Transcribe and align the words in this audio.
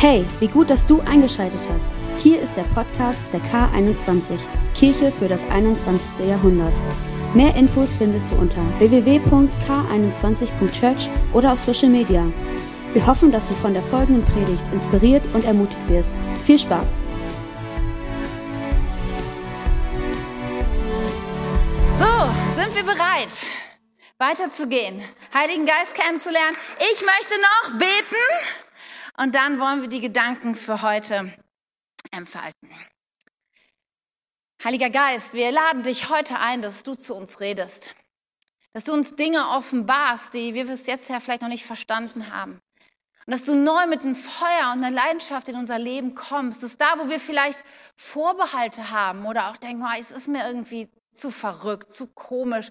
Hey, 0.00 0.24
wie 0.38 0.48
gut, 0.48 0.70
dass 0.70 0.86
du 0.86 1.02
eingeschaltet 1.02 1.60
hast. 1.68 1.90
Hier 2.22 2.40
ist 2.40 2.56
der 2.56 2.64
Podcast 2.74 3.22
der 3.34 3.40
K21, 3.40 4.38
Kirche 4.74 5.12
für 5.12 5.28
das 5.28 5.42
21. 5.50 6.26
Jahrhundert. 6.26 6.72
Mehr 7.34 7.54
Infos 7.54 7.96
findest 7.96 8.30
du 8.30 8.36
unter 8.36 8.62
www.k21.church 8.78 11.10
oder 11.34 11.52
auf 11.52 11.58
Social 11.58 11.90
Media. 11.90 12.24
Wir 12.94 13.06
hoffen, 13.06 13.30
dass 13.30 13.46
du 13.48 13.54
von 13.56 13.74
der 13.74 13.82
folgenden 13.82 14.24
Predigt 14.24 14.62
inspiriert 14.72 15.22
und 15.34 15.44
ermutigt 15.44 15.86
wirst. 15.90 16.14
Viel 16.46 16.58
Spaß! 16.58 17.02
So, 21.98 22.30
sind 22.58 22.74
wir 22.74 22.84
bereit, 22.84 23.44
weiterzugehen, 24.16 25.02
Heiligen 25.34 25.66
Geist 25.66 25.94
kennenzulernen? 25.94 26.56
Ich 26.90 27.02
möchte 27.02 27.34
noch 27.38 27.72
beten 27.78 28.16
und 29.16 29.34
dann 29.34 29.58
wollen 29.58 29.82
wir 29.82 29.88
die 29.88 30.00
Gedanken 30.00 30.54
für 30.54 30.82
heute 30.82 31.32
entfalten. 32.10 32.70
Heiliger 34.62 34.90
Geist, 34.90 35.32
wir 35.32 35.50
laden 35.52 35.82
dich 35.82 36.10
heute 36.10 36.38
ein, 36.38 36.60
dass 36.60 36.82
du 36.82 36.94
zu 36.94 37.14
uns 37.14 37.40
redest. 37.40 37.94
Dass 38.72 38.84
du 38.84 38.92
uns 38.92 39.16
Dinge 39.16 39.48
offenbarst, 39.48 40.34
die 40.34 40.52
wir 40.54 40.66
bis 40.66 40.86
jetzt 40.86 41.08
ja 41.08 41.18
vielleicht 41.18 41.42
noch 41.42 41.48
nicht 41.48 41.64
verstanden 41.64 42.30
haben. 42.30 42.60
Und 43.26 43.32
dass 43.32 43.44
du 43.44 43.54
neu 43.54 43.86
mit 43.86 44.02
einem 44.02 44.16
Feuer 44.16 44.72
und 44.74 44.84
einer 44.84 44.90
Leidenschaft 44.90 45.48
in 45.48 45.56
unser 45.56 45.78
Leben 45.78 46.14
kommst. 46.14 46.62
Dass 46.62 46.76
da, 46.76 46.98
wo 46.98 47.08
wir 47.08 47.20
vielleicht 47.20 47.64
Vorbehalte 47.96 48.90
haben 48.90 49.24
oder 49.24 49.48
auch 49.48 49.56
denken, 49.56 49.82
oh, 49.82 49.98
es 49.98 50.10
ist 50.10 50.28
mir 50.28 50.46
irgendwie 50.46 50.88
zu 51.12 51.30
verrückt, 51.30 51.92
zu 51.92 52.06
komisch. 52.06 52.70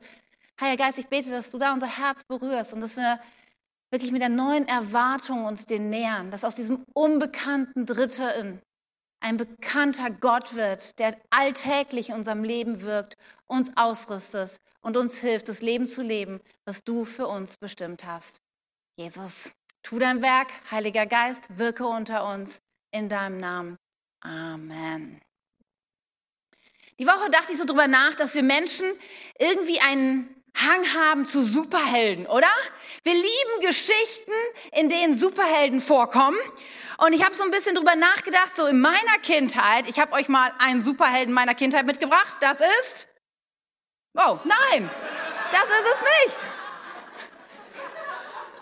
Heiliger 0.62 0.86
Geist, 0.86 0.98
ich 1.00 1.08
bete, 1.08 1.32
dass 1.32 1.50
du 1.50 1.58
da 1.58 1.74
unser 1.74 1.88
Herz 1.88 2.24
berührst 2.24 2.74
und 2.74 2.82
dass 2.82 2.96
wir 2.96 3.20
wirklich 3.92 4.12
mit 4.12 4.22
der 4.22 4.30
neuen 4.30 4.68
Erwartung 4.68 5.46
uns 5.46 5.66
den 5.66 5.90
nähern, 5.90 6.32
dass 6.32 6.44
aus 6.44 6.56
diesem 6.56 6.84
unbekannten 6.94 7.86
Dritten 7.86 8.62
ein 9.22 9.38
bekannter 9.38 10.10
Gott 10.10 10.56
wird, 10.56 10.98
der 11.00 11.18
alltäglich 11.30 12.10
in 12.10 12.16
unserem 12.16 12.44
Leben 12.44 12.82
wirkt, 12.84 13.18
uns 13.48 13.76
ausrüstet 13.76 14.62
und 14.82 14.96
uns 14.96 15.18
hilft, 15.18 15.50
das 15.50 15.62
Leben 15.62 15.88
zu 15.88 16.02
leben, 16.02 16.40
was 16.66 16.84
du 16.84 17.04
für 17.04 17.28
uns 17.28 17.58
bestimmt 17.58 18.06
hast. 18.06 18.40
Jesus, 18.98 19.52
tu 19.84 20.00
dein 20.00 20.22
Werk, 20.22 20.50
Heiliger 20.72 21.06
Geist, 21.06 21.58
wirke 21.58 21.86
unter 21.86 22.32
uns 22.34 22.62
in 22.92 23.10
deinem 23.10 23.40
Namen. 23.40 23.78
Amen. 24.22 25.22
Die 26.98 27.08
Woche 27.08 27.30
dachte 27.30 27.54
ich 27.54 27.58
so 27.58 27.66
drüber 27.66 27.88
nach, 27.88 28.16
dass 28.16 28.36
wir 28.36 28.44
Menschen 28.44 28.86
irgendwie 29.38 29.80
einen 29.80 30.39
Hang 30.56 30.94
haben 30.94 31.26
zu 31.26 31.44
Superhelden, 31.46 32.26
oder? 32.28 32.48
Wir 33.04 33.14
lieben 33.14 33.62
Geschichten, 33.62 34.32
in 34.74 34.90
denen 34.90 35.16
Superhelden 35.16 35.82
vorkommen. 35.82 36.38
Und 36.98 37.14
ich 37.14 37.24
habe 37.24 37.34
so 37.34 37.44
ein 37.44 37.52
bisschen 37.52 37.76
drüber 37.76 37.96
nachgedacht, 37.96 38.56
so 38.56 38.66
in 38.66 38.82
meiner 38.82 39.18
Kindheit, 39.22 39.88
ich 39.90 40.00
habe 40.00 40.14
euch 40.14 40.28
mal 40.28 40.52
einen 40.60 40.84
Superhelden 40.84 41.34
meiner 41.34 41.56
Kindheit 41.56 41.86
mitgebracht. 41.86 42.38
Das 42.42 42.60
ist... 42.60 43.08
Oh, 44.16 44.40
nein, 44.44 44.90
das 45.52 45.64
ist 45.64 45.86
es 45.94 46.02
nicht. 46.26 46.38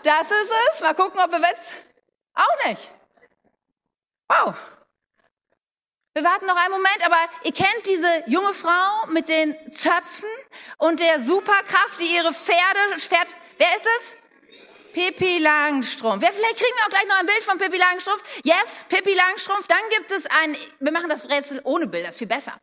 Das 0.04 0.30
ist 0.30 0.50
es. 0.72 0.80
Mal 0.80 0.94
gucken, 0.94 1.20
ob 1.20 1.30
wir 1.32 1.40
jetzt... 1.40 1.72
Auch 2.34 2.68
nicht. 2.68 2.90
Wow. 4.28 4.54
Wir 6.18 6.24
warten 6.24 6.46
noch 6.46 6.56
einen 6.56 6.72
Moment, 6.72 6.98
aber 7.06 7.16
ihr 7.44 7.52
kennt 7.52 7.86
diese 7.86 8.24
junge 8.26 8.52
Frau 8.52 9.06
mit 9.06 9.28
den 9.28 9.54
Zöpfen 9.70 10.28
und 10.78 10.98
der 10.98 11.20
Superkraft, 11.20 12.00
die 12.00 12.12
ihre 12.12 12.34
Pferde 12.34 12.98
fährt. 12.98 13.28
Wer 13.56 13.68
ist 13.76 13.86
es? 14.00 14.16
Pippi 14.92 15.38
Langstrumpf. 15.38 16.20
Wer, 16.20 16.32
vielleicht 16.32 16.56
kriegen 16.56 16.74
wir 16.76 16.86
auch 16.86 16.90
gleich 16.90 17.06
noch 17.06 17.20
ein 17.20 17.26
Bild 17.26 17.44
von 17.44 17.56
Pippi 17.58 17.78
Langstrumpf. 17.78 18.20
Yes, 18.42 18.84
Pippi 18.88 19.14
Langstrumpf. 19.14 19.68
Dann 19.68 19.78
gibt 19.96 20.10
es 20.10 20.26
ein, 20.26 20.56
wir 20.80 20.90
machen 20.90 21.08
das 21.08 21.30
Rätsel 21.30 21.60
ohne 21.62 21.86
Bild, 21.86 22.02
das 22.02 22.16
ist 22.16 22.18
viel 22.18 22.26
besser. 22.26 22.54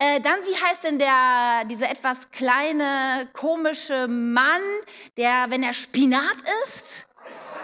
Äh, 0.00 0.20
dann, 0.22 0.40
wie 0.44 0.60
heißt 0.60 0.82
denn 0.82 0.98
der, 0.98 1.66
dieser 1.66 1.92
etwas 1.92 2.28
kleine, 2.32 3.28
komische 3.34 4.08
Mann, 4.08 4.62
der, 5.16 5.46
wenn 5.50 5.62
er 5.62 5.74
Spinat 5.74 6.38
isst? 6.64 7.06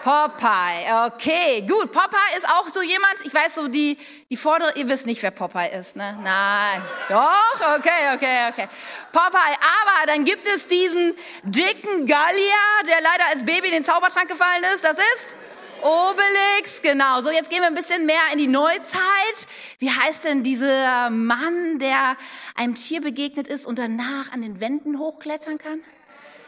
Popeye, 0.06 1.06
okay, 1.06 1.62
gut. 1.62 1.90
Popeye 1.90 2.36
ist 2.38 2.48
auch 2.48 2.68
so 2.72 2.80
jemand, 2.80 3.14
ich 3.24 3.34
weiß 3.34 3.56
so, 3.56 3.66
die, 3.66 3.98
die 4.30 4.36
vordere, 4.36 4.74
ihr 4.76 4.88
wisst 4.88 5.04
nicht, 5.04 5.20
wer 5.20 5.32
Popeye 5.32 5.76
ist, 5.76 5.96
ne? 5.96 6.16
Nein. 6.22 6.80
Doch? 7.08 7.76
Okay, 7.76 8.14
okay, 8.14 8.48
okay. 8.48 8.68
Popeye, 9.10 9.56
aber 9.58 10.06
dann 10.06 10.24
gibt 10.24 10.46
es 10.46 10.68
diesen 10.68 11.12
dicken 11.42 12.06
Gallier, 12.06 12.86
der 12.86 13.00
leider 13.00 13.24
als 13.32 13.44
Baby 13.44 13.66
in 13.66 13.72
den 13.72 13.84
Zaubertrank 13.84 14.28
gefallen 14.28 14.62
ist. 14.72 14.84
Das 14.84 14.96
ist? 14.96 15.34
Obelix, 15.82 16.82
genau. 16.82 17.20
So, 17.22 17.32
jetzt 17.32 17.50
gehen 17.50 17.62
wir 17.62 17.66
ein 17.66 17.74
bisschen 17.74 18.06
mehr 18.06 18.22
in 18.32 18.38
die 18.38 18.46
Neuzeit. 18.46 19.48
Wie 19.80 19.90
heißt 19.90 20.22
denn 20.22 20.44
dieser 20.44 21.10
Mann, 21.10 21.80
der 21.80 22.16
einem 22.54 22.76
Tier 22.76 23.00
begegnet 23.00 23.48
ist 23.48 23.66
und 23.66 23.80
danach 23.80 24.30
an 24.30 24.42
den 24.42 24.60
Wänden 24.60 25.00
hochklettern 25.00 25.58
kann? 25.58 25.80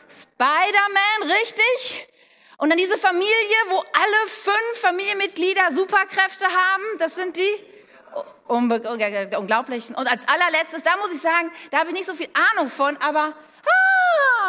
Spider-Man, 0.09 1.29
richtig? 1.29 2.09
Und 2.59 2.71
dann 2.71 2.79
diese 2.79 2.99
Familie, 2.99 3.57
wo 3.69 3.79
alle 3.79 4.29
fünf 4.29 4.81
Familienmitglieder 4.81 5.73
Superkräfte 5.73 6.45
haben, 6.45 6.83
das 6.99 7.15
sind 7.15 7.37
die 7.37 7.53
unglaublichen. 8.49 9.95
Und 9.95 10.11
als 10.11 10.27
allerletztes, 10.27 10.83
da 10.83 10.97
muss 10.97 11.13
ich 11.13 11.21
sagen, 11.21 11.53
da 11.71 11.79
habe 11.79 11.91
ich 11.91 11.95
nicht 11.95 12.07
so 12.07 12.15
viel 12.15 12.29
Ahnung 12.35 12.69
von, 12.69 12.97
aber 12.97 13.33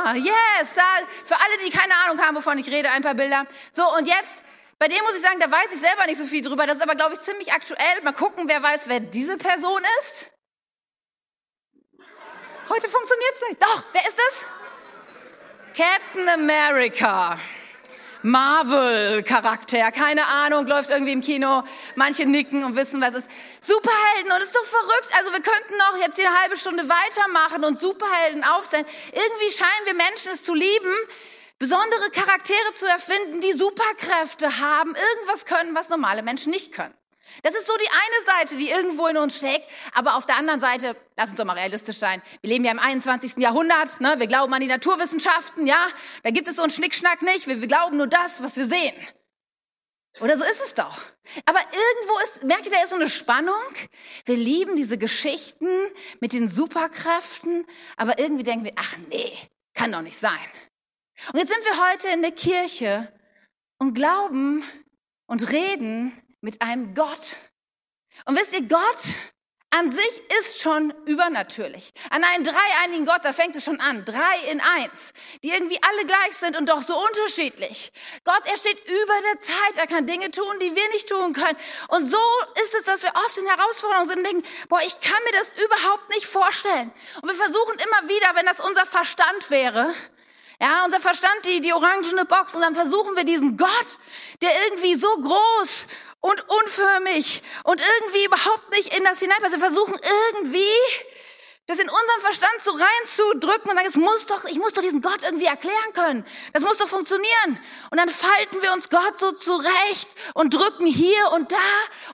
ah, 0.05 0.15
yes, 0.15 0.73
da, 0.75 0.83
für 1.23 1.35
alle, 1.35 1.57
die 1.63 1.69
keine 1.69 1.93
Ahnung 2.05 2.19
haben, 2.25 2.35
wovon 2.35 2.57
ich 2.57 2.71
rede, 2.71 2.89
ein 2.89 3.03
paar 3.03 3.13
Bilder. 3.13 3.45
So, 3.73 3.87
und 3.95 4.07
jetzt, 4.07 4.37
bei 4.79 4.87
dem 4.87 5.03
muss 5.03 5.15
ich 5.15 5.21
sagen, 5.21 5.39
da 5.39 5.51
weiß 5.51 5.67
ich 5.71 5.79
selber 5.79 6.07
nicht 6.07 6.17
so 6.17 6.25
viel 6.25 6.41
drüber. 6.41 6.65
Das 6.65 6.77
ist 6.77 6.81
aber, 6.81 6.95
glaube 6.95 7.13
ich, 7.13 7.21
ziemlich 7.21 7.53
aktuell. 7.53 8.01
Mal 8.01 8.13
gucken, 8.13 8.45
wer 8.47 8.63
weiß, 8.63 8.87
wer 8.87 9.01
diese 9.01 9.37
Person 9.37 9.81
ist. 9.99 10.31
Heute 12.69 12.89
funktioniert 12.89 13.33
es 13.35 13.49
nicht. 13.49 13.61
Doch, 13.61 13.83
wer 13.91 14.01
ist 14.01 14.19
es? 14.29 14.45
Captain 15.75 16.29
America. 16.29 17.37
Marvel-Charakter, 18.21 19.91
keine 19.91 20.25
Ahnung, 20.27 20.67
läuft 20.67 20.89
irgendwie 20.89 21.13
im 21.13 21.21
Kino. 21.21 21.63
Manche 21.95 22.25
nicken 22.25 22.63
und 22.63 22.75
wissen, 22.75 23.01
was 23.01 23.11
es 23.11 23.19
ist. 23.19 23.29
Superhelden 23.61 24.31
und 24.31 24.39
es 24.39 24.45
ist 24.45 24.55
doch 24.55 24.65
verrückt. 24.65 25.09
Also 25.17 25.31
wir 25.31 25.41
könnten 25.41 25.77
noch 25.77 25.97
jetzt 26.01 26.17
die 26.17 26.25
eine 26.25 26.39
halbe 26.41 26.57
Stunde 26.57 26.83
weitermachen 26.87 27.63
und 27.63 27.79
Superhelden 27.79 28.43
aufzählen. 28.43 28.85
Irgendwie 29.11 29.55
scheinen 29.55 29.85
wir 29.85 29.93
Menschen 29.93 30.31
es 30.33 30.43
zu 30.43 30.53
lieben, 30.53 30.95
besondere 31.59 32.09
Charaktere 32.11 32.73
zu 32.73 32.85
erfinden, 32.87 33.41
die 33.41 33.53
Superkräfte 33.53 34.59
haben, 34.59 34.95
irgendwas 34.95 35.45
können, 35.45 35.75
was 35.75 35.89
normale 35.89 36.23
Menschen 36.23 36.51
nicht 36.51 36.71
können. 36.71 36.93
Das 37.43 37.55
ist 37.55 37.67
so 37.67 37.73
die 37.77 37.89
eine 37.89 38.39
Seite, 38.39 38.57
die 38.57 38.69
irgendwo 38.69 39.07
in 39.07 39.17
uns 39.17 39.37
steckt. 39.37 39.67
Aber 39.93 40.15
auf 40.15 40.25
der 40.25 40.37
anderen 40.37 40.61
Seite, 40.61 40.95
lass 41.17 41.29
uns 41.29 41.37
doch 41.37 41.45
mal 41.45 41.57
realistisch 41.57 41.97
sein. 41.97 42.21
Wir 42.41 42.49
leben 42.49 42.65
ja 42.65 42.71
im 42.71 42.79
21. 42.79 43.37
Jahrhundert. 43.37 44.01
Ne? 44.01 44.15
Wir 44.17 44.27
glauben 44.27 44.53
an 44.53 44.61
die 44.61 44.67
Naturwissenschaften. 44.67 45.67
Ja, 45.67 45.87
da 46.23 46.31
gibt 46.31 46.47
es 46.47 46.55
so 46.55 46.61
einen 46.61 46.71
Schnickschnack 46.71 47.21
nicht. 47.21 47.47
Wir, 47.47 47.61
wir 47.61 47.67
glauben 47.67 47.97
nur 47.97 48.07
das, 48.07 48.41
was 48.43 48.55
wir 48.57 48.67
sehen. 48.67 48.95
Oder 50.21 50.37
so 50.37 50.43
ist 50.43 50.61
es 50.61 50.73
doch. 50.73 50.97
Aber 51.45 51.59
irgendwo 51.59 52.19
ist, 52.23 52.43
merkt 52.43 52.65
ihr, 52.65 52.71
da 52.71 52.83
ist 52.83 52.89
so 52.89 52.95
eine 52.95 53.09
Spannung. 53.09 53.55
Wir 54.25 54.35
lieben 54.35 54.75
diese 54.75 54.97
Geschichten 54.97 55.67
mit 56.19 56.33
den 56.33 56.49
Superkräften. 56.49 57.65
Aber 57.95 58.19
irgendwie 58.19 58.43
denken 58.43 58.65
wir, 58.65 58.73
ach 58.75 58.95
nee, 59.09 59.37
kann 59.73 59.91
doch 59.91 60.01
nicht 60.01 60.17
sein. 60.17 60.33
Und 61.31 61.39
jetzt 61.39 61.53
sind 61.53 61.63
wir 61.63 61.91
heute 61.91 62.07
in 62.09 62.21
der 62.21 62.31
Kirche 62.31 63.11
und 63.77 63.93
glauben 63.93 64.63
und 65.27 65.51
reden 65.51 66.11
mit 66.41 66.61
einem 66.61 66.93
Gott. 66.95 67.37
Und 68.25 68.39
wisst 68.39 68.53
ihr, 68.53 68.67
Gott 68.67 68.97
an 69.71 69.91
sich 69.91 70.21
ist 70.39 70.61
schon 70.61 70.91
übernatürlich. 71.05 71.91
An 72.09 72.23
einen 72.23 72.43
dreieinigen 72.43 73.05
Gott, 73.05 73.23
da 73.23 73.33
fängt 73.33 73.55
es 73.55 73.63
schon 73.63 73.79
an. 73.79 74.03
Drei 74.03 74.39
in 74.51 74.59
eins, 74.61 75.13
die 75.43 75.51
irgendwie 75.51 75.79
alle 75.81 76.07
gleich 76.07 76.37
sind 76.37 76.57
und 76.57 76.67
doch 76.69 76.81
so 76.81 76.97
unterschiedlich. 76.97 77.91
Gott, 78.23 78.41
er 78.45 78.57
steht 78.57 78.83
über 78.85 79.13
der 79.31 79.39
Zeit. 79.41 79.77
Er 79.77 79.85
kann 79.85 80.07
Dinge 80.07 80.31
tun, 80.31 80.59
die 80.59 80.75
wir 80.75 80.89
nicht 80.89 81.07
tun 81.07 81.33
können. 81.33 81.57
Und 81.89 82.09
so 82.09 82.17
ist 82.63 82.73
es, 82.73 82.85
dass 82.85 83.03
wir 83.03 83.11
oft 83.13 83.37
in 83.37 83.45
Herausforderungen 83.45 84.07
sind 84.07 84.17
und 84.17 84.23
denken, 84.25 84.47
boah, 84.69 84.81
ich 84.81 84.99
kann 85.01 85.23
mir 85.23 85.37
das 85.37 85.53
überhaupt 85.63 86.09
nicht 86.09 86.25
vorstellen. 86.25 86.91
Und 87.21 87.29
wir 87.29 87.35
versuchen 87.35 87.77
immer 87.77 88.09
wieder, 88.09 88.35
wenn 88.35 88.47
das 88.47 88.59
unser 88.59 88.87
Verstand 88.87 89.51
wäre, 89.51 89.93
ja, 90.61 90.83
unser 90.85 90.99
Verstand, 90.99 91.45
die, 91.45 91.61
die 91.61 91.73
orangene 91.73 92.25
Box, 92.25 92.53
und 92.53 92.61
dann 92.61 92.75
versuchen 92.75 93.15
wir 93.15 93.23
diesen 93.23 93.55
Gott, 93.57 93.69
der 94.41 94.51
irgendwie 94.65 94.95
so 94.95 95.07
groß 95.07 95.87
und 96.21 96.43
unförmig 96.49 97.41
und 97.63 97.81
irgendwie 97.81 98.25
überhaupt 98.25 98.69
nicht 98.71 98.95
in 98.95 99.03
das 99.05 99.19
hineinpasst. 99.19 99.53
Wir 99.53 99.59
versuchen 99.59 99.97
irgendwie, 100.33 100.59
das 101.69 101.77
in 101.77 101.87
unseren 101.87 102.21
Verstand 102.21 102.63
so 102.63 102.71
reinzudrücken 102.71 103.69
und 103.69 103.77
sagen, 103.77 103.87
es 103.87 103.95
muss 103.95 104.25
doch, 104.25 104.43
ich 104.45 104.57
muss 104.57 104.73
doch 104.73 104.81
diesen 104.81 105.03
Gott 105.03 105.21
irgendwie 105.21 105.45
erklären 105.45 105.93
können. 105.93 106.25
Das 106.51 106.63
muss 106.63 106.79
doch 106.79 106.87
funktionieren. 106.87 107.59
Und 107.91 107.97
dann 107.99 108.09
falten 108.09 108.59
wir 108.63 108.73
uns 108.73 108.89
Gott 108.89 109.19
so 109.19 109.31
zurecht 109.33 110.09
und 110.33 110.55
drücken 110.55 110.87
hier 110.87 111.29
und 111.31 111.51
da 111.51 111.57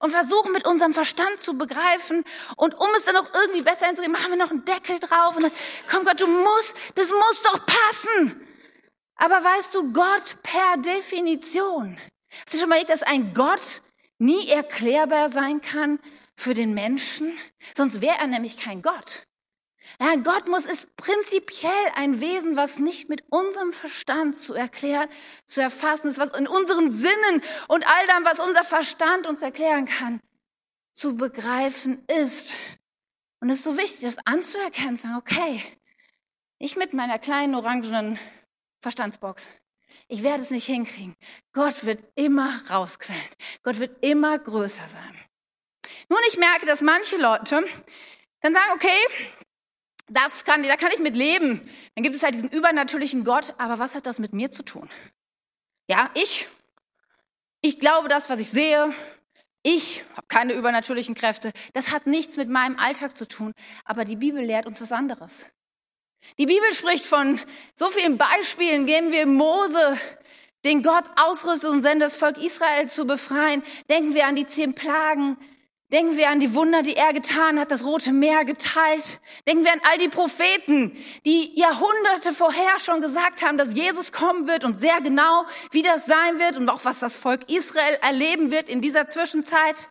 und 0.02 0.12
versuchen 0.12 0.52
mit 0.52 0.68
unserem 0.68 0.94
Verstand 0.94 1.40
zu 1.40 1.58
begreifen. 1.58 2.26
Und 2.58 2.78
um 2.78 2.88
es 2.98 3.06
dann 3.06 3.16
auch 3.16 3.30
irgendwie 3.34 3.62
besser 3.62 3.86
hinzugehen, 3.86 4.12
machen 4.12 4.30
wir 4.30 4.36
noch 4.36 4.52
einen 4.52 4.66
Deckel 4.66 5.00
drauf 5.00 5.38
und 5.38 5.44
dann, 5.44 5.54
komm 5.90 6.04
Gott, 6.04 6.20
du 6.20 6.28
musst, 6.28 6.76
das 6.96 7.12
muss 7.12 7.42
doch 7.44 7.66
passen. 7.66 8.46
Aber 9.16 9.42
weißt 9.42 9.74
du, 9.74 9.94
Gott 9.94 10.36
per 10.44 10.76
Definition. 10.82 11.98
Hast 12.30 12.54
du 12.54 12.58
schon 12.58 12.68
mal 12.68 12.84
dass 12.84 13.04
ein 13.04 13.34
Gott 13.34 13.82
nie 14.18 14.50
erklärbar 14.50 15.30
sein 15.30 15.62
kann 15.62 16.00
für 16.36 16.54
den 16.54 16.74
Menschen, 16.74 17.38
sonst 17.78 18.02
wäre 18.02 18.18
er 18.20 18.28
nämlich 18.28 18.58
kein 18.58 18.82
Gott. 18.82 19.25
Ja, 20.00 20.16
Gott 20.16 20.48
muss 20.48 20.66
ist 20.66 20.96
prinzipiell 20.98 21.72
ein 21.96 22.20
Wesen, 22.20 22.56
was 22.56 22.80
nicht 22.80 23.08
mit 23.10 23.24
unserem 23.30 23.72
Verstand 23.72 24.38
zu 24.38 24.54
erklären, 24.54 25.10
zu 25.46 25.62
erfassen 25.62 26.10
ist, 26.10 26.18
was 26.18 26.38
in 26.38 26.48
unseren 26.48 26.92
Sinnen 26.92 27.42
und 27.68 27.86
all 27.88 28.08
dem, 28.08 28.26
was 28.26 28.40
unser 28.40 28.64
Verstand 28.64 29.26
uns 29.28 29.42
erklären 29.42 29.86
kann, 29.86 30.20
zu 30.94 31.16
begreifen 31.16 32.04
ist. 32.08 32.56
Und 33.40 33.50
es 33.50 33.58
ist 33.58 33.64
so 33.64 33.78
wichtig, 33.78 34.02
das 34.02 34.18
anzuerkennen, 34.26 34.98
zu 34.98 35.08
sagen, 35.08 35.18
okay, 35.18 35.62
ich 36.58 36.76
mit 36.76 36.94
meiner 36.94 37.20
kleinen 37.20 37.56
orangenen 37.56 38.20
Verstandsbox, 38.82 39.48
ich 40.08 40.24
werde 40.24 40.44
es 40.44 40.52
nicht 40.52 40.66
hinkriegen. 40.66 41.16
Gott 41.54 41.86
wird 41.86 42.04
immer 42.16 42.62
rausquellen. 42.70 43.22
Gott 43.64 43.80
wird 43.80 44.04
immer 44.04 44.38
größer 44.38 44.88
sein. 44.88 45.16
Nun, 46.10 46.20
ich 46.28 46.38
merke, 46.38 46.66
dass 46.66 46.82
manche 46.82 47.18
Leute 47.18 47.66
dann 48.42 48.54
sagen, 48.54 48.72
okay, 48.74 49.36
das 50.08 50.44
kann, 50.46 50.64
da 50.64 50.76
kann 50.76 50.92
ich 50.94 51.00
mit 51.00 51.16
leben. 51.16 51.62
Dann 51.96 52.04
gibt 52.04 52.16
es 52.16 52.24
halt 52.24 52.36
diesen 52.36 52.50
übernatürlichen 52.50 53.24
Gott, 53.24 53.54
aber 53.58 53.80
was 53.80 53.96
hat 53.96 54.06
das 54.06 54.20
mit 54.20 54.34
mir 54.34 54.52
zu 54.52 54.64
tun? 54.64 54.90
Ja, 55.88 56.10
ich, 56.14 56.48
ich 57.62 57.80
glaube 57.80 58.08
das, 58.08 58.30
was 58.30 58.40
ich 58.40 58.50
sehe. 58.50 58.94
Ich 59.64 60.04
habe 60.16 60.28
keine 60.28 60.54
übernatürlichen 60.54 61.16
Kräfte. 61.16 61.52
Das 61.74 61.92
hat 61.92 62.06
nichts 62.06 62.38
mit 62.38 62.50
meinem 62.50 62.78
Alltag 62.78 63.18
zu 63.18 63.28
tun. 63.28 63.52
Aber 63.84 64.06
die 64.06 64.16
Bibel 64.16 64.44
lehrt 64.44 64.68
uns 64.68 64.80
was 64.80 64.92
anderes. 64.92 65.46
Die 66.38 66.46
Bibel 66.46 66.72
spricht 66.74 67.06
von 67.06 67.40
so 67.76 67.90
vielen 67.90 68.18
Beispielen, 68.18 68.86
geben 68.86 69.12
wir 69.12 69.26
Mose, 69.26 69.98
den 70.66 70.84
Gott 70.84 71.06
ausrüstet 71.18 71.70
und 71.70 71.82
sendet 71.82 72.10
das 72.10 72.16
Volk 72.16 72.38
Israel 72.38 72.90
zu 72.90 73.06
befreien. 73.06 73.64
Denken 73.90 74.14
wir 74.14 74.28
an 74.28 74.36
die 74.36 74.48
zehn 74.48 74.74
Plagen. 74.76 75.38
Denken 75.94 76.18
wir 76.18 76.30
an 76.30 76.40
die 76.40 76.56
Wunder, 76.56 76.82
die 76.82 76.96
er 76.96 77.14
getan 77.14 77.60
hat, 77.60 77.70
das 77.70 77.84
Rote 77.86 78.12
Meer 78.12 78.44
geteilt. 78.44 79.22
Denken 79.48 79.64
wir 79.64 79.72
an 79.72 79.82
all 79.84 80.00
die 80.00 80.10
Propheten, 80.10 80.98
die 81.26 81.58
Jahrhunderte 81.60 82.34
vorher 82.34 82.80
schon 82.80 83.02
gesagt 83.02 83.44
haben, 83.44 83.60
dass 83.60 83.76
Jesus 83.76 84.12
kommen 84.12 84.48
wird 84.48 84.64
und 84.64 84.80
sehr 84.80 85.00
genau, 85.02 85.46
wie 85.72 85.84
das 85.84 86.08
sein 86.08 86.40
wird 86.40 86.58
und 86.58 86.70
auch 86.70 86.86
was 86.86 87.00
das 87.00 87.18
Volk 87.18 87.52
Israel 87.52 88.00
erleben 88.02 88.50
wird 88.50 88.68
in 88.68 88.82
dieser 88.82 89.08
Zwischenzeit. 89.08 89.90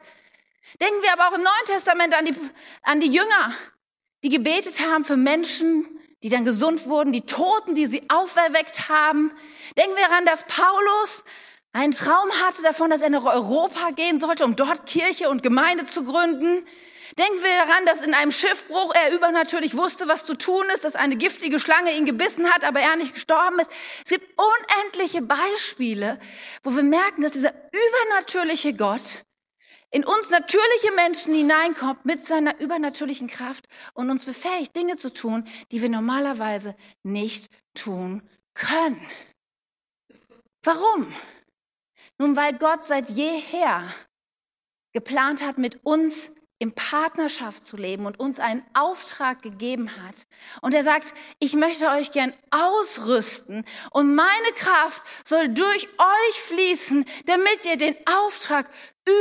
Denken 0.80 1.00
wir 1.02 1.12
aber 1.12 1.28
auch 1.28 1.38
im 1.38 1.44
Neuen 1.44 1.66
Testament 1.66 2.12
an 2.18 2.24
die, 2.24 2.34
an 2.82 3.00
die 3.00 3.10
Jünger, 3.10 3.54
die 4.24 4.30
gebetet 4.30 4.80
haben 4.80 5.04
für 5.04 5.16
Menschen, 5.16 5.86
die 6.24 6.28
dann 6.28 6.44
gesund 6.44 6.86
wurden, 6.86 7.12
die 7.12 7.26
Toten, 7.26 7.76
die 7.76 7.86
sie 7.86 8.02
auferweckt 8.08 8.88
haben. 8.88 9.30
Denken 9.76 9.94
wir 9.94 10.08
daran, 10.08 10.26
dass 10.26 10.44
Paulus 10.44 11.22
einen 11.74 11.92
Traum 11.92 12.30
hatte 12.46 12.62
davon, 12.62 12.88
dass 12.88 13.00
er 13.00 13.10
nach 13.10 13.24
Europa 13.24 13.90
gehen 13.90 14.20
sollte, 14.20 14.44
um 14.44 14.54
dort 14.54 14.86
Kirche 14.86 15.28
und 15.28 15.42
Gemeinde 15.42 15.86
zu 15.86 16.04
gründen. 16.04 16.64
Denken 17.18 17.42
wir 17.42 17.66
daran, 17.66 17.86
dass 17.86 18.00
in 18.00 18.14
einem 18.14 18.30
Schiffbruch 18.30 18.94
er 18.94 19.12
übernatürlich 19.12 19.76
wusste, 19.76 20.06
was 20.06 20.24
zu 20.24 20.36
tun 20.36 20.64
ist, 20.72 20.84
dass 20.84 20.94
eine 20.94 21.16
giftige 21.16 21.58
Schlange 21.58 21.92
ihn 21.92 22.06
gebissen 22.06 22.48
hat, 22.48 22.62
aber 22.64 22.78
er 22.78 22.94
nicht 22.94 23.14
gestorben 23.14 23.58
ist. 23.58 23.70
Es 24.04 24.12
gibt 24.12 24.24
unendliche 24.38 25.20
Beispiele, 25.20 26.20
wo 26.62 26.76
wir 26.76 26.84
merken, 26.84 27.22
dass 27.22 27.32
dieser 27.32 27.52
übernatürliche 27.72 28.74
Gott 28.74 29.24
in 29.90 30.04
uns 30.04 30.30
natürliche 30.30 30.92
Menschen 30.94 31.34
hineinkommt 31.34 32.04
mit 32.04 32.24
seiner 32.24 32.60
übernatürlichen 32.60 33.26
Kraft 33.26 33.66
und 33.94 34.10
uns 34.10 34.24
befähigt, 34.24 34.76
Dinge 34.76 34.96
zu 34.96 35.12
tun, 35.12 35.44
die 35.72 35.82
wir 35.82 35.88
normalerweise 35.88 36.76
nicht 37.02 37.50
tun 37.74 38.22
können. 38.54 39.04
Warum? 40.62 41.12
Nun, 42.18 42.36
weil 42.36 42.56
Gott 42.58 42.84
seit 42.84 43.08
jeher 43.10 43.82
geplant 44.92 45.42
hat, 45.42 45.58
mit 45.58 45.84
uns 45.84 46.30
in 46.64 46.74
Partnerschaft 46.74 47.66
zu 47.66 47.76
leben 47.76 48.06
und 48.06 48.18
uns 48.18 48.40
einen 48.40 48.62
Auftrag 48.72 49.42
gegeben 49.42 49.90
hat. 50.02 50.14
Und 50.62 50.72
er 50.72 50.82
sagt, 50.82 51.12
ich 51.38 51.52
möchte 51.52 51.90
euch 51.90 52.10
gern 52.10 52.32
ausrüsten 52.50 53.66
und 53.90 54.14
meine 54.14 54.52
Kraft 54.56 55.02
soll 55.26 55.50
durch 55.50 55.86
euch 55.98 56.40
fließen, 56.40 57.04
damit 57.26 57.66
ihr 57.66 57.76
den 57.76 57.94
Auftrag 58.06 58.70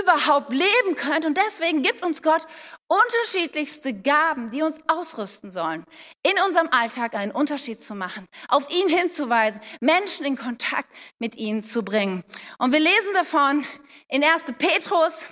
überhaupt 0.01 0.53
leben 0.53 0.95
könnt. 0.95 1.25
Und 1.25 1.37
deswegen 1.37 1.83
gibt 1.83 2.01
uns 2.01 2.21
Gott 2.21 2.43
unterschiedlichste 2.87 3.93
Gaben, 3.93 4.49
die 4.51 4.61
uns 4.61 4.77
ausrüsten 4.87 5.51
sollen, 5.51 5.83
in 6.25 6.41
unserem 6.47 6.69
Alltag 6.69 7.13
einen 7.13 7.33
Unterschied 7.33 7.81
zu 7.81 7.93
machen, 7.93 8.25
auf 8.47 8.69
ihn 8.69 8.87
hinzuweisen, 8.87 9.59
Menschen 9.81 10.25
in 10.25 10.37
Kontakt 10.37 10.89
mit 11.19 11.35
ihnen 11.35 11.61
zu 11.61 11.83
bringen. 11.83 12.23
Und 12.57 12.71
wir 12.71 12.79
lesen 12.79 13.13
davon 13.15 13.65
in 14.07 14.23
1. 14.23 14.43
Petrus, 14.57 15.27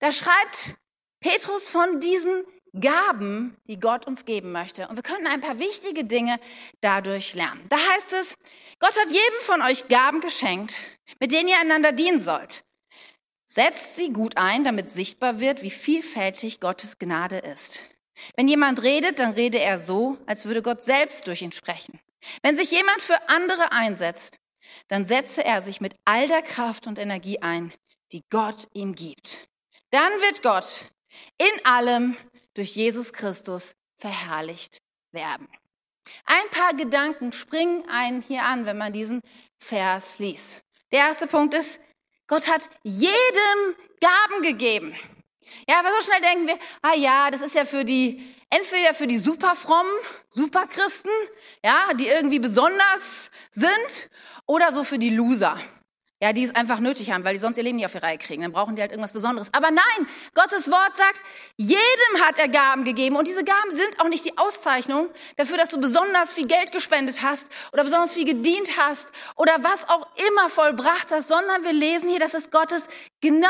da 0.00 0.12
schreibt 0.12 0.76
Petrus 1.20 1.68
von 1.68 2.00
diesen 2.00 2.44
Gaben, 2.78 3.56
die 3.66 3.80
Gott 3.80 4.06
uns 4.06 4.24
geben 4.24 4.52
möchte. 4.52 4.88
Und 4.88 4.96
wir 4.96 5.02
können 5.02 5.26
ein 5.26 5.40
paar 5.40 5.58
wichtige 5.58 6.04
Dinge 6.04 6.38
dadurch 6.80 7.34
lernen. 7.34 7.64
Da 7.68 7.76
heißt 7.76 8.12
es, 8.12 8.34
Gott 8.78 8.96
hat 8.96 9.08
jedem 9.08 9.40
von 9.40 9.62
euch 9.62 9.88
Gaben 9.88 10.20
geschenkt, 10.20 10.74
mit 11.18 11.32
denen 11.32 11.48
ihr 11.48 11.58
einander 11.58 11.92
dienen 11.92 12.22
sollt. 12.22 12.64
Setzt 13.46 13.96
sie 13.96 14.12
gut 14.12 14.36
ein, 14.36 14.64
damit 14.64 14.90
sichtbar 14.90 15.40
wird, 15.40 15.62
wie 15.62 15.70
vielfältig 15.70 16.60
Gottes 16.60 16.98
Gnade 16.98 17.38
ist. 17.38 17.80
Wenn 18.36 18.48
jemand 18.48 18.82
redet, 18.82 19.18
dann 19.18 19.32
rede 19.32 19.58
er 19.58 19.78
so, 19.78 20.18
als 20.26 20.44
würde 20.44 20.62
Gott 20.62 20.84
selbst 20.84 21.26
durch 21.26 21.42
ihn 21.42 21.52
sprechen. 21.52 21.98
Wenn 22.42 22.56
sich 22.56 22.70
jemand 22.70 23.00
für 23.00 23.28
andere 23.28 23.72
einsetzt, 23.72 24.40
dann 24.88 25.06
setze 25.06 25.44
er 25.44 25.62
sich 25.62 25.80
mit 25.80 25.94
all 26.04 26.28
der 26.28 26.42
Kraft 26.42 26.86
und 26.86 26.98
Energie 26.98 27.40
ein, 27.40 27.72
die 28.12 28.24
Gott 28.28 28.68
ihm 28.74 28.94
gibt. 28.94 29.48
Dann 29.90 30.12
wird 30.20 30.42
Gott 30.42 30.84
in 31.38 31.64
allem 31.64 32.16
durch 32.54 32.74
Jesus 32.74 33.12
Christus 33.12 33.74
verherrlicht 33.96 34.80
werden. 35.12 35.48
Ein 36.24 36.48
paar 36.50 36.74
Gedanken 36.74 37.32
springen 37.32 37.88
einen 37.88 38.22
hier 38.22 38.44
an, 38.44 38.66
wenn 38.66 38.78
man 38.78 38.92
diesen 38.92 39.20
Vers 39.58 40.18
liest. 40.18 40.62
Der 40.92 41.00
erste 41.00 41.26
Punkt 41.26 41.54
ist, 41.54 41.80
Gott 42.26 42.48
hat 42.48 42.68
jedem 42.82 43.76
Gaben 44.00 44.42
gegeben. 44.42 44.94
Ja, 45.68 45.80
aber 45.80 45.92
so 45.94 46.02
schnell 46.02 46.20
denken 46.20 46.46
wir, 46.46 46.58
ah 46.82 46.94
ja, 46.94 47.30
das 47.30 47.40
ist 47.40 47.54
ja 47.54 47.64
für 47.64 47.84
die, 47.84 48.34
entweder 48.50 48.94
für 48.94 49.06
die 49.06 49.18
superfrommen, 49.18 49.92
superchristen, 50.30 51.10
ja, 51.64 51.92
die 51.94 52.06
irgendwie 52.06 52.38
besonders 52.38 53.30
sind, 53.50 54.10
oder 54.46 54.72
so 54.72 54.84
für 54.84 54.98
die 54.98 55.10
Loser. 55.10 55.58
Ja, 56.20 56.32
die 56.32 56.42
es 56.42 56.52
einfach 56.52 56.80
nötig 56.80 57.12
haben, 57.12 57.22
weil 57.22 57.34
die 57.34 57.38
sonst 57.38 57.58
ihr 57.58 57.62
Leben 57.62 57.76
nicht 57.76 57.86
auf 57.86 57.92
die 57.92 57.98
Reihe 57.98 58.18
kriegen. 58.18 58.42
Dann 58.42 58.50
brauchen 58.50 58.74
die 58.74 58.82
halt 58.82 58.90
irgendwas 58.90 59.12
Besonderes. 59.12 59.48
Aber 59.52 59.70
nein, 59.70 60.08
Gottes 60.34 60.68
Wort 60.68 60.96
sagt, 60.96 61.22
jedem 61.56 62.26
hat 62.26 62.40
er 62.40 62.48
Gaben 62.48 62.82
gegeben. 62.84 63.14
Und 63.14 63.28
diese 63.28 63.44
Gaben 63.44 63.70
sind 63.70 64.00
auch 64.00 64.08
nicht 64.08 64.24
die 64.24 64.36
Auszeichnung 64.36 65.10
dafür, 65.36 65.58
dass 65.58 65.68
du 65.68 65.80
besonders 65.80 66.32
viel 66.32 66.48
Geld 66.48 66.72
gespendet 66.72 67.22
hast 67.22 67.46
oder 67.72 67.84
besonders 67.84 68.12
viel 68.12 68.24
gedient 68.24 68.76
hast 68.76 69.12
oder 69.36 69.62
was 69.62 69.88
auch 69.88 70.08
immer 70.28 70.50
vollbracht 70.50 71.12
hast, 71.12 71.28
sondern 71.28 71.62
wir 71.62 71.72
lesen 71.72 72.10
hier, 72.10 72.18
dass 72.18 72.34
es 72.34 72.50
Gottes 72.50 72.82
Gnade 73.20 73.48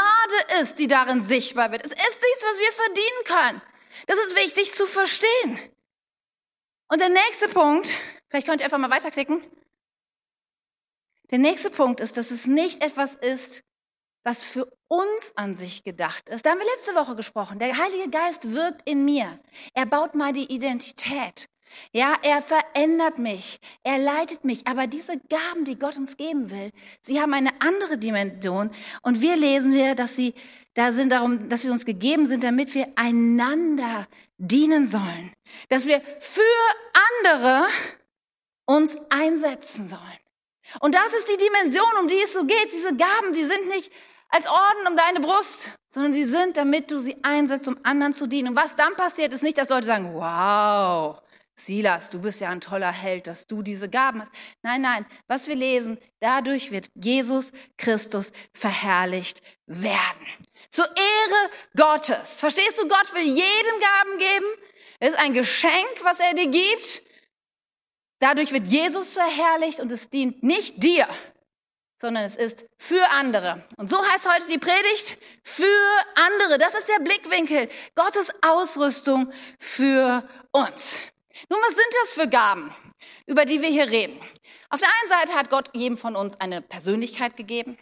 ist, 0.61 0.79
die 0.79 0.89
darin 0.89 1.23
sichtbar 1.23 1.73
wird. 1.73 1.87
Es 1.87 1.93
ist 1.93 1.99
nichts, 1.99 2.43
was 2.43 2.59
wir 2.59 2.73
verdienen 2.73 3.25
können. 3.25 3.63
Das 4.07 4.19
ist 4.19 4.37
wichtig 4.37 4.75
zu 4.75 4.87
verstehen. 4.87 5.59
Und 6.89 7.01
der 7.01 7.09
nächste 7.09 7.49
Punkt, 7.49 7.89
vielleicht 8.29 8.47
könnt 8.47 8.61
ihr 8.61 8.67
einfach 8.67 8.79
mal 8.79 8.91
weiterklicken. 8.91 9.43
Der 11.31 11.39
nächste 11.39 11.71
Punkt 11.71 12.01
ist, 12.01 12.17
dass 12.17 12.31
es 12.31 12.47
nicht 12.47 12.83
etwas 12.83 13.15
ist, 13.15 13.63
was 14.25 14.43
für 14.43 14.71
uns 14.89 15.33
an 15.37 15.55
sich 15.55 15.85
gedacht 15.85 16.29
ist. 16.29 16.45
Da 16.45 16.51
haben 16.51 16.59
wir 16.59 16.67
letzte 16.77 16.95
Woche 16.95 17.17
gesprochen. 17.17 17.59
Der 17.59 17.79
Heilige 17.79 18.11
Geist 18.11 18.53
wirkt 18.53 18.89
in 18.89 19.05
mir. 19.05 19.39
Er 19.75 19.87
baut 19.87 20.15
meine 20.15 20.41
Identität. 20.41 21.49
Ja, 21.93 22.15
er 22.23 22.43
verändert 22.43 23.19
mich. 23.19 23.59
Er 23.83 23.99
leitet 23.99 24.45
mich. 24.45 24.67
Aber 24.67 24.87
diese 24.87 25.19
Gaben, 25.29 25.65
die 25.65 25.79
Gott 25.79 25.97
uns 25.97 26.17
geben 26.17 26.51
will, 26.51 26.71
sie 27.03 27.21
haben 27.21 27.35
eine 27.35 27.51
andere 27.61 27.99
Dimension. 27.99 28.71
Und 29.03 29.21
wir 29.21 29.37
lesen 29.37 29.73
wir, 29.73 29.95
dass 29.95 30.17
sie 30.17 30.35
da 30.75 30.93
sind 30.93 31.11
darum, 31.11 31.49
dass 31.49 31.65
wir 31.65 31.73
uns 31.73 31.85
gegeben 31.85 32.27
sind, 32.27 32.45
damit 32.45 32.75
wir 32.75 32.87
einander 32.97 34.07
dienen 34.39 34.89
sollen. 34.89 35.33
Dass 35.69 35.87
wir 35.87 36.01
für 36.21 36.43
andere 37.17 37.67
uns 38.67 38.97
einsetzen 39.11 39.89
sollen. 39.89 40.28
Und 40.81 40.95
das 40.95 41.13
ist 41.13 41.29
die 41.29 41.37
Dimension, 41.37 41.99
um 42.01 42.09
die 42.09 42.21
es 42.23 42.33
so 42.33 42.45
geht. 42.45 42.73
Diese 42.73 42.95
Gaben, 42.95 43.33
die 43.33 43.45
sind 43.45 43.69
nicht 43.69 43.91
als 44.29 44.47
Orden 44.47 44.87
um 44.89 44.97
deine 44.97 45.21
Brust, 45.21 45.69
sondern 45.89 46.13
sie 46.13 46.25
sind, 46.25 46.57
damit 46.57 46.91
du 46.91 46.99
sie 46.99 47.17
einsetzt, 47.23 47.69
um 47.69 47.79
anderen 47.83 48.13
zu 48.13 48.27
dienen. 48.27 48.49
Und 48.49 48.57
was 48.57 48.77
dann 48.77 48.95
passiert, 48.95 49.33
ist 49.33 49.43
nicht, 49.43 49.59
dass 49.59 49.71
Leute 49.71 49.87
sagen, 49.87 50.15
wow, 50.15 51.21
Silas, 51.57 52.11
du 52.11 52.21
bist 52.21 52.41
ja 52.41 52.51
ein 52.51 52.61
toller 52.61 52.93
Held, 52.93 53.27
dass 53.27 53.47
du 53.47 53.63
diese 53.63 53.89
Gaben 53.89 54.23
hast. 54.23 54.31
Nein, 54.63 54.83
nein, 54.83 55.07
was 55.27 55.49
wir 55.49 55.57
lesen, 55.57 55.99
dadurch 56.21 56.71
wird 56.71 56.89
Jesus 56.95 57.53
Christus 57.77 58.33
verherrlicht 58.53 59.41
werden. 59.67 60.47
Zur 60.71 60.87
Ehre 60.87 61.51
Gottes. 61.77 62.35
Verstehst 62.35 62.79
du, 62.79 62.87
Gott 62.87 63.13
will 63.15 63.23
jedem 63.23 63.81
Gaben 63.81 64.19
geben. 64.19 64.47
Es 65.01 65.11
ist 65.11 65.19
ein 65.19 65.35
Geschenk, 65.35 66.03
was 66.03 66.21
er 66.21 66.35
dir 66.35 66.49
gibt. 66.49 67.03
Dadurch 68.21 68.53
wird 68.53 68.67
Jesus 68.67 69.13
verherrlicht 69.13 69.81
und 69.81 69.93
es 69.93 70.11
dient 70.11 70.43
nicht 70.43 70.83
dir, 70.83 71.07
sondern 72.01 72.25
es 72.25 72.37
ist 72.37 72.65
für 72.77 73.09
andere. 73.11 73.65
Und 73.77 73.91
so 73.91 73.99
heißt 73.99 74.29
heute 74.29 74.49
die 74.51 74.59
Predigt, 74.59 75.19
für 75.43 75.65
andere. 76.15 76.59
Das 76.59 76.75
ist 76.75 76.89
der 76.89 77.03
Blickwinkel, 77.03 77.69
Gottes 77.95 78.33
Ausrüstung 78.43 79.33
für 79.59 80.29
uns. 80.53 80.95
Nun, 81.49 81.61
was 81.61 81.75
sind 81.75 81.95
das 82.03 82.13
für 82.15 82.29
Gaben, 82.29 82.75
über 83.27 83.45
die 83.45 83.63
wir 83.63 83.69
hier 83.69 83.89
reden? 83.89 84.19
Auf 84.71 84.81
der 84.81 84.89
einen 84.89 85.09
Seite 85.09 85.39
hat 85.39 85.51
Gott 85.51 85.71
jedem 85.75 85.97
von 85.97 86.17
uns 86.17 86.39
eine 86.41 86.61
Persönlichkeit 86.61 87.37
gegeben. 87.37 87.79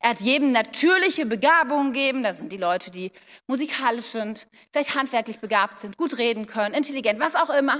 Er 0.00 0.10
hat 0.10 0.20
jedem 0.20 0.52
natürliche 0.52 1.26
Begabungen 1.26 1.92
gegeben. 1.92 2.22
Das 2.22 2.38
sind 2.38 2.50
die 2.50 2.56
Leute, 2.56 2.90
die 2.90 3.12
musikalisch 3.46 4.06
sind, 4.06 4.46
vielleicht 4.72 4.94
handwerklich 4.94 5.38
begabt 5.38 5.80
sind, 5.80 5.96
gut 5.96 6.18
reden 6.18 6.46
können, 6.46 6.74
intelligent, 6.74 7.20
was 7.20 7.34
auch 7.34 7.50
immer. 7.50 7.76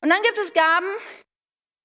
Und 0.00 0.08
dann 0.08 0.22
gibt 0.22 0.38
es 0.38 0.52
Gaben, 0.52 0.86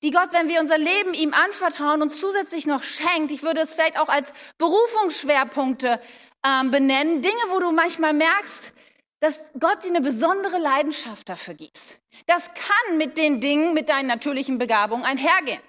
die 0.03 0.11
Gott, 0.11 0.29
wenn 0.31 0.47
wir 0.47 0.59
unser 0.61 0.77
Leben 0.77 1.13
ihm 1.13 1.33
anvertrauen, 1.33 2.01
uns 2.01 2.19
zusätzlich 2.19 2.65
noch 2.65 2.83
schenkt. 2.83 3.31
Ich 3.31 3.43
würde 3.43 3.61
es 3.61 3.73
vielleicht 3.73 3.99
auch 3.99 4.09
als 4.09 4.31
Berufungsschwerpunkte 4.57 5.99
ähm, 6.45 6.71
benennen. 6.71 7.21
Dinge, 7.21 7.41
wo 7.49 7.59
du 7.59 7.71
manchmal 7.71 8.13
merkst, 8.13 8.73
dass 9.19 9.51
Gott 9.59 9.83
dir 9.83 9.89
eine 9.89 10.01
besondere 10.01 10.59
Leidenschaft 10.59 11.27
dafür 11.27 11.55
gibt. 11.55 11.99
Das 12.27 12.51
kann 12.53 12.97
mit 12.97 13.17
den 13.17 13.41
Dingen, 13.41 13.73
mit 13.73 13.89
deinen 13.89 14.07
natürlichen 14.07 14.59
Begabungen 14.59 15.05
einhergehen. 15.05 15.61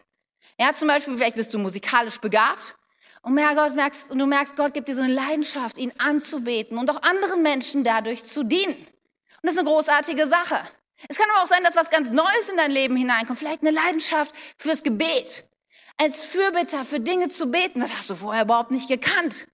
Ja, 0.61 0.75
zum 0.75 0.89
Beispiel, 0.89 1.17
vielleicht 1.17 1.37
bist 1.37 1.55
du 1.55 1.59
musikalisch 1.59 2.19
begabt 2.19 2.75
und 3.23 3.37
Gott 3.37 3.75
merkst, 3.75 4.11
und 4.11 4.19
du 4.19 4.27
merkst, 4.27 4.57
Gott 4.57 4.75
gibt 4.75 4.89
dir 4.89 4.95
so 4.95 5.03
eine 5.03 5.13
Leidenschaft, 5.13 5.79
ihn 5.79 5.93
anzubeten 5.99 6.79
und 6.79 6.91
auch 6.91 7.03
anderen 7.03 7.43
Menschen 7.43 7.85
dadurch 7.85 8.25
zu 8.25 8.43
dienen. 8.43 8.75
Und 8.75 8.87
das 9.43 9.53
ist 9.53 9.61
eine 9.61 9.69
großartige 9.69 10.29
Sache. 10.29 10.61
Es 11.07 11.17
kann 11.17 11.31
aber 11.31 11.45
auch 11.45 11.47
sein, 11.47 11.63
dass 11.63 11.77
was 11.77 11.91
ganz 11.91 12.11
Neues 12.11 12.49
in 12.51 12.57
dein 12.57 12.71
Leben 12.71 12.97
hineinkommt. 12.97 13.39
Vielleicht 13.39 13.63
eine 13.63 13.71
Leidenschaft 13.71 14.35
fürs 14.57 14.83
Gebet. 14.83 15.45
Als 15.97 16.25
Fürbitter 16.25 16.85
für 16.85 17.01
Dinge 17.01 17.29
zu 17.29 17.47
beten. 17.47 17.81
Das 17.81 17.93
hast 17.93 18.11
du 18.11 18.17
vorher 18.17 18.45
überhaupt 18.45 18.71
nicht 18.71 18.89
gekannt. 18.89 19.47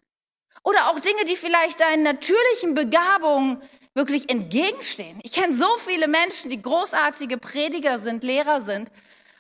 Oder 0.63 0.91
auch 0.91 1.01
Dinge, 1.01 1.25
die 1.27 1.37
vielleicht 1.37 1.81
deinen 1.81 2.03
natürlichen 2.03 2.75
Begabungen 2.75 3.63
wirklich 3.93 4.31
entgegenstehen. 4.31 5.21
Ich 5.23 5.33
kenne 5.33 5.55
so 5.55 5.69
viele 5.79 6.09
Menschen, 6.09 6.51
die 6.51 6.61
großartige 6.61 7.37
Prediger 7.37 7.99
sind, 7.99 8.25
Lehrer 8.25 8.61
sind 8.63 8.91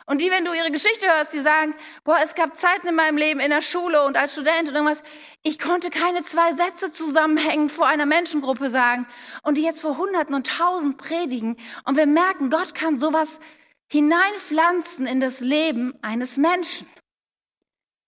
und 0.06 0.20
die, 0.20 0.30
wenn 0.30 0.44
du 0.44 0.52
ihre 0.52 0.70
Geschichte 0.70 1.06
hörst, 1.06 1.32
die 1.32 1.40
sagen, 1.40 1.74
boah, 2.04 2.18
es 2.22 2.34
gab 2.34 2.56
Zeiten 2.56 2.88
in 2.88 2.94
meinem 2.94 3.16
Leben 3.16 3.40
in 3.40 3.50
der 3.50 3.62
Schule 3.62 4.04
und 4.04 4.18
als 4.18 4.32
Student 4.32 4.68
und 4.68 4.74
irgendwas, 4.74 5.02
ich 5.42 5.58
konnte 5.58 5.88
keine 5.88 6.22
zwei 6.24 6.52
Sätze 6.52 6.90
zusammenhängend 6.90 7.72
vor 7.72 7.86
einer 7.86 8.04
Menschengruppe 8.04 8.68
sagen 8.68 9.06
und 9.42 9.56
die 9.56 9.62
jetzt 9.62 9.80
vor 9.80 9.96
Hunderten 9.96 10.34
und 10.34 10.46
Tausend 10.46 10.98
predigen 10.98 11.56
und 11.84 11.96
wir 11.96 12.06
merken, 12.06 12.50
Gott 12.50 12.74
kann 12.74 12.98
sowas 12.98 13.40
hineinpflanzen 13.90 15.06
in 15.06 15.20
das 15.20 15.40
Leben 15.40 15.94
eines 16.02 16.36
Menschen. 16.36 16.86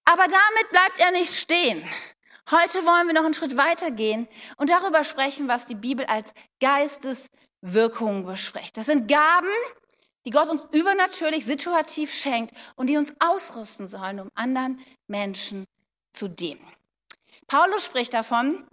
Aber 0.05 0.25
damit 0.25 0.71
bleibt 0.71 1.01
er 1.01 1.13
nicht 1.13 1.35
stehen. 1.35 1.83
Heute 2.51 2.85
wollen 2.85 3.09
wir 3.09 3.15
noch 3.15 3.25
einen 3.25 3.35
Schritt 3.35 3.57
weitergehen 3.57 4.29
und 4.57 4.71
darüber 4.71 5.03
sprechen, 5.03 5.49
was 5.49 5.67
die 5.67 5.75
Bibel 5.75 6.07
als 6.07 6.33
Geisteswirkung 6.61 8.25
bespricht. 8.25 8.77
Das 8.77 8.87
sind 8.87 9.09
Gaben, 9.09 9.49
die 10.27 10.31
Gott 10.31 10.49
uns 10.49 10.67
übernatürlich 10.73 11.47
situativ 11.47 12.13
schenkt 12.13 12.55
und 12.75 12.89
die 12.89 12.97
uns 12.97 13.15
ausrüsten 13.21 13.87
sollen, 13.87 14.21
um 14.21 14.31
anderen 14.35 14.85
Menschen 15.07 15.65
zu 16.13 16.29
dienen. 16.29 16.67
Paulus 17.47 17.85
spricht 17.85 18.13
davon 18.13 18.67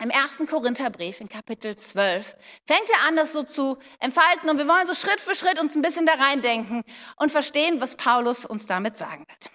im 0.00 0.10
ersten 0.10 0.46
Korintherbrief 0.46 1.20
in 1.20 1.28
Kapitel 1.28 1.76
12. 1.76 2.36
Fängt 2.66 2.90
er 2.90 3.08
an, 3.08 3.16
das 3.16 3.32
so 3.32 3.44
zu 3.44 3.78
entfalten 4.00 4.50
und 4.50 4.58
wir 4.58 4.66
wollen 4.66 4.86
so 4.86 4.94
Schritt 4.94 5.20
für 5.20 5.34
Schritt 5.34 5.60
uns 5.60 5.76
ein 5.76 5.82
bisschen 5.82 6.06
da 6.06 6.14
reindenken 6.14 6.82
und 7.16 7.30
verstehen, 7.30 7.80
was 7.80 7.96
Paulus 7.96 8.44
uns 8.44 8.66
damit 8.66 8.96
sagen 8.96 9.24
wird. 9.28 9.50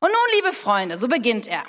Und 0.00 0.08
nun, 0.08 0.36
liebe 0.36 0.52
Freunde, 0.52 0.98
so 0.98 1.08
beginnt 1.08 1.48
er. 1.48 1.64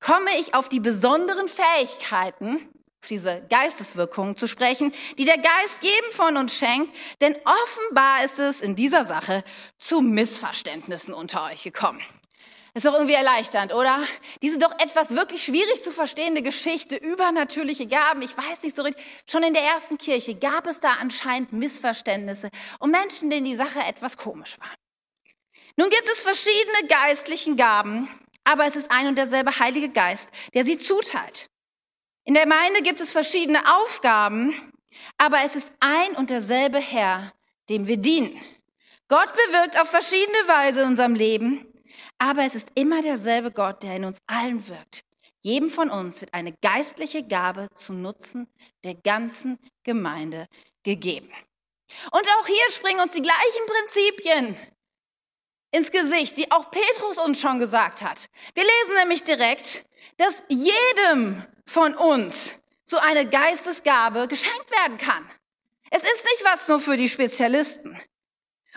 Komme 0.00 0.30
ich 0.40 0.54
auf 0.54 0.68
die 0.68 0.80
besonderen 0.80 1.48
Fähigkeiten 1.48 2.68
auf 3.00 3.08
diese 3.08 3.42
Geisteswirkungen 3.48 4.36
zu 4.36 4.46
sprechen, 4.48 4.92
die 5.18 5.24
der 5.24 5.38
Geist 5.38 5.82
jedem 5.82 6.12
von 6.12 6.36
uns 6.36 6.54
schenkt, 6.54 6.94
denn 7.20 7.36
offenbar 7.44 8.24
ist 8.24 8.38
es 8.38 8.60
in 8.60 8.76
dieser 8.76 9.04
Sache 9.04 9.44
zu 9.78 10.00
Missverständnissen 10.00 11.14
unter 11.14 11.44
euch 11.44 11.62
gekommen. 11.62 12.00
Ist 12.74 12.84
doch 12.84 12.94
irgendwie 12.94 13.14
erleichternd, 13.14 13.72
oder? 13.72 13.98
Diese 14.42 14.58
doch 14.58 14.72
etwas 14.78 15.10
wirklich 15.10 15.42
schwierig 15.42 15.82
zu 15.82 15.90
verstehende 15.90 16.42
Geschichte 16.42 16.96
über 16.96 17.32
natürliche 17.32 17.86
Gaben. 17.86 18.22
Ich 18.22 18.36
weiß 18.36 18.62
nicht 18.62 18.76
so 18.76 18.82
richtig. 18.82 19.04
Schon 19.28 19.42
in 19.42 19.54
der 19.54 19.62
ersten 19.62 19.96
Kirche 19.98 20.34
gab 20.34 20.66
es 20.66 20.78
da 20.78 20.92
anscheinend 21.00 21.52
Missverständnisse 21.52 22.50
und 22.78 22.90
Menschen, 22.90 23.30
denen 23.30 23.46
die 23.46 23.56
Sache 23.56 23.80
etwas 23.80 24.16
komisch 24.16 24.58
war. 24.60 24.70
Nun 25.76 25.88
gibt 25.88 26.08
es 26.12 26.22
verschiedene 26.22 26.88
geistlichen 26.88 27.56
Gaben, 27.56 28.08
aber 28.44 28.66
es 28.66 28.76
ist 28.76 28.90
ein 28.90 29.06
und 29.06 29.16
derselbe 29.16 29.58
Heilige 29.58 29.88
Geist, 29.88 30.28
der 30.54 30.64
sie 30.64 30.78
zuteilt. 30.78 31.48
In 32.28 32.34
der 32.34 32.42
Gemeinde 32.42 32.82
gibt 32.82 33.00
es 33.00 33.10
verschiedene 33.10 33.58
Aufgaben, 33.78 34.54
aber 35.16 35.38
es 35.46 35.56
ist 35.56 35.72
ein 35.80 36.14
und 36.16 36.28
derselbe 36.28 36.76
Herr, 36.78 37.32
dem 37.70 37.86
wir 37.86 37.96
dienen. 37.96 38.38
Gott 39.08 39.32
bewirkt 39.32 39.80
auf 39.80 39.88
verschiedene 39.88 40.36
Weise 40.46 40.82
in 40.82 40.88
unserem 40.88 41.14
Leben, 41.14 41.66
aber 42.18 42.42
es 42.42 42.54
ist 42.54 42.68
immer 42.74 43.00
derselbe 43.00 43.50
Gott, 43.50 43.82
der 43.82 43.96
in 43.96 44.04
uns 44.04 44.18
allen 44.26 44.68
wirkt. 44.68 45.04
Jedem 45.40 45.70
von 45.70 45.88
uns 45.88 46.20
wird 46.20 46.34
eine 46.34 46.52
geistliche 46.60 47.26
Gabe 47.26 47.68
zum 47.72 48.02
Nutzen 48.02 48.46
der 48.84 48.94
ganzen 48.94 49.58
Gemeinde 49.82 50.48
gegeben. 50.82 51.32
Und 52.10 52.28
auch 52.40 52.46
hier 52.46 52.70
springen 52.72 53.00
uns 53.00 53.12
die 53.12 53.22
gleichen 53.22 53.66
Prinzipien 53.66 54.56
ins 55.70 55.90
Gesicht, 55.90 56.36
die 56.36 56.52
auch 56.52 56.70
Petrus 56.70 57.16
uns 57.16 57.40
schon 57.40 57.58
gesagt 57.58 58.02
hat. 58.02 58.26
Wir 58.52 58.64
lesen 58.64 58.96
nämlich 58.98 59.24
direkt, 59.24 59.86
dass 60.18 60.42
jedem 60.50 61.42
von 61.68 61.94
uns 61.94 62.58
so 62.84 62.98
eine 62.98 63.28
Geistesgabe 63.28 64.26
geschenkt 64.26 64.70
werden 64.70 64.98
kann. 64.98 65.30
Es 65.90 66.02
ist 66.02 66.24
nicht 66.24 66.44
was 66.44 66.68
nur 66.68 66.80
für 66.80 66.96
die 66.96 67.08
Spezialisten. 67.08 68.00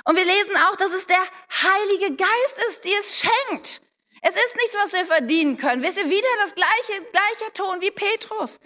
Und 0.03 0.15
wir 0.15 0.25
lesen 0.25 0.57
auch, 0.69 0.75
dass 0.75 0.91
es 0.91 1.07
der 1.07 1.23
Heilige 1.63 2.15
Geist 2.15 2.57
ist, 2.69 2.83
die 2.83 2.93
es 2.99 3.19
schenkt. 3.19 3.81
Es 4.21 4.35
ist 4.35 4.55
nichts, 4.55 4.75
was 4.75 4.93
wir 4.93 5.05
verdienen 5.05 5.57
können. 5.57 5.83
Wisst 5.83 5.97
ihr, 5.97 6.09
wieder 6.09 6.27
das 6.43 6.53
gleiche, 6.53 7.03
gleiche 7.11 7.53
Ton 7.53 7.81
wie 7.81 7.91
Petrus. 7.91 8.59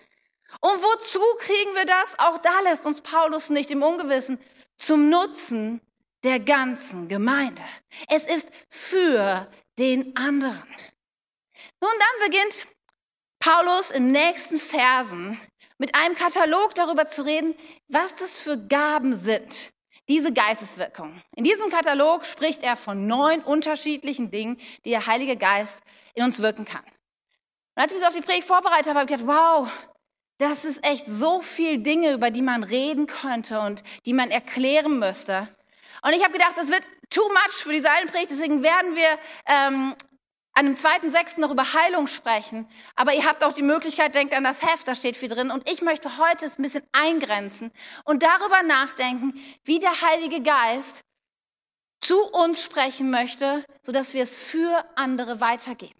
Und 0.59 0.83
wozu 0.83 1.21
kriegen 1.39 1.75
wir 1.75 1.85
das? 1.85 2.19
Auch 2.19 2.37
da 2.39 2.61
lässt 2.61 2.85
uns 2.85 3.01
Paulus 3.01 3.49
nicht 3.49 3.71
im 3.71 3.83
Ungewissen. 3.83 4.39
Zum 4.77 5.09
Nutzen 5.09 5.81
der 6.23 6.39
ganzen 6.39 7.07
Gemeinde. 7.07 7.61
Es 8.09 8.25
ist 8.25 8.49
für 8.69 9.49
den 9.77 10.15
anderen. 10.15 10.67
Nun, 11.81 11.91
dann 11.91 12.31
beginnt 12.31 12.65
Paulus 13.45 13.91
in 13.91 14.11
nächsten 14.11 14.57
Versen 14.57 15.39
mit 15.77 15.93
einem 15.93 16.15
Katalog 16.15 16.73
darüber 16.73 17.07
zu 17.07 17.21
reden, 17.21 17.53
was 17.87 18.15
das 18.15 18.39
für 18.39 18.57
Gaben 18.57 19.15
sind. 19.15 19.71
Diese 20.09 20.33
Geisteswirkung. 20.33 21.21
In 21.35 21.43
diesem 21.43 21.69
Katalog 21.69 22.25
spricht 22.25 22.63
er 22.63 22.75
von 22.75 23.05
neun 23.05 23.41
unterschiedlichen 23.41 24.31
Dingen, 24.31 24.59
die 24.83 24.89
der 24.89 25.05
Heilige 25.05 25.37
Geist 25.37 25.77
in 26.15 26.23
uns 26.23 26.41
wirken 26.41 26.65
kann. 26.65 26.81
Und 27.75 27.83
als 27.83 27.91
ich 27.91 27.99
mich 27.99 28.07
auf 28.07 28.15
die 28.15 28.21
Predigt 28.21 28.47
vorbereitet 28.47 28.87
habe, 28.87 29.01
habe 29.01 29.11
ich 29.11 29.19
gedacht, 29.19 29.27
wow, 29.27 29.69
das 30.39 30.65
ist 30.65 30.83
echt 30.83 31.05
so 31.07 31.39
viel 31.43 31.77
Dinge, 31.77 32.13
über 32.13 32.31
die 32.31 32.41
man 32.41 32.63
reden 32.63 33.05
könnte 33.05 33.59
und 33.59 33.83
die 34.07 34.13
man 34.13 34.31
erklären 34.31 34.97
müsste. 34.97 35.47
Und 36.01 36.13
ich 36.13 36.23
habe 36.23 36.33
gedacht, 36.33 36.53
das 36.55 36.69
wird 36.69 36.83
too 37.11 37.27
much 37.27 37.53
für 37.61 37.73
diese 37.73 37.91
eine 37.91 38.07
Predigt, 38.07 38.31
deswegen 38.31 38.63
werden 38.63 38.95
wir 38.95 39.19
ähm, 39.45 39.93
an 40.55 40.65
dem 40.65 40.77
zweiten 40.77 41.11
sechsten 41.11 41.41
noch 41.41 41.51
über 41.51 41.73
Heilung 41.73 42.07
sprechen. 42.07 42.67
Aber 42.95 43.13
ihr 43.13 43.25
habt 43.25 43.43
auch 43.43 43.53
die 43.53 43.61
Möglichkeit, 43.61 44.15
denkt 44.15 44.33
an 44.33 44.45
das 44.45 44.61
Heft, 44.61 44.87
da 44.87 44.95
steht 44.95 45.17
viel 45.17 45.29
drin. 45.29 45.51
Und 45.51 45.69
ich 45.69 45.81
möchte 45.81 46.17
heute 46.17 46.45
es 46.45 46.57
ein 46.57 46.63
bisschen 46.63 46.87
eingrenzen 46.93 47.71
und 48.05 48.23
darüber 48.23 48.63
nachdenken, 48.63 49.33
wie 49.65 49.79
der 49.79 50.01
Heilige 50.01 50.41
Geist 50.41 51.03
zu 52.01 52.19
uns 52.31 52.63
sprechen 52.63 53.11
möchte, 53.11 53.65
sodass 53.83 54.13
wir 54.13 54.23
es 54.23 54.35
für 54.35 54.85
andere 54.95 55.41
weitergeben. 55.41 55.99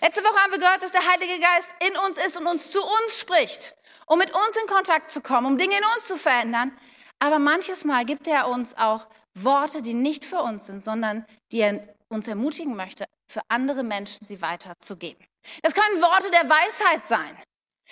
Letzte 0.00 0.24
Woche 0.24 0.42
haben 0.42 0.52
wir 0.52 0.58
gehört, 0.58 0.82
dass 0.82 0.92
der 0.92 1.06
Heilige 1.06 1.38
Geist 1.40 1.68
in 1.86 1.96
uns 2.08 2.18
ist 2.18 2.36
und 2.36 2.46
uns 2.46 2.70
zu 2.70 2.82
uns 2.82 3.18
spricht, 3.18 3.74
um 4.06 4.18
mit 4.18 4.30
uns 4.30 4.56
in 4.60 4.66
Kontakt 4.66 5.10
zu 5.10 5.20
kommen, 5.20 5.46
um 5.46 5.58
Dinge 5.58 5.76
in 5.76 5.84
uns 5.94 6.06
zu 6.06 6.16
verändern. 6.16 6.76
Aber 7.18 7.38
manches 7.38 7.84
Mal 7.84 8.04
gibt 8.04 8.26
er 8.26 8.48
uns 8.48 8.76
auch 8.76 9.08
Worte, 9.34 9.82
die 9.82 9.94
nicht 9.94 10.24
für 10.24 10.40
uns 10.40 10.66
sind, 10.66 10.82
sondern 10.82 11.26
die 11.52 11.60
er 11.60 11.94
uns 12.08 12.28
ermutigen 12.28 12.76
möchte, 12.76 13.06
für 13.26 13.40
andere 13.48 13.82
Menschen 13.82 14.24
sie 14.24 14.42
weiterzugeben. 14.42 15.24
Das 15.62 15.74
können 15.74 16.02
Worte 16.02 16.30
der 16.30 16.48
Weisheit 16.48 17.06
sein. 17.06 17.36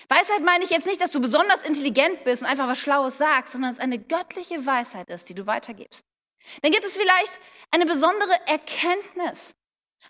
Weisheit 0.08 0.42
meine 0.42 0.64
ich 0.64 0.70
jetzt 0.70 0.86
nicht, 0.86 1.00
dass 1.00 1.10
du 1.10 1.20
besonders 1.20 1.62
intelligent 1.62 2.24
bist 2.24 2.42
und 2.42 2.48
einfach 2.48 2.68
was 2.68 2.78
Schlaues 2.78 3.18
sagst, 3.18 3.52
sondern 3.52 3.70
dass 3.70 3.78
es 3.78 3.84
eine 3.84 3.98
göttliche 3.98 4.64
Weisheit 4.64 5.08
ist, 5.10 5.28
die 5.28 5.34
du 5.34 5.46
weitergibst. 5.46 6.04
Dann 6.62 6.72
gibt 6.72 6.84
es 6.84 6.96
vielleicht 6.96 7.40
eine 7.70 7.86
besondere 7.86 8.34
Erkenntnis, 8.46 9.54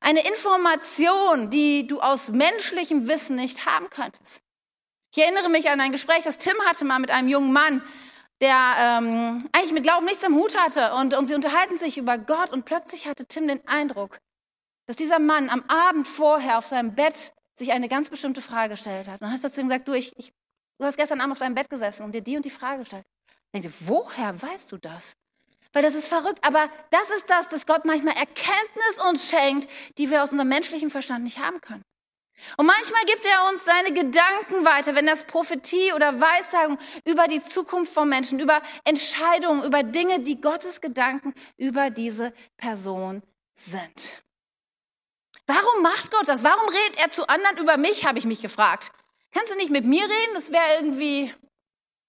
eine 0.01 0.27
Information, 0.27 1.51
die 1.51 1.87
du 1.87 2.01
aus 2.01 2.29
menschlichem 2.29 3.09
Wissen 3.09 3.37
nicht 3.37 3.67
haben 3.67 3.91
könntest. 3.91 4.41
Ich 5.15 5.23
erinnere 5.23 5.51
mich 5.51 5.69
an 5.69 5.81
ein 5.81 5.93
Gespräch, 5.93 6.23
das 6.25 6.39
Tim 6.39 6.57
hatte 6.67 6.85
mal 6.85 6.99
mit 6.99 7.11
einem 7.11 7.29
jungen 7.29 7.53
Mann, 7.53 7.83
der 8.41 8.57
ähm, 8.81 9.49
eigentlich 9.53 9.73
mit 9.73 9.85
Glauben 9.85 10.07
nichts 10.07 10.25
am 10.25 10.35
Hut 10.35 10.57
hatte. 10.57 10.95
Und, 10.95 11.15
und 11.15 11.27
sie 11.27 11.35
unterhalten 11.35 11.77
sich 11.77 11.99
über 11.99 12.19
Gott 12.19 12.51
und 12.51 12.65
plötzlich 12.65 13.07
hatte 13.07 13.27
Tim 13.27 13.47
den 13.47 13.67
Eindruck, 13.69 14.19
dass 14.87 14.97
dieser 14.97 15.19
Mann 15.19 15.49
am 15.49 15.63
Abend 15.69 16.09
vorher 16.09 16.59
auf 16.59 16.67
seinem 16.67 16.95
Bett 16.95 17.33
sich 17.57 17.73
eine 17.73 17.89
ganz 17.89 18.11
bestimmte 18.11 18.43
Frage 18.43 18.71
gestellt 18.71 19.07
hat. 19.07 19.21
Und 19.21 19.23
dann 19.23 19.33
hat 19.33 19.45
er 19.45 19.53
zu 19.53 19.61
ihm 19.61 19.69
gesagt, 19.69 19.89
du, 19.89 19.93
ich, 19.93 20.13
ich, 20.17 20.33
du 20.79 20.85
hast 20.85 20.97
gestern 20.97 21.21
Abend 21.21 21.33
auf 21.33 21.39
deinem 21.39 21.55
Bett 21.55 21.71
gesessen 21.71 22.03
und 22.03 22.13
dir 22.13 22.23
die 22.23 22.37
und 22.37 22.45
die 22.45 22.51
Frage 22.51 22.81
gestellt. 22.81 23.05
Denkt 23.53 23.67
ihr, 23.67 23.73
woher 23.87 24.41
weißt 24.41 24.73
du 24.73 24.79
das? 24.79 25.17
Weil 25.73 25.83
das 25.83 25.95
ist 25.95 26.07
verrückt, 26.07 26.39
aber 26.43 26.69
das 26.91 27.11
ist 27.17 27.31
das, 27.31 27.49
dass 27.49 27.67
Gott 27.67 27.85
manchmal 27.85 28.15
Erkenntnis 28.15 29.05
uns 29.09 29.29
schenkt, 29.29 29.69
die 29.99 30.11
wir 30.11 30.23
aus 30.23 30.31
unserem 30.33 30.49
menschlichen 30.49 30.91
Verstand 30.91 31.25
nicht 31.25 31.39
haben 31.39 31.61
können. 31.61 31.83
Und 32.57 32.67
manchmal 32.67 33.05
gibt 33.05 33.25
er 33.25 33.53
uns 33.53 33.65
seine 33.65 33.93
Gedanken 33.93 34.65
weiter, 34.65 34.95
wenn 34.95 35.07
das 35.07 35.25
Prophetie 35.25 35.93
oder 35.93 36.21
Weissagung 36.21 36.79
über 37.05 37.29
die 37.29 37.43
Zukunft 37.45 37.93
von 37.93 38.09
Menschen, 38.09 38.41
über 38.41 38.61
Entscheidungen, 38.85 39.65
über 39.65 39.83
Dinge, 39.83 40.21
die 40.21 40.41
Gottes 40.41 40.81
Gedanken 40.81 41.35
über 41.57 41.91
diese 41.91 42.33
Person 42.57 43.23
sind. 43.55 44.13
Warum 45.47 45.83
macht 45.83 46.11
Gott 46.11 46.29
das? 46.29 46.45
Warum 46.45 46.69
redet 46.69 46.99
er 46.99 47.11
zu 47.11 47.29
anderen 47.29 47.59
über 47.59 47.77
mich, 47.77 48.07
habe 48.07 48.19
ich 48.19 48.25
mich 48.25 48.41
gefragt. 48.41 48.93
Kannst 49.33 49.51
du 49.51 49.57
nicht 49.57 49.71
mit 49.71 49.85
mir 49.85 50.05
reden? 50.05 50.35
Das 50.35 50.51
wäre 50.53 50.65
irgendwie 50.79 51.35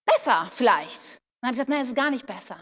besser 0.06 0.50
vielleicht. 0.52 1.20
Dann 1.42 1.50
habe 1.50 1.52
ich 1.52 1.52
gesagt, 1.52 1.70
nein, 1.70 1.82
es 1.82 1.88
ist 1.90 1.96
gar 1.96 2.12
nicht 2.12 2.26
besser. 2.26 2.58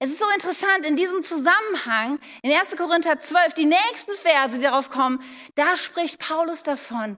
Es 0.00 0.10
ist 0.10 0.18
so 0.18 0.28
interessant, 0.30 0.84
in 0.84 0.96
diesem 0.96 1.22
Zusammenhang, 1.22 2.18
in 2.42 2.50
1. 2.52 2.76
Korinther 2.76 3.20
12, 3.20 3.54
die 3.54 3.66
nächsten 3.66 4.14
Verse, 4.16 4.56
die 4.56 4.62
darauf 4.62 4.90
kommen, 4.90 5.22
da 5.54 5.76
spricht 5.76 6.18
Paulus 6.18 6.64
davon, 6.64 7.16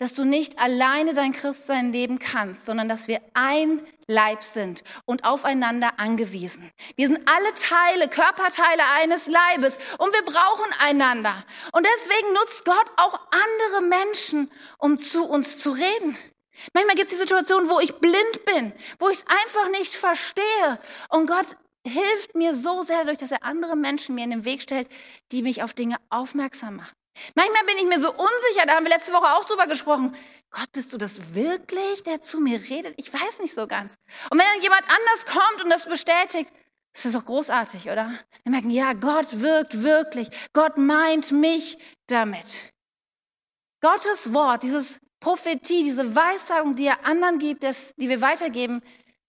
dass 0.00 0.14
du 0.14 0.24
nicht 0.24 0.58
alleine 0.58 1.12
dein 1.12 1.32
Christsein 1.32 1.92
leben 1.92 2.18
kannst, 2.18 2.64
sondern 2.64 2.88
dass 2.88 3.06
wir 3.06 3.20
ein 3.34 3.86
Leib 4.06 4.42
sind 4.42 4.82
und 5.04 5.24
aufeinander 5.24 6.00
angewiesen. 6.00 6.72
Wir 6.96 7.06
sind 7.06 7.20
alle 7.28 7.54
Teile, 7.54 8.08
Körperteile 8.08 8.82
eines 9.00 9.28
Leibes 9.28 9.76
und 9.98 10.12
wir 10.12 10.24
brauchen 10.24 10.72
einander. 10.80 11.44
Und 11.72 11.86
deswegen 11.86 12.32
nutzt 12.32 12.64
Gott 12.64 12.90
auch 12.96 13.20
andere 13.30 13.82
Menschen, 13.82 14.50
um 14.78 14.98
zu 14.98 15.24
uns 15.24 15.58
zu 15.58 15.70
reden. 15.70 16.16
Manchmal 16.72 16.96
gibt 16.96 17.12
es 17.12 17.16
die 17.16 17.22
Situation, 17.22 17.68
wo 17.68 17.78
ich 17.78 17.94
blind 17.96 18.44
bin, 18.46 18.72
wo 18.98 19.08
ich 19.10 19.18
es 19.18 19.24
einfach 19.26 19.70
nicht 19.78 19.94
verstehe. 19.94 20.80
Und 21.10 21.26
Gott 21.26 21.46
hilft 21.86 22.34
mir 22.34 22.56
so 22.56 22.82
sehr 22.82 22.98
dadurch, 22.98 23.18
dass 23.18 23.32
er 23.32 23.44
andere 23.44 23.76
Menschen 23.76 24.14
mir 24.14 24.24
in 24.24 24.30
den 24.30 24.44
Weg 24.46 24.62
stellt, 24.62 24.88
die 25.30 25.42
mich 25.42 25.62
auf 25.62 25.74
Dinge 25.74 25.96
aufmerksam 26.08 26.76
machen. 26.76 26.99
Manchmal 27.34 27.64
bin 27.64 27.76
ich 27.78 27.84
mir 27.84 28.00
so 28.00 28.10
unsicher, 28.10 28.66
da 28.66 28.74
haben 28.74 28.84
wir 28.84 28.90
letzte 28.90 29.12
Woche 29.12 29.34
auch 29.36 29.44
drüber 29.44 29.66
gesprochen. 29.66 30.14
Gott, 30.50 30.70
bist 30.72 30.92
du 30.92 30.98
das 30.98 31.34
wirklich, 31.34 32.02
der 32.04 32.20
zu 32.20 32.40
mir 32.40 32.60
redet? 32.60 32.94
Ich 32.96 33.12
weiß 33.12 33.40
nicht 33.40 33.54
so 33.54 33.66
ganz. 33.66 33.94
Und 34.30 34.38
wenn 34.38 34.46
dann 34.52 34.62
jemand 34.62 34.82
anders 34.82 35.26
kommt 35.26 35.64
und 35.64 35.70
das 35.70 35.88
bestätigt, 35.88 36.52
das 36.92 37.04
ist 37.04 37.14
doch 37.14 37.24
großartig, 37.24 37.84
oder? 37.84 38.12
Wir 38.42 38.52
merken, 38.52 38.70
ja, 38.70 38.92
Gott 38.94 39.40
wirkt 39.40 39.82
wirklich. 39.82 40.28
Gott 40.52 40.76
meint 40.76 41.30
mich 41.30 41.78
damit. 42.06 42.72
Gottes 43.80 44.32
Wort, 44.32 44.62
dieses 44.62 44.98
Prophetie, 45.20 45.84
diese 45.84 46.14
Weissagung, 46.14 46.76
die 46.76 46.86
er 46.86 47.06
anderen 47.06 47.38
gibt, 47.38 47.62
das, 47.62 47.94
die 47.96 48.08
wir 48.08 48.20
weitergeben 48.20 48.82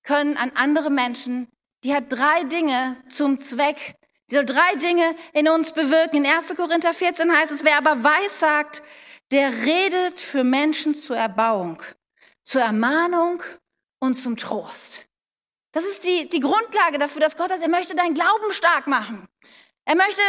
können 0.04 0.38
an 0.38 0.52
andere 0.56 0.90
Menschen, 0.90 1.48
die 1.84 1.94
hat 1.94 2.06
drei 2.10 2.44
Dinge 2.46 2.96
zum 3.06 3.40
Zweck, 3.40 3.96
die 4.32 4.36
soll 4.36 4.46
drei 4.46 4.76
Dinge 4.76 5.16
in 5.34 5.50
uns 5.50 5.74
bewirken. 5.74 6.24
In 6.24 6.26
1. 6.26 6.56
Korinther 6.56 6.94
14 6.94 7.32
heißt 7.36 7.52
es, 7.52 7.66
wer 7.66 7.78
aber 7.78 8.04
weissagt, 8.04 8.82
der 9.32 9.52
redet 9.52 10.20
für 10.20 10.44
Menschen 10.44 10.96
zur 10.96 11.18
Erbauung, 11.18 11.84
zur 12.44 12.62
Ermahnung 12.62 13.44
und 14.00 14.16
zum 14.16 14.38
Trost. 14.38 15.06
Das 15.74 15.84
ist 15.86 16.04
die, 16.04 16.30
die 16.30 16.40
Grundlage 16.40 16.98
dafür, 16.98 17.22
dass 17.22 17.38
Gott 17.38 17.50
das, 17.50 17.62
er 17.62 17.70
möchte 17.70 17.96
deinen 17.96 18.14
Glauben 18.14 18.52
stark 18.52 18.88
machen. 18.88 19.28
Er 19.86 19.96
möchte 19.96 20.22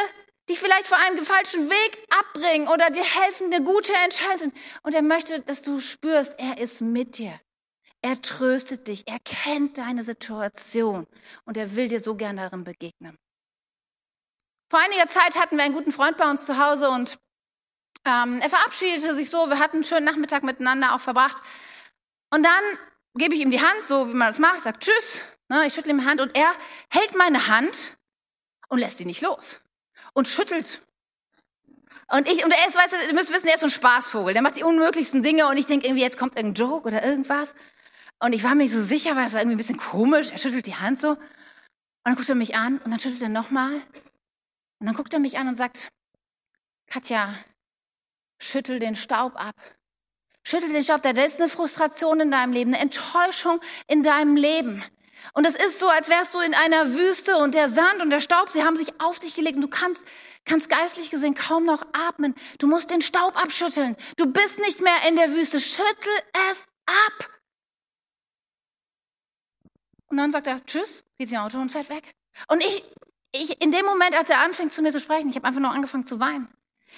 dich 0.48 0.58
vielleicht 0.58 0.86
vor 0.86 0.98
einem 0.98 1.24
falschen 1.24 1.70
Weg 1.70 1.98
abbringen 2.10 2.68
oder 2.68 2.90
dir 2.90 3.04
helfen, 3.04 3.52
eine 3.52 3.64
gute 3.64 3.92
Entscheidung. 4.04 4.52
Und 4.82 4.94
er 4.94 5.02
möchte, 5.02 5.40
dass 5.40 5.62
du 5.62 5.80
spürst, 5.80 6.34
er 6.38 6.58
ist 6.58 6.80
mit 6.80 7.18
dir. 7.18 7.38
Er 8.02 8.20
tröstet 8.20 8.88
dich, 8.88 9.06
er 9.06 9.20
kennt 9.20 9.78
deine 9.78 10.02
Situation 10.02 11.06
und 11.44 11.56
er 11.56 11.76
will 11.76 11.86
dir 11.86 12.00
so 12.00 12.16
gern 12.16 12.36
darin 12.36 12.64
begegnen. 12.64 13.16
Vor 14.72 14.80
einiger 14.80 15.06
Zeit 15.06 15.36
hatten 15.36 15.58
wir 15.58 15.64
einen 15.64 15.74
guten 15.74 15.92
Freund 15.92 16.16
bei 16.16 16.30
uns 16.30 16.46
zu 16.46 16.56
Hause 16.56 16.88
und 16.88 17.18
ähm, 18.06 18.40
er 18.40 18.48
verabschiedete 18.48 19.14
sich 19.14 19.28
so, 19.28 19.50
wir 19.50 19.58
hatten 19.58 19.76
einen 19.76 19.84
schönen 19.84 20.06
Nachmittag 20.06 20.44
miteinander 20.44 20.94
auch 20.94 21.00
verbracht. 21.02 21.36
Und 22.32 22.42
dann 22.42 22.62
gebe 23.14 23.34
ich 23.34 23.42
ihm 23.42 23.50
die 23.50 23.60
Hand, 23.60 23.84
so 23.84 24.08
wie 24.08 24.14
man 24.14 24.28
das 24.28 24.38
macht, 24.38 24.60
sage 24.60 24.78
Tschüss, 24.78 25.20
ne, 25.50 25.66
ich 25.66 25.74
schüttle 25.74 25.92
ihm 25.92 25.98
die 25.98 26.06
Hand 26.06 26.22
und 26.22 26.34
er 26.34 26.50
hält 26.88 27.14
meine 27.18 27.48
Hand 27.48 27.98
und 28.70 28.78
lässt 28.78 28.96
sie 28.96 29.04
nicht 29.04 29.20
los 29.20 29.60
und 30.14 30.26
schüttelt. 30.26 30.80
Und 32.08 32.26
ich, 32.26 32.42
und 32.42 32.50
er 32.50 32.66
ist, 32.66 32.74
weißt 32.74 32.92
du, 32.94 33.08
ihr 33.08 33.12
müsst 33.12 33.30
wissen, 33.30 33.48
er 33.48 33.56
ist 33.56 33.60
so 33.60 33.66
ein 33.66 33.70
Spaßvogel. 33.70 34.32
Der 34.32 34.40
macht 34.40 34.56
die 34.56 34.64
unmöglichsten 34.64 35.22
Dinge 35.22 35.48
und 35.48 35.58
ich 35.58 35.66
denke 35.66 35.86
irgendwie, 35.86 36.02
jetzt 36.02 36.16
kommt 36.16 36.34
irgendein 36.38 36.66
Joke 36.66 36.88
oder 36.88 37.04
irgendwas. 37.04 37.54
Und 38.20 38.32
ich 38.32 38.42
war 38.42 38.54
mir 38.54 38.66
so 38.70 38.80
sicher, 38.80 39.16
weil 39.16 39.26
es 39.26 39.34
war 39.34 39.40
irgendwie 39.42 39.56
ein 39.56 39.58
bisschen 39.58 39.76
komisch. 39.76 40.30
Er 40.30 40.38
schüttelt 40.38 40.64
die 40.64 40.76
Hand 40.76 40.98
so. 40.98 41.10
Und 41.10 41.18
dann 42.04 42.14
guckt 42.14 42.30
er 42.30 42.36
mich 42.36 42.56
an 42.56 42.78
und 42.78 42.90
dann 42.90 42.98
schüttelt 42.98 43.20
er 43.20 43.28
nochmal. 43.28 43.82
Und 44.82 44.86
dann 44.86 44.96
guckt 44.96 45.14
er 45.14 45.20
mich 45.20 45.38
an 45.38 45.46
und 45.46 45.56
sagt, 45.56 45.92
Katja, 46.88 47.32
schüttel 48.40 48.80
den 48.80 48.96
Staub 48.96 49.36
ab. 49.36 49.54
Schüttel 50.42 50.72
den 50.72 50.82
Staub, 50.82 51.02
da 51.02 51.10
ist 51.10 51.40
eine 51.40 51.48
Frustration 51.48 52.18
in 52.18 52.32
deinem 52.32 52.52
Leben, 52.52 52.74
eine 52.74 52.82
Enttäuschung 52.82 53.60
in 53.86 54.02
deinem 54.02 54.34
Leben. 54.34 54.82
Und 55.34 55.46
es 55.46 55.54
ist 55.54 55.78
so, 55.78 55.88
als 55.88 56.08
wärst 56.08 56.34
du 56.34 56.40
in 56.40 56.52
einer 56.54 56.94
Wüste 56.94 57.36
und 57.36 57.54
der 57.54 57.70
Sand 57.70 58.02
und 58.02 58.10
der 58.10 58.18
Staub, 58.18 58.50
sie 58.50 58.64
haben 58.64 58.76
sich 58.76 59.00
auf 59.00 59.20
dich 59.20 59.34
gelegt 59.34 59.54
und 59.54 59.62
du 59.62 59.68
kannst, 59.68 60.04
kannst 60.44 60.68
geistlich 60.68 61.10
gesehen 61.10 61.36
kaum 61.36 61.64
noch 61.64 61.86
atmen. 61.92 62.34
Du 62.58 62.66
musst 62.66 62.90
den 62.90 63.02
Staub 63.02 63.40
abschütteln. 63.40 63.94
Du 64.16 64.26
bist 64.26 64.58
nicht 64.58 64.80
mehr 64.80 64.96
in 65.08 65.14
der 65.14 65.30
Wüste. 65.30 65.60
Schüttel 65.60 66.12
es 66.50 66.66
ab. 66.86 67.30
Und 70.08 70.16
dann 70.16 70.32
sagt 70.32 70.48
er, 70.48 70.66
tschüss, 70.66 71.04
geht 71.18 71.30
ins 71.30 71.38
Auto 71.38 71.60
und 71.60 71.70
fährt 71.70 71.88
weg. 71.88 72.16
Und 72.48 72.64
ich, 72.64 72.82
ich, 73.32 73.62
in 73.62 73.72
dem 73.72 73.84
Moment, 73.86 74.16
als 74.16 74.30
er 74.30 74.40
anfängt 74.40 74.72
zu 74.72 74.82
mir 74.82 74.92
zu 74.92 75.00
sprechen, 75.00 75.30
ich 75.30 75.36
habe 75.36 75.46
einfach 75.46 75.60
nur 75.60 75.70
angefangen 75.70 76.06
zu 76.06 76.20
weinen. 76.20 76.48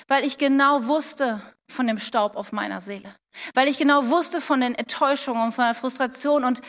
Weil 0.08 0.24
ich 0.24 0.38
genau 0.38 0.86
wusste 0.86 1.40
von 1.68 1.86
dem 1.86 1.98
Staub 1.98 2.36
auf 2.36 2.52
meiner 2.52 2.80
Seele. 2.80 3.14
Weil 3.54 3.68
ich 3.68 3.78
genau 3.78 4.08
wusste 4.08 4.40
von 4.40 4.60
den 4.60 4.74
Enttäuschungen 4.74 5.42
und 5.44 5.52
von 5.52 5.64
der 5.64 5.74
Frustration. 5.74 6.44
Und 6.44 6.60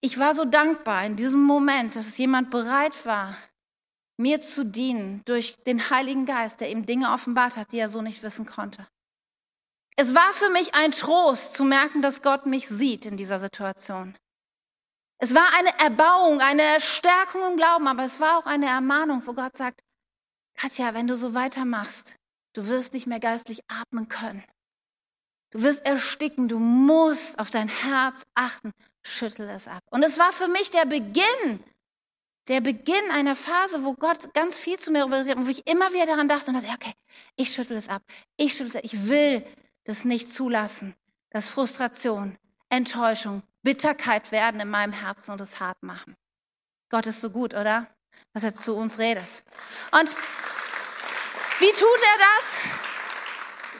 ich 0.00 0.18
war 0.18 0.34
so 0.34 0.44
dankbar 0.44 1.04
in 1.04 1.16
diesem 1.16 1.42
Moment, 1.42 1.96
dass 1.96 2.16
jemand 2.16 2.50
bereit 2.50 3.04
war, 3.04 3.36
mir 4.16 4.40
zu 4.40 4.64
dienen 4.64 5.22
durch 5.24 5.56
den 5.66 5.90
Heiligen 5.90 6.24
Geist, 6.24 6.60
der 6.60 6.70
ihm 6.70 6.86
Dinge 6.86 7.12
offenbart 7.12 7.56
hat, 7.56 7.72
die 7.72 7.78
er 7.78 7.88
so 7.88 8.00
nicht 8.00 8.22
wissen 8.22 8.46
konnte. 8.46 8.86
Es 9.96 10.14
war 10.14 10.32
für 10.32 10.50
mich 10.50 10.74
ein 10.74 10.92
Trost 10.92 11.54
zu 11.54 11.64
merken, 11.64 12.02
dass 12.02 12.22
Gott 12.22 12.46
mich 12.46 12.68
sieht 12.68 13.06
in 13.06 13.16
dieser 13.16 13.38
Situation. 13.38 14.16
Es 15.18 15.34
war 15.34 15.46
eine 15.58 15.78
Erbauung, 15.78 16.40
eine 16.40 16.80
Stärkung 16.80 17.52
im 17.52 17.56
Glauben, 17.56 17.86
aber 17.86 18.04
es 18.04 18.20
war 18.20 18.38
auch 18.38 18.46
eine 18.46 18.66
Ermahnung, 18.66 19.22
wo 19.26 19.32
Gott 19.32 19.56
sagt, 19.56 19.80
Katja, 20.54 20.94
wenn 20.94 21.06
du 21.06 21.16
so 21.16 21.34
weitermachst, 21.34 22.14
du 22.52 22.66
wirst 22.68 22.92
nicht 22.92 23.06
mehr 23.06 23.20
geistlich 23.20 23.60
atmen 23.68 24.08
können. 24.08 24.44
Du 25.50 25.62
wirst 25.62 25.86
ersticken, 25.86 26.48
du 26.48 26.58
musst 26.58 27.38
auf 27.38 27.50
dein 27.50 27.68
Herz 27.68 28.24
achten, 28.34 28.72
schüttel 29.02 29.48
es 29.48 29.68
ab. 29.68 29.82
Und 29.90 30.02
es 30.02 30.18
war 30.18 30.32
für 30.32 30.48
mich 30.48 30.70
der 30.70 30.84
Beginn, 30.84 31.62
der 32.48 32.60
Beginn 32.60 33.10
einer 33.12 33.36
Phase, 33.36 33.84
wo 33.84 33.94
Gott 33.94 34.34
ganz 34.34 34.58
viel 34.58 34.78
zu 34.78 34.90
mir 34.90 35.04
redet 35.06 35.36
und 35.36 35.46
wo 35.46 35.50
ich 35.50 35.66
immer 35.66 35.92
wieder 35.92 36.06
daran 36.06 36.28
dachte 36.28 36.50
und 36.50 36.54
dachte, 36.54 36.74
okay, 36.74 36.92
ich 37.36 37.54
schüttel 37.54 37.76
es 37.76 37.88
ab, 37.88 38.02
ich 38.36 38.52
schüttel 38.52 38.68
es 38.68 38.76
ab, 38.76 38.82
ich 38.84 39.08
will 39.08 39.46
das 39.84 40.04
nicht 40.04 40.32
zulassen, 40.32 40.94
dass 41.30 41.48
Frustration, 41.48 42.36
Enttäuschung, 42.68 43.42
Bitterkeit 43.64 44.30
werden 44.30 44.60
in 44.60 44.68
meinem 44.68 44.92
Herzen 44.92 45.32
und 45.32 45.40
es 45.40 45.58
hart 45.58 45.82
machen. 45.82 46.14
Gott 46.90 47.06
ist 47.06 47.20
so 47.20 47.30
gut, 47.30 47.54
oder? 47.54 47.88
Dass 48.32 48.44
er 48.44 48.54
zu 48.54 48.76
uns 48.76 48.98
redet. 48.98 49.42
Und 49.90 50.14
wie 51.58 51.72
tut 51.72 51.82
er 51.82 52.18
das? 52.18 52.60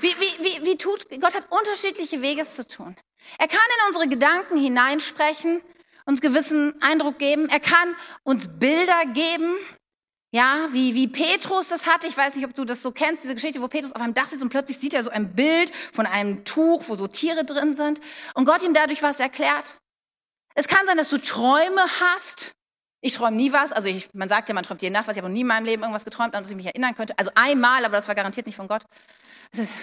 Wie, 0.00 0.14
wie, 0.18 0.44
wie, 0.44 0.64
wie 0.66 0.76
tut, 0.76 1.08
Gott 1.20 1.34
hat 1.34 1.50
unterschiedliche 1.50 2.20
Wege 2.22 2.44
zu 2.44 2.66
tun. 2.66 2.96
Er 3.38 3.46
kann 3.46 3.60
in 3.78 3.86
unsere 3.88 4.08
Gedanken 4.08 4.58
hineinsprechen, 4.58 5.62
uns 6.04 6.20
gewissen 6.20 6.74
Eindruck 6.82 7.18
geben. 7.18 7.48
Er 7.48 7.60
kann 7.60 7.94
uns 8.22 8.58
Bilder 8.58 9.06
geben, 9.12 9.54
ja, 10.34 10.66
wie, 10.72 10.96
wie 10.96 11.06
Petrus 11.06 11.68
das 11.68 11.86
hatte. 11.86 12.08
Ich 12.08 12.16
weiß 12.16 12.34
nicht, 12.34 12.44
ob 12.44 12.56
du 12.56 12.64
das 12.64 12.82
so 12.82 12.90
kennst, 12.90 13.22
diese 13.22 13.36
Geschichte, 13.36 13.62
wo 13.62 13.68
Petrus 13.68 13.92
auf 13.92 14.02
einem 14.02 14.14
Dach 14.14 14.26
sitzt 14.26 14.42
und 14.42 14.48
plötzlich 14.48 14.78
sieht 14.78 14.92
er 14.92 15.04
so 15.04 15.10
ein 15.10 15.32
Bild 15.36 15.72
von 15.92 16.06
einem 16.06 16.44
Tuch, 16.44 16.88
wo 16.88 16.96
so 16.96 17.06
Tiere 17.06 17.44
drin 17.44 17.76
sind 17.76 18.00
und 18.34 18.44
Gott 18.44 18.64
ihm 18.64 18.74
dadurch 18.74 19.00
was 19.00 19.20
erklärt. 19.20 19.78
Es 20.56 20.66
kann 20.66 20.86
sein, 20.86 20.96
dass 20.96 21.08
du 21.08 21.18
Träume 21.18 21.82
hast. 22.00 22.50
Ich 23.00 23.14
träume 23.14 23.36
nie 23.36 23.52
was. 23.52 23.70
Also 23.70 23.86
ich, 23.86 24.12
man 24.12 24.28
sagt 24.28 24.48
ja, 24.48 24.56
man 24.56 24.64
träumt 24.64 24.82
jeden 24.82 24.94
Nacht 24.94 25.06
was. 25.06 25.14
Ich 25.14 25.18
habe 25.18 25.28
noch 25.28 25.34
nie 25.34 25.42
in 25.42 25.46
meinem 25.46 25.66
Leben 25.66 25.82
irgendwas 25.82 26.04
geträumt, 26.04 26.34
an 26.34 26.42
das 26.42 26.50
ich 26.50 26.56
mich 26.56 26.66
erinnern 26.66 26.96
könnte. 26.96 27.16
Also 27.16 27.30
einmal, 27.36 27.84
aber 27.84 27.94
das 27.94 28.08
war 28.08 28.16
garantiert 28.16 28.46
nicht 28.46 28.56
von 28.56 28.66
Gott. 28.66 28.82
Das, 29.52 29.60
ist, 29.60 29.74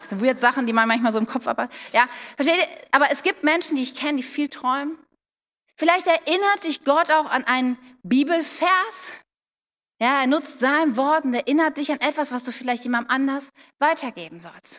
das 0.00 0.08
sind 0.08 0.24
weird 0.24 0.40
Sachen, 0.40 0.66
die 0.66 0.72
man 0.72 0.88
manchmal 0.88 1.12
so 1.12 1.18
im 1.18 1.26
Kopf 1.26 1.44
hat. 1.44 1.58
Ja, 1.92 2.06
versteht 2.36 2.56
ihr? 2.56 2.66
Aber 2.92 3.10
es 3.12 3.22
gibt 3.22 3.44
Menschen, 3.44 3.76
die 3.76 3.82
ich 3.82 3.94
kenne, 3.94 4.16
die 4.16 4.22
viel 4.22 4.48
träumen. 4.48 4.96
Vielleicht 5.76 6.06
erinnert 6.06 6.64
dich 6.64 6.82
Gott 6.82 7.10
auch 7.10 7.26
an 7.26 7.44
einen 7.44 7.76
Bibelvers, 8.02 9.12
Ja, 10.02 10.22
er 10.22 10.26
nutzt 10.26 10.58
sein 10.58 10.96
Wort 10.96 11.22
und 11.22 11.32
erinnert 11.32 11.76
dich 11.76 11.92
an 11.92 12.00
etwas, 12.00 12.32
was 12.32 12.42
du 12.42 12.50
vielleicht 12.50 12.82
jemandem 12.82 13.08
anders 13.08 13.52
weitergeben 13.78 14.40
sollst. 14.40 14.78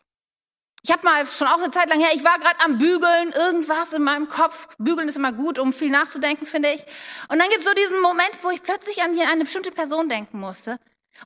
Ich 0.84 0.92
habe 0.92 1.06
mal 1.06 1.26
schon 1.26 1.48
auch 1.48 1.60
eine 1.60 1.72
Zeit 1.72 1.90
lang 1.90 2.02
her, 2.02 2.10
ich 2.14 2.26
war 2.26 2.38
gerade 2.40 2.60
am 2.60 2.78
Bügeln, 2.78 3.32
irgendwas 3.32 3.94
in 3.94 4.04
meinem 4.04 4.28
Kopf. 4.28 4.68
Bügeln 4.80 5.08
ist 5.08 5.16
immer 5.16 5.32
gut, 5.32 5.60
um 5.60 5.72
viel 5.72 5.92
nachzudenken, 5.92 6.46
finde 6.46 6.74
ich. 6.74 6.82
Und 7.30 7.40
dann 7.40 7.50
gibt 7.52 7.60
es 7.60 7.66
so 7.66 7.74
diesen 7.74 8.02
Moment, 8.02 8.32
wo 8.42 8.50
ich 8.50 8.64
plötzlich 8.64 9.02
an 9.02 9.18
eine 9.18 9.46
bestimmte 9.46 9.72
Person 9.72 10.10
denken 10.10 10.42
musste 10.42 10.78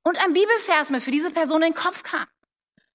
und 0.04 0.24
ein 0.24 0.34
Bibelvers 0.34 0.92
mir 0.92 1.02
für 1.02 1.10
diese 1.10 1.32
Person 1.32 1.64
in 1.64 1.74
den 1.74 1.82
Kopf 1.82 2.04
kam. 2.04 2.28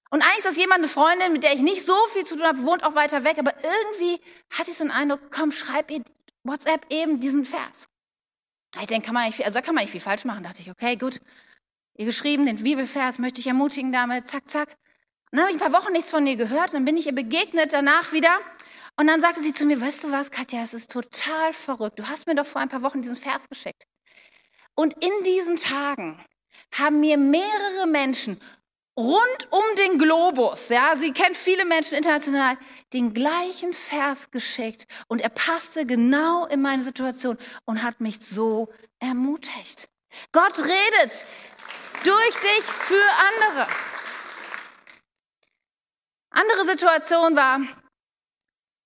Und 0.09 0.21
eigentlich 0.21 0.37
ist 0.37 0.45
das 0.45 0.55
jemand, 0.55 0.79
eine 0.79 0.87
Freundin, 0.87 1.33
mit 1.33 1.43
der 1.43 1.53
ich 1.53 1.59
nicht 1.59 1.85
so 1.85 1.97
viel 2.13 2.23
zu 2.23 2.37
tun 2.37 2.45
habe, 2.45 2.65
wohnt 2.65 2.85
auch 2.85 2.95
weiter 2.95 3.25
weg, 3.25 3.39
aber 3.39 3.51
irgendwie 3.61 4.21
hatte 4.57 4.71
ich 4.71 4.77
so 4.77 4.85
einen 4.85 4.91
Eindruck, 4.91 5.19
komm, 5.31 5.51
schreib 5.51 5.91
ihr 5.91 6.01
WhatsApp 6.45 6.85
eben 6.89 7.19
diesen 7.19 7.43
Vers. 7.43 7.89
Ich 8.81 8.87
denke, 8.87 9.05
kann 9.05 9.13
man 9.13 9.25
nicht 9.25 9.35
viel, 9.35 9.45
also 9.45 9.53
da 9.53 9.61
kann 9.61 9.75
man 9.75 9.83
nicht 9.83 9.91
viel 9.91 10.01
falsch 10.01 10.25
machen. 10.25 10.43
Da 10.43 10.49
dachte 10.49 10.61
ich, 10.61 10.71
okay, 10.71 10.95
gut, 10.95 11.19
ihr 11.95 12.05
geschrieben, 12.05 12.45
den 12.45 12.63
Bibelvers 12.63 13.19
möchte 13.19 13.39
ich 13.39 13.47
ermutigen 13.47 13.91
damit, 13.91 14.27
zack, 14.27 14.49
zack. 14.49 14.69
Und 15.31 15.37
dann 15.37 15.47
habe 15.47 15.55
ich 15.55 15.61
ein 15.61 15.71
paar 15.71 15.81
Wochen 15.81 15.93
nichts 15.93 16.11
von 16.11 16.25
ihr 16.25 16.35
gehört, 16.35 16.73
dann 16.73 16.85
bin 16.85 16.97
ich 16.97 17.07
ihr 17.07 17.15
begegnet 17.15 17.73
danach 17.73 18.11
wieder. 18.11 18.37
Und 18.99 19.07
dann 19.07 19.21
sagte 19.21 19.41
sie 19.41 19.53
zu 19.53 19.65
mir, 19.65 19.81
weißt 19.81 20.03
du 20.03 20.11
was, 20.11 20.29
Katja, 20.29 20.61
es 20.61 20.73
ist 20.73 20.91
total 20.91 21.53
verrückt. 21.53 21.97
Du 21.97 22.07
hast 22.07 22.27
mir 22.27 22.35
doch 22.35 22.45
vor 22.45 22.61
ein 22.61 22.69
paar 22.69 22.83
Wochen 22.83 23.01
diesen 23.01 23.15
Vers 23.15 23.49
geschickt. 23.49 23.85
Und 24.75 24.93
in 25.03 25.23
diesen 25.25 25.57
Tagen 25.57 26.19
haben 26.75 26.99
mir 26.99 27.17
mehrere 27.17 27.87
Menschen 27.87 28.39
rund 28.97 29.47
um 29.49 29.63
den 29.77 29.97
Globus, 29.97 30.69
ja, 30.69 30.95
sie 30.95 31.13
kennt 31.13 31.35
viele 31.35 31.65
Menschen 31.65 31.97
international, 31.97 32.57
den 32.93 33.13
gleichen 33.13 33.73
Vers 33.73 34.29
geschickt 34.31 34.85
und 35.07 35.21
er 35.21 35.29
passte 35.29 35.85
genau 35.85 36.45
in 36.45 36.61
meine 36.61 36.83
Situation 36.83 37.37
und 37.65 37.83
hat 37.83 38.01
mich 38.01 38.19
so 38.21 38.71
ermutigt. 38.99 39.89
Gott 40.31 40.59
redet 40.59 41.25
durch 42.03 42.35
dich 42.35 42.63
für 42.63 43.03
andere. 43.41 43.67
Andere 46.29 46.67
Situation 46.67 47.35
war, 47.35 47.61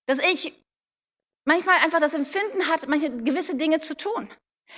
dass 0.06 0.20
ich 0.20 0.54
manchmal 1.46 1.76
einfach 1.84 2.00
das 2.00 2.14
Empfinden 2.14 2.68
hatte, 2.68 2.88
manche 2.90 3.10
gewisse 3.10 3.56
Dinge 3.56 3.80
zu 3.80 3.96
tun. 3.96 4.30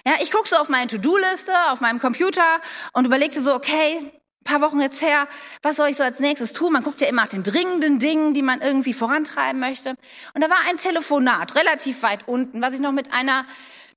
Ja, 0.05 0.13
ich 0.21 0.31
gucke 0.31 0.47
so 0.47 0.55
auf 0.55 0.69
meine 0.69 0.87
To-Do-Liste, 0.87 1.53
auf 1.71 1.81
meinem 1.81 1.99
Computer 1.99 2.61
und 2.93 3.05
überlegte 3.05 3.41
so, 3.41 3.53
okay, 3.55 4.18
paar 4.43 4.61
Wochen 4.61 4.79
jetzt 4.79 5.01
her, 5.01 5.27
was 5.61 5.75
soll 5.75 5.89
ich 5.89 5.97
so 5.97 6.03
als 6.03 6.19
nächstes 6.19 6.53
tun? 6.53 6.73
Man 6.73 6.83
guckt 6.83 7.01
ja 7.01 7.07
immer 7.07 7.23
nach 7.23 7.29
den 7.29 7.43
dringenden 7.43 7.99
Dingen, 7.99 8.33
die 8.33 8.41
man 8.41 8.61
irgendwie 8.61 8.93
vorantreiben 8.93 9.59
möchte. 9.59 9.95
Und 10.33 10.41
da 10.43 10.49
war 10.49 10.59
ein 10.69 10.77
Telefonat 10.77 11.55
relativ 11.55 12.01
weit 12.03 12.27
unten, 12.27 12.61
was 12.61 12.73
ich 12.73 12.79
noch 12.79 12.91
mit 12.91 13.11
einer 13.11 13.45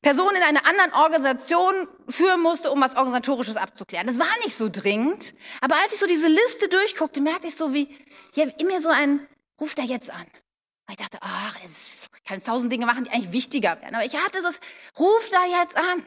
Person 0.03 0.35
in 0.35 0.43
einer 0.43 0.67
anderen 0.67 0.93
Organisation 0.95 1.73
führen 2.09 2.41
musste, 2.41 2.73
um 2.73 2.81
was 2.81 2.97
Organisatorisches 2.97 3.57
abzuklären. 3.57 4.09
Das 4.09 4.19
war 4.19 4.27
nicht 4.45 4.59
so 4.59 4.69
dringend. 4.69 5.33
Aber 5.61 5.77
als 5.77 5.93
ich 5.93 6.01
so 6.01 6.07
diese 6.07 6.27
Liste 6.27 6.69
durchguckte, 6.69 7.21
merkte 7.21 7.47
ich 7.47 7.55
so, 7.55 7.73
wie 7.73 7.89
ja, 8.35 8.45
in 8.59 8.67
mir 8.67 8.81
so 8.81 8.89
ein, 8.89 9.27
ruft 9.61 9.79
er 9.79 9.85
jetzt 9.85 10.11
an. 10.11 10.27
Ich 10.91 10.97
dachte, 10.97 11.19
ach, 11.21 11.57
ich 11.65 12.25
kann 12.25 12.43
tausend 12.43 12.73
Dinge 12.73 12.85
machen, 12.85 13.05
die 13.05 13.11
eigentlich 13.11 13.33
wichtiger 13.33 13.81
wären. 13.81 13.95
Aber 13.95 14.05
ich 14.05 14.17
hatte 14.17 14.43
so, 14.43 14.49
ruf 14.99 15.31
da 15.31 15.61
jetzt 15.61 15.77
an. 15.77 16.05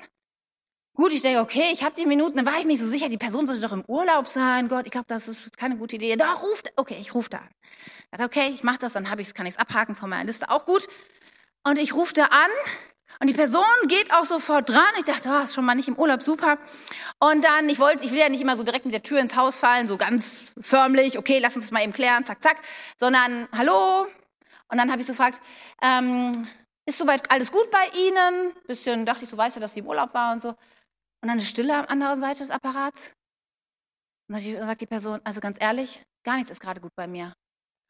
Gut, 0.96 1.12
ich 1.12 1.22
denke, 1.22 1.42
okay, 1.42 1.72
ich 1.74 1.84
habe 1.84 1.94
die 1.94 2.06
Minuten, 2.06 2.38
dann 2.38 2.46
war 2.46 2.58
ich 2.58 2.64
mir 2.64 2.78
so 2.78 2.88
sicher, 2.88 3.10
die 3.10 3.18
Person 3.18 3.46
sollte 3.48 3.62
doch 3.62 3.74
im 3.74 3.84
Urlaub 3.86 4.28
sein. 4.28 4.70
Gott, 4.70 4.86
ich 4.86 4.92
glaube, 4.92 5.08
das 5.10 5.28
ist 5.28 5.58
keine 5.58 5.76
gute 5.76 5.98
Idee. 5.98 6.16
Doch, 6.16 6.42
ruft, 6.42 6.72
okay, 6.78 6.98
ich 7.02 7.14
rufe 7.14 7.30
da 7.30 7.40
an. 7.40 7.50
Dachte, 8.12 8.24
okay, 8.24 8.52
ich 8.54 8.64
mache 8.64 8.80
das, 8.80 8.94
dann 8.94 9.10
hab 9.10 9.20
ich's, 9.20 9.34
kann 9.34 9.46
ich 9.46 9.56
es 9.56 9.60
abhaken 9.60 9.98
von 9.98 10.10
meiner 10.10 10.24
Liste, 10.24 10.50
auch 10.50 10.66
gut. 10.66 10.88
Und 11.68 11.78
ich 11.80 11.94
rufe 11.94 12.14
da 12.14 12.26
an 12.26 12.50
und 13.20 13.28
die 13.28 13.34
Person 13.34 13.66
geht 13.90 14.14
auch 14.14 14.24
sofort 14.24 14.70
dran. 14.70 14.86
Ich 14.98 15.04
dachte, 15.04 15.30
oh, 15.30 15.44
ist 15.44 15.54
schon 15.54 15.66
mal 15.66 15.76
nicht 15.76 15.90
im 15.90 15.98
Urlaub, 15.98 16.22
super. 16.22 16.60
Und 17.20 17.44
dann, 17.44 17.68
ich 17.68 17.80
wollte, 17.80 18.06
ich 18.06 18.12
will 18.12 18.20
ja 18.20 18.30
nicht 18.30 18.42
immer 18.42 18.56
so 18.56 18.64
direkt 18.64 18.86
mit 18.86 18.94
der 18.94 19.04
Tür 19.04 19.20
ins 19.20 19.36
Haus 19.36 19.60
fallen, 19.60 19.90
so 19.90 19.98
ganz 19.98 20.46
förmlich, 20.62 21.18
okay, 21.18 21.40
lass 21.40 21.58
uns 21.58 21.66
das 21.66 21.72
mal 21.72 21.84
eben 21.84 21.92
klären, 21.92 22.24
zack, 22.26 22.42
zack, 22.42 22.58
sondern, 22.98 23.50
hallo. 23.52 24.08
Und 24.72 24.78
dann 24.78 24.90
habe 24.90 25.02
ich 25.02 25.08
so 25.08 25.12
gefragt, 25.12 25.42
ähm, 25.82 26.48
ist 26.86 27.00
soweit 27.00 27.30
alles 27.32 27.52
gut 27.52 27.70
bei 27.72 27.86
Ihnen? 28.00 28.54
Bisschen 28.68 29.06
dachte 29.06 29.26
ich, 29.26 29.30
so 29.30 29.36
weißt 29.36 29.58
du, 29.58 29.60
dass 29.60 29.74
sie 29.74 29.80
im 29.82 29.88
Urlaub 29.88 30.14
war 30.14 30.32
und 30.32 30.42
so. 30.42 30.56
Und 31.26 31.30
dann 31.30 31.40
eine 31.40 31.48
Stille 31.48 31.76
am 31.76 31.88
anderen 31.88 32.20
Seite 32.20 32.42
des 32.42 32.52
Apparats. 32.52 33.12
Und 34.30 34.40
dann 34.40 34.68
sagt 34.68 34.82
die 34.82 34.86
Person, 34.86 35.22
also 35.24 35.42
ganz 35.42 35.58
ehrlich, 35.60 36.04
gar 36.24 36.36
nichts 36.36 36.52
ist 36.52 36.60
gerade 36.60 36.80
gut 36.80 36.92
bei 36.96 37.08
mir. 37.08 37.34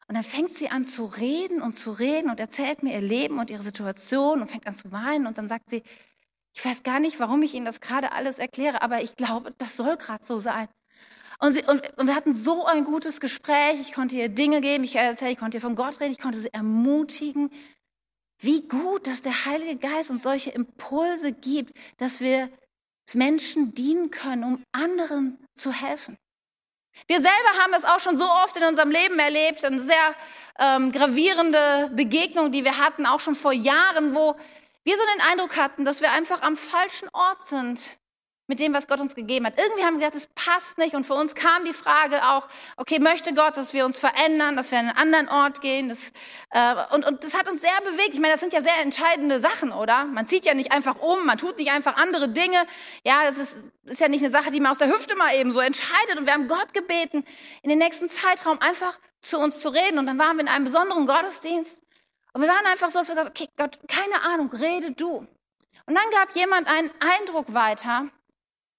Und 0.08 0.14
dann 0.14 0.24
fängt 0.24 0.54
sie 0.54 0.70
an 0.70 0.86
zu 0.86 1.04
reden 1.04 1.60
und 1.60 1.74
zu 1.74 1.92
reden 1.92 2.30
und 2.30 2.40
erzählt 2.40 2.82
mir 2.82 2.94
ihr 2.94 3.02
Leben 3.02 3.38
und 3.38 3.50
ihre 3.50 3.62
Situation 3.62 4.40
und 4.40 4.50
fängt 4.50 4.66
an 4.66 4.74
zu 4.74 4.90
weinen. 4.90 5.26
Und 5.26 5.36
dann 5.36 5.48
sagt 5.48 5.68
sie, 5.68 5.82
ich 6.54 6.64
weiß 6.64 6.82
gar 6.82 6.98
nicht, 6.98 7.20
warum 7.20 7.42
ich 7.42 7.52
Ihnen 7.52 7.66
das 7.66 7.82
gerade 7.82 8.12
alles 8.12 8.38
erkläre, 8.38 8.80
aber 8.80 9.02
ich 9.02 9.16
glaube, 9.16 9.52
das 9.58 9.76
soll 9.76 9.98
gerade 9.98 10.24
so 10.24 10.38
sein. 10.38 10.68
Und, 11.38 11.52
sie, 11.52 11.62
und, 11.64 11.82
und, 11.98 12.06
wir 12.06 12.14
hatten 12.14 12.32
so 12.32 12.64
ein 12.64 12.84
gutes 12.84 13.20
Gespräch. 13.20 13.78
Ich 13.82 13.92
konnte 13.92 14.16
ihr 14.16 14.30
Dinge 14.30 14.62
geben, 14.62 14.82
ich, 14.82 14.96
erzähl, 14.96 15.32
ich 15.32 15.38
konnte 15.38 15.58
ihr 15.58 15.60
von 15.60 15.76
Gott 15.76 16.00
reden, 16.00 16.12
ich 16.12 16.20
konnte 16.20 16.40
sie 16.40 16.54
ermutigen. 16.54 17.50
Wie 18.38 18.66
gut, 18.66 19.06
dass 19.06 19.20
der 19.20 19.44
Heilige 19.44 19.76
Geist 19.76 20.08
uns 20.08 20.22
solche 20.22 20.52
Impulse 20.52 21.32
gibt, 21.32 21.76
dass 21.98 22.20
wir 22.20 22.48
Menschen 23.14 23.74
dienen 23.74 24.10
können, 24.10 24.44
um 24.44 24.64
anderen 24.72 25.38
zu 25.54 25.72
helfen. 25.72 26.16
Wir 27.06 27.16
selber 27.16 27.58
haben 27.60 27.72
das 27.72 27.84
auch 27.84 28.00
schon 28.00 28.16
so 28.16 28.24
oft 28.24 28.56
in 28.56 28.64
unserem 28.64 28.90
Leben 28.90 29.18
erlebt, 29.18 29.64
eine 29.64 29.80
sehr 29.80 30.14
ähm, 30.58 30.92
gravierende 30.92 31.90
Begegnung, 31.94 32.52
die 32.52 32.64
wir 32.64 32.78
hatten, 32.78 33.06
auch 33.06 33.20
schon 33.20 33.34
vor 33.34 33.52
Jahren, 33.52 34.14
wo 34.14 34.34
wir 34.84 34.96
so 34.96 35.02
den 35.14 35.32
Eindruck 35.32 35.56
hatten, 35.56 35.84
dass 35.84 36.00
wir 36.00 36.12
einfach 36.12 36.42
am 36.42 36.56
falschen 36.56 37.08
Ort 37.12 37.44
sind 37.46 37.98
mit 38.48 38.60
dem, 38.60 38.72
was 38.72 38.86
Gott 38.86 39.00
uns 39.00 39.14
gegeben 39.14 39.46
hat. 39.46 39.58
Irgendwie 39.58 39.84
haben 39.84 39.98
wir 39.98 40.06
gedacht, 40.06 40.14
es 40.14 40.28
passt 40.34 40.78
nicht. 40.78 40.94
Und 40.94 41.04
für 41.04 41.14
uns 41.14 41.34
kam 41.34 41.64
die 41.64 41.72
Frage 41.72 42.22
auch, 42.22 42.46
okay, 42.76 42.98
möchte 43.00 43.34
Gott, 43.34 43.56
dass 43.56 43.72
wir 43.72 43.84
uns 43.84 43.98
verändern, 43.98 44.56
dass 44.56 44.70
wir 44.70 44.78
an 44.78 44.88
einen 44.88 44.98
anderen 44.98 45.28
Ort 45.28 45.60
gehen? 45.60 45.88
Das, 45.88 46.12
äh, 46.50 46.94
und, 46.94 47.04
und 47.04 47.24
das 47.24 47.34
hat 47.34 47.48
uns 47.50 47.60
sehr 47.60 47.80
bewegt. 47.82 48.10
Ich 48.12 48.20
meine, 48.20 48.34
das 48.34 48.40
sind 48.40 48.52
ja 48.52 48.62
sehr 48.62 48.80
entscheidende 48.82 49.40
Sachen, 49.40 49.72
oder? 49.72 50.04
Man 50.04 50.26
zieht 50.26 50.44
ja 50.44 50.54
nicht 50.54 50.70
einfach 50.70 50.96
um, 51.00 51.26
man 51.26 51.38
tut 51.38 51.58
nicht 51.58 51.72
einfach 51.72 51.96
andere 51.96 52.28
Dinge. 52.28 52.64
Ja, 53.04 53.24
das 53.26 53.38
ist, 53.38 53.64
ist 53.84 54.00
ja 54.00 54.08
nicht 54.08 54.22
eine 54.22 54.30
Sache, 54.30 54.50
die 54.52 54.60
man 54.60 54.72
aus 54.72 54.78
der 54.78 54.88
Hüfte 54.88 55.16
mal 55.16 55.34
eben 55.34 55.52
so 55.52 55.60
entscheidet. 55.60 56.16
Und 56.16 56.26
wir 56.26 56.32
haben 56.32 56.46
Gott 56.46 56.72
gebeten, 56.72 57.24
in 57.62 57.70
den 57.70 57.78
nächsten 57.78 58.08
Zeitraum 58.08 58.60
einfach 58.60 58.98
zu 59.20 59.40
uns 59.40 59.60
zu 59.60 59.70
reden. 59.70 59.98
Und 59.98 60.06
dann 60.06 60.18
waren 60.18 60.36
wir 60.36 60.42
in 60.42 60.48
einem 60.48 60.64
besonderen 60.64 61.06
Gottesdienst. 61.06 61.80
Und 62.32 62.42
wir 62.42 62.48
waren 62.48 62.66
einfach 62.66 62.90
so, 62.90 62.98
dass 63.00 63.08
wir 63.08 63.16
gesagt 63.16 63.40
okay, 63.40 63.48
Gott, 63.56 63.78
keine 63.88 64.22
Ahnung, 64.22 64.52
rede 64.52 64.92
du. 64.92 65.26
Und 65.86 65.94
dann 65.94 66.10
gab 66.10 66.34
jemand 66.34 66.68
einen 66.68 66.90
Eindruck 67.00 67.54
weiter, 67.54 68.08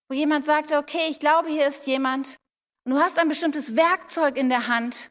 wo 0.10 0.16
jemand 0.16 0.46
sagte, 0.46 0.78
okay, 0.78 1.08
ich 1.10 1.20
glaube, 1.20 1.50
hier 1.50 1.68
ist 1.68 1.88
jemand 1.88 2.38
und 2.86 2.94
du 2.94 3.00
hast 3.00 3.20
ein 3.20 3.28
bestimmtes 3.28 3.76
Werkzeug 3.76 4.38
in 4.38 4.50
der 4.50 4.68
Hand, 4.68 5.10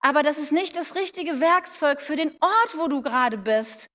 aber 0.00 0.22
das 0.22 0.38
ist 0.38 0.52
nicht 0.52 0.76
das 0.76 0.94
richtige 0.96 1.40
Werkzeug 1.40 2.00
für 2.00 2.16
den 2.16 2.30
Ort, 2.40 2.76
wo 2.76 2.88
du 2.88 3.02
gerade 3.02 3.38
bist. 3.38 3.88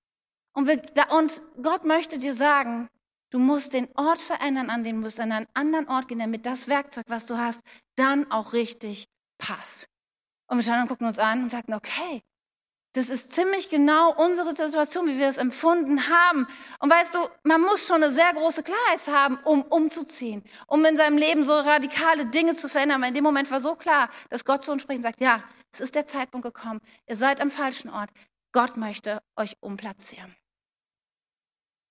Und, 0.53 0.67
wir, 0.67 0.81
und 1.11 1.41
Gott 1.61 1.83
möchte 1.83 2.17
dir 2.17 2.33
sagen, 2.33 2.87
du 3.29 3.39
musst 3.39 3.73
den 3.73 3.89
Ort 3.95 4.19
verändern, 4.19 4.69
an 4.69 4.83
den 4.83 4.95
du 4.95 5.01
musst 5.01 5.19
an 5.19 5.31
einen 5.31 5.47
anderen 5.53 5.89
Ort 5.89 6.07
gehen, 6.07 6.19
damit 6.19 6.45
das 6.45 6.67
Werkzeug, 6.67 7.03
was 7.09 7.25
du 7.25 7.37
hast, 7.37 7.61
dann 7.95 8.31
auch 8.31 8.53
richtig 8.53 9.07
passt. 9.37 9.87
Und 10.47 10.57
wir 10.57 10.63
schauen 10.63 10.81
und 10.81 10.87
gucken 10.87 11.07
uns 11.07 11.19
an 11.19 11.43
und 11.43 11.51
sagen, 11.51 11.73
okay, 11.73 12.23
das 12.97 13.09
ist 13.09 13.31
ziemlich 13.31 13.69
genau 13.69 14.11
unsere 14.15 14.55
Situation, 14.55 15.07
wie 15.07 15.19
wir 15.19 15.29
es 15.29 15.37
empfunden 15.37 16.09
haben. 16.09 16.47
Und 16.79 16.89
weißt 16.91 17.13
du, 17.13 17.19
man 17.43 17.61
muss 17.61 17.85
schon 17.85 18.01
eine 18.01 18.11
sehr 18.11 18.33
große 18.33 18.63
Klarheit 18.63 19.07
haben, 19.07 19.37
um 19.43 19.61
umzuziehen, 19.61 20.43
um 20.65 20.83
in 20.83 20.97
seinem 20.97 21.19
Leben 21.19 21.43
so 21.43 21.53
radikale 21.53 22.25
Dinge 22.25 22.55
zu 22.55 22.67
verändern. 22.67 22.99
Weil 23.01 23.09
in 23.09 23.13
dem 23.13 23.23
Moment 23.23 23.51
war 23.51 23.61
so 23.61 23.75
klar, 23.75 24.09
dass 24.31 24.45
Gott 24.45 24.65
zu 24.65 24.71
uns 24.71 24.81
spricht 24.81 24.97
und 24.97 25.03
sagt, 25.03 25.21
ja, 25.21 25.43
es 25.71 25.79
ist 25.79 25.93
der 25.93 26.07
Zeitpunkt 26.07 26.43
gekommen. 26.43 26.81
Ihr 27.05 27.15
seid 27.15 27.39
am 27.39 27.51
falschen 27.51 27.91
Ort. 27.91 28.09
Gott 28.51 28.77
möchte 28.77 29.21
euch 29.35 29.55
umplatzieren. 29.59 30.35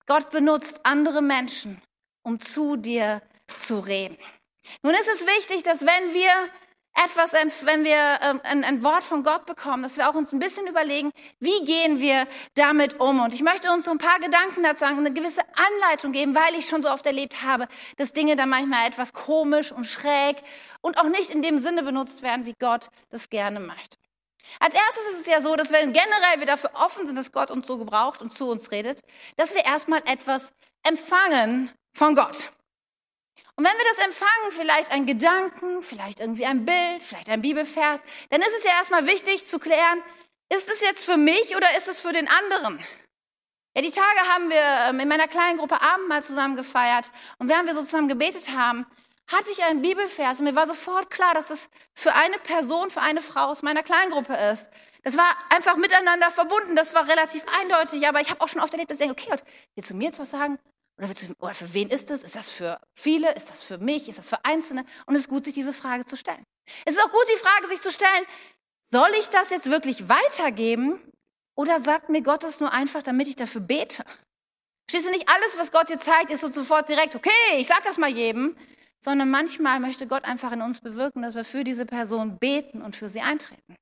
Gott 0.07 0.29
benutzt 0.29 0.81
andere 0.83 1.21
Menschen, 1.21 1.81
um 2.21 2.41
zu 2.41 2.75
dir 2.75 3.21
zu 3.59 3.79
reden. 3.79 4.17
Nun 4.83 4.93
ist 4.93 5.07
es 5.07 5.25
wichtig, 5.25 5.63
dass 5.63 5.81
wenn 5.81 6.13
wir 6.13 6.31
etwas, 7.05 7.31
wenn 7.33 7.83
wir 7.83 8.19
ähm, 8.21 8.41
ein, 8.43 8.83
Wort 8.83 9.03
von 9.03 9.23
Gott 9.23 9.45
bekommen, 9.45 9.83
dass 9.83 9.97
wir 9.97 10.09
auch 10.09 10.15
uns 10.15 10.33
ein 10.33 10.39
bisschen 10.39 10.67
überlegen, 10.67 11.11
wie 11.39 11.63
gehen 11.63 11.99
wir 11.99 12.27
damit 12.55 12.99
um. 12.99 13.19
Und 13.19 13.33
ich 13.33 13.41
möchte 13.41 13.71
uns 13.71 13.85
so 13.85 13.91
ein 13.91 13.97
paar 13.97 14.19
Gedanken 14.19 14.63
dazu 14.63 14.85
eine 14.85 15.13
gewisse 15.13 15.41
Anleitung 15.55 16.11
geben, 16.11 16.35
weil 16.35 16.55
ich 16.55 16.67
schon 16.67 16.81
so 16.81 16.89
oft 16.89 17.05
erlebt 17.05 17.43
habe, 17.43 17.67
dass 17.97 18.13
Dinge 18.13 18.35
dann 18.35 18.49
manchmal 18.49 18.87
etwas 18.87 19.13
komisch 19.13 19.71
und 19.71 19.85
schräg 19.85 20.37
und 20.81 20.97
auch 20.97 21.09
nicht 21.09 21.29
in 21.29 21.41
dem 21.41 21.59
Sinne 21.59 21.83
benutzt 21.83 22.21
werden, 22.21 22.45
wie 22.45 22.55
Gott 22.59 22.89
das 23.09 23.29
gerne 23.29 23.59
möchte. 23.59 23.97
Als 24.59 24.73
erstes 24.73 25.13
ist 25.13 25.21
es 25.21 25.27
ja 25.27 25.41
so, 25.41 25.55
dass 25.55 25.71
wenn 25.71 25.93
generell 25.93 26.39
wir 26.39 26.45
dafür 26.45 26.71
offen 26.73 27.05
sind, 27.05 27.17
dass 27.17 27.31
Gott 27.31 27.51
uns 27.51 27.67
so 27.67 27.77
gebraucht 27.77 28.21
und 28.21 28.31
zu 28.31 28.49
uns 28.49 28.71
redet, 28.71 29.01
dass 29.35 29.53
wir 29.53 29.65
erstmal 29.65 30.01
etwas 30.05 30.51
empfangen 30.83 31.71
von 31.93 32.15
Gott. 32.15 32.49
Und 33.55 33.65
wenn 33.65 33.73
wir 33.73 33.85
das 33.95 34.05
empfangen, 34.05 34.51
vielleicht 34.51 34.91
ein 34.91 35.05
Gedanken, 35.05 35.81
vielleicht 35.81 36.19
irgendwie 36.19 36.45
ein 36.45 36.65
Bild, 36.65 37.01
vielleicht 37.01 37.29
ein 37.29 37.41
Bibelvers, 37.41 38.01
dann 38.29 38.41
ist 38.41 38.53
es 38.57 38.63
ja 38.63 38.71
erstmal 38.71 39.07
wichtig 39.07 39.47
zu 39.47 39.59
klären, 39.59 40.03
ist 40.53 40.69
es 40.69 40.81
jetzt 40.81 41.03
für 41.03 41.17
mich 41.17 41.55
oder 41.55 41.67
ist 41.77 41.87
es 41.87 41.99
für 41.99 42.13
den 42.13 42.27
anderen? 42.27 42.79
Ja, 43.75 43.81
die 43.81 43.91
Tage 43.91 44.19
haben 44.33 44.49
wir 44.49 44.89
ähm, 44.89 44.99
in 44.99 45.07
meiner 45.07 45.27
kleinen 45.27 45.57
Gruppe 45.57 45.81
Abend 45.81 46.07
mal 46.07 46.23
zusammen 46.23 46.55
gefeiert 46.55 47.11
und 47.37 47.49
während 47.49 47.67
wir 47.67 47.75
so 47.75 47.81
zusammen 47.81 48.07
gebetet 48.07 48.49
haben, 48.49 48.85
hatte 49.31 49.51
ich 49.51 49.63
einen 49.63 49.81
Bibelvers 49.81 50.39
und 50.39 50.45
mir 50.45 50.55
war 50.55 50.67
sofort 50.67 51.09
klar, 51.09 51.33
dass 51.33 51.49
es 51.49 51.69
für 51.93 52.13
eine 52.13 52.37
Person, 52.39 52.89
für 52.89 53.01
eine 53.01 53.21
Frau 53.21 53.45
aus 53.45 53.61
meiner 53.61 53.83
Kleingruppe 53.83 54.33
ist. 54.51 54.69
Das 55.03 55.17
war 55.17 55.35
einfach 55.49 55.75
miteinander 55.77 56.31
verbunden, 56.31 56.75
das 56.75 56.95
war 56.95 57.07
relativ 57.07 57.43
eindeutig, 57.59 58.07
aber 58.07 58.21
ich 58.21 58.29
habe 58.29 58.41
auch 58.41 58.47
schon 58.47 58.61
oft 58.61 58.73
erlebt, 58.73 58.89
dass 58.89 58.99
ich 58.99 59.05
denke, 59.05 59.21
okay, 59.21 59.29
Gott, 59.31 59.43
willst 59.75 59.89
du 59.89 59.95
mir 59.95 60.05
jetzt 60.05 60.19
was 60.19 60.31
sagen? 60.31 60.57
Oder, 60.97 61.09
oder 61.39 61.53
für 61.53 61.73
wen 61.73 61.89
ist 61.89 62.09
das? 62.09 62.23
Ist 62.23 62.35
das 62.35 62.51
für 62.51 62.79
viele? 62.95 63.33
Ist 63.35 63.49
das 63.49 63.63
für 63.63 63.77
mich? 63.77 64.09
Ist 64.09 64.17
das 64.17 64.29
für 64.29 64.43
Einzelne? 64.43 64.85
Und 65.05 65.15
es 65.15 65.21
ist 65.21 65.29
gut, 65.29 65.45
sich 65.45 65.53
diese 65.53 65.73
Frage 65.73 66.05
zu 66.05 66.17
stellen. 66.17 66.43
Es 66.85 66.95
ist 66.95 67.03
auch 67.03 67.11
gut, 67.11 67.25
die 67.33 67.39
Frage 67.39 67.67
sich 67.67 67.81
zu 67.81 67.91
stellen, 67.91 68.25
soll 68.83 69.09
ich 69.19 69.27
das 69.27 69.49
jetzt 69.49 69.69
wirklich 69.69 70.09
weitergeben 70.09 70.99
oder 71.55 71.79
sagt 71.79 72.09
mir 72.09 72.21
Gott 72.21 72.43
das 72.43 72.59
nur 72.59 72.71
einfach, 72.71 73.03
damit 73.03 73.27
ich 73.27 73.35
dafür 73.35 73.61
bete? 73.61 74.03
Du 74.89 74.97
nicht, 74.97 75.27
alles, 75.27 75.57
was 75.57 75.71
Gott 75.71 75.89
dir 75.89 75.99
zeigt, 75.99 76.31
ist 76.31 76.41
so 76.41 76.51
sofort 76.51 76.87
direkt, 76.87 77.13
okay, 77.13 77.29
ich 77.57 77.67
sag 77.67 77.83
das 77.83 77.97
mal 77.97 78.09
jedem, 78.09 78.55
sondern 79.01 79.29
manchmal 79.29 79.81
möchte 79.81 80.07
Gott 80.07 80.23
einfach 80.23 80.53
in 80.53 80.61
uns 80.61 80.79
bewirken, 80.79 81.21
dass 81.21 81.35
wir 81.35 81.43
für 81.43 81.65
diese 81.65 81.85
Person 81.85 82.37
beten 82.39 82.81
und 82.81 82.95
für 82.95 83.09
sie 83.09 83.19
eintreten. 83.19 83.75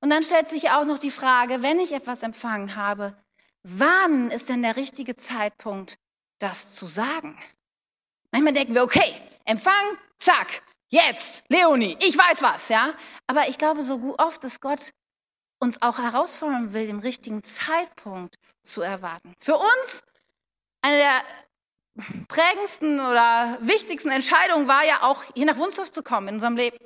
Und 0.00 0.10
dann 0.10 0.22
stellt 0.22 0.48
sich 0.48 0.70
auch 0.70 0.84
noch 0.84 0.98
die 0.98 1.10
Frage, 1.10 1.62
wenn 1.62 1.80
ich 1.80 1.92
etwas 1.92 2.22
empfangen 2.22 2.76
habe, 2.76 3.16
wann 3.64 4.30
ist 4.30 4.48
denn 4.48 4.62
der 4.62 4.76
richtige 4.76 5.16
Zeitpunkt, 5.16 5.96
das 6.38 6.74
zu 6.74 6.86
sagen? 6.86 7.38
Manchmal 8.30 8.54
denken 8.54 8.74
wir, 8.74 8.82
okay, 8.82 9.14
Empfang, 9.44 9.98
zack, 10.18 10.62
jetzt, 10.88 11.44
Leonie, 11.48 11.96
ich 12.00 12.16
weiß 12.16 12.42
was, 12.42 12.68
ja. 12.68 12.94
Aber 13.26 13.48
ich 13.48 13.58
glaube 13.58 13.82
so 13.82 14.16
oft, 14.18 14.42
dass 14.42 14.60
Gott 14.60 14.92
uns 15.58 15.80
auch 15.82 15.98
herausfordern 15.98 16.72
will, 16.72 16.86
den 16.86 16.98
richtigen 16.98 17.42
Zeitpunkt 17.42 18.36
zu 18.62 18.82
erwarten. 18.82 19.34
Für 19.40 19.56
uns 19.56 20.02
eine 20.82 20.98
der 20.98 21.22
prägendsten 22.28 23.00
oder 23.00 23.58
wichtigsten 23.62 24.10
Entscheidungen 24.10 24.68
war 24.68 24.84
ja 24.84 25.02
auch, 25.02 25.24
hier 25.34 25.46
nach 25.46 25.56
Wunsdorf 25.56 25.90
zu 25.90 26.02
kommen 26.02 26.28
in 26.28 26.34
unserem 26.34 26.56
Leben. 26.56 26.76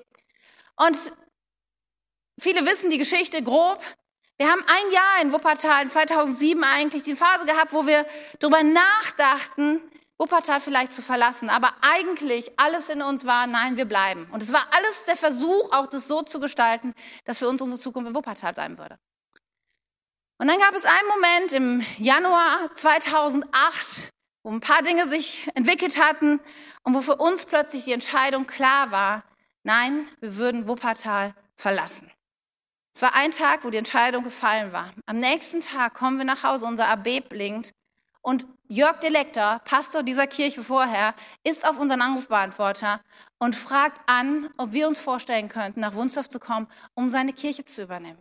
Und 0.76 1.12
viele 2.38 2.64
wissen 2.64 2.90
die 2.90 2.98
Geschichte 2.98 3.42
grob. 3.42 3.82
Wir 4.40 4.50
haben 4.50 4.64
ein 4.66 4.90
Jahr 4.90 5.20
in 5.20 5.32
Wuppertal, 5.34 5.90
2007 5.90 6.64
eigentlich, 6.64 7.02
die 7.02 7.14
Phase 7.14 7.44
gehabt, 7.44 7.74
wo 7.74 7.86
wir 7.86 8.06
darüber 8.38 8.62
nachdachten, 8.62 9.82
Wuppertal 10.16 10.62
vielleicht 10.62 10.94
zu 10.94 11.02
verlassen. 11.02 11.50
Aber 11.50 11.74
eigentlich 11.82 12.58
alles 12.58 12.88
in 12.88 13.02
uns 13.02 13.26
war, 13.26 13.46
nein, 13.46 13.76
wir 13.76 13.84
bleiben. 13.84 14.26
Und 14.32 14.42
es 14.42 14.50
war 14.50 14.66
alles 14.70 15.04
der 15.04 15.18
Versuch, 15.18 15.70
auch 15.72 15.88
das 15.88 16.08
so 16.08 16.22
zu 16.22 16.40
gestalten, 16.40 16.94
dass 17.26 17.36
für 17.36 17.50
uns 17.50 17.60
unsere 17.60 17.78
Zukunft 17.78 18.08
in 18.08 18.14
Wuppertal 18.14 18.54
sein 18.56 18.78
würde. 18.78 18.98
Und 20.38 20.48
dann 20.48 20.58
gab 20.58 20.74
es 20.74 20.86
einen 20.86 21.08
Moment 21.08 21.52
im 21.52 21.86
Januar 21.98 22.74
2008, 22.76 24.10
wo 24.42 24.52
ein 24.52 24.62
paar 24.62 24.80
Dinge 24.80 25.06
sich 25.06 25.50
entwickelt 25.54 25.98
hatten 25.98 26.40
und 26.82 26.94
wo 26.94 27.02
für 27.02 27.16
uns 27.16 27.44
plötzlich 27.44 27.84
die 27.84 27.92
Entscheidung 27.92 28.46
klar 28.46 28.90
war, 28.90 29.22
nein, 29.64 30.08
wir 30.20 30.36
würden 30.36 30.66
Wuppertal 30.66 31.34
verlassen. 31.56 32.10
Es 32.94 33.02
war 33.02 33.14
ein 33.14 33.30
Tag, 33.30 33.64
wo 33.64 33.70
die 33.70 33.78
Entscheidung 33.78 34.24
gefallen 34.24 34.72
war. 34.72 34.92
Am 35.06 35.20
nächsten 35.20 35.62
Tag 35.62 35.94
kommen 35.94 36.18
wir 36.18 36.24
nach 36.24 36.42
Hause, 36.42 36.66
unser 36.66 36.88
AB 36.88 37.28
blinkt 37.28 37.72
und 38.22 38.46
Jörg 38.68 39.00
Delektor, 39.00 39.60
Pastor 39.64 40.02
dieser 40.02 40.26
Kirche 40.26 40.62
vorher, 40.62 41.14
ist 41.42 41.66
auf 41.66 41.78
unseren 41.78 42.02
Anrufbeantworter 42.02 43.00
und 43.38 43.56
fragt 43.56 44.00
an, 44.06 44.48
ob 44.58 44.72
wir 44.72 44.86
uns 44.86 45.00
vorstellen 45.00 45.48
könnten, 45.48 45.80
nach 45.80 45.94
Wunsdorf 45.94 46.28
zu 46.28 46.38
kommen, 46.38 46.68
um 46.94 47.10
seine 47.10 47.32
Kirche 47.32 47.64
zu 47.64 47.82
übernehmen. 47.82 48.18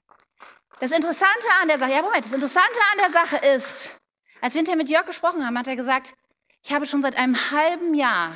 Das 0.80 0.92
Interessante 0.92 1.48
an 1.62 1.68
der 1.68 1.78
Sache, 1.78 1.92
ja 1.92 2.02
Moment, 2.02 2.26
das 2.26 2.34
Interessante 2.34 2.80
an 2.94 2.98
der 3.00 3.12
Sache 3.12 3.38
ist, 3.56 4.00
als 4.42 4.54
wir 4.54 4.60
hinterher 4.60 4.78
mit 4.78 4.90
Jörg 4.90 5.06
gesprochen 5.06 5.46
haben, 5.46 5.58
hat 5.58 5.68
er 5.68 5.76
gesagt, 5.76 6.16
ich 6.64 6.74
habe 6.74 6.86
schon 6.86 7.02
seit 7.02 7.18
einem 7.18 7.36
halben 7.52 7.94
Jahr 7.94 8.34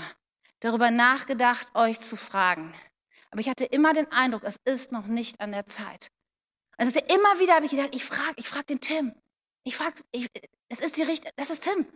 darüber 0.60 0.91
nachgedacht, 0.91 1.67
euch 1.74 2.00
zu 2.00 2.15
fragen. 2.15 2.74
Aber 3.32 3.39
ich 3.39 3.50
hatte 3.50 3.65
immer 3.65 3.93
den 3.93 4.12
Eindruck, 4.12 4.43
es 4.43 4.58
ist 4.65 4.91
noch 4.91 5.08
nicht 5.08 5.39
an 5.39 5.52
der 5.52 5.65
Zeit. 5.65 6.12
Also 6.77 6.99
immer 6.99 7.39
wieder 7.39 7.55
habe 7.55 7.65
ich 7.65 7.71
gedacht, 7.71 7.93
ich 7.93 8.03
frage, 8.03 8.33
ich 8.38 8.47
frage 8.47 8.65
den 8.65 8.81
Tim. 8.81 9.15
Ich 9.63 9.77
frage, 9.77 10.01
es 10.69 10.79
ist 10.79 10.97
die 10.97 11.03
Richt 11.03 11.31
das 11.36 11.49
ist 11.49 11.63
Tim. 11.63 11.88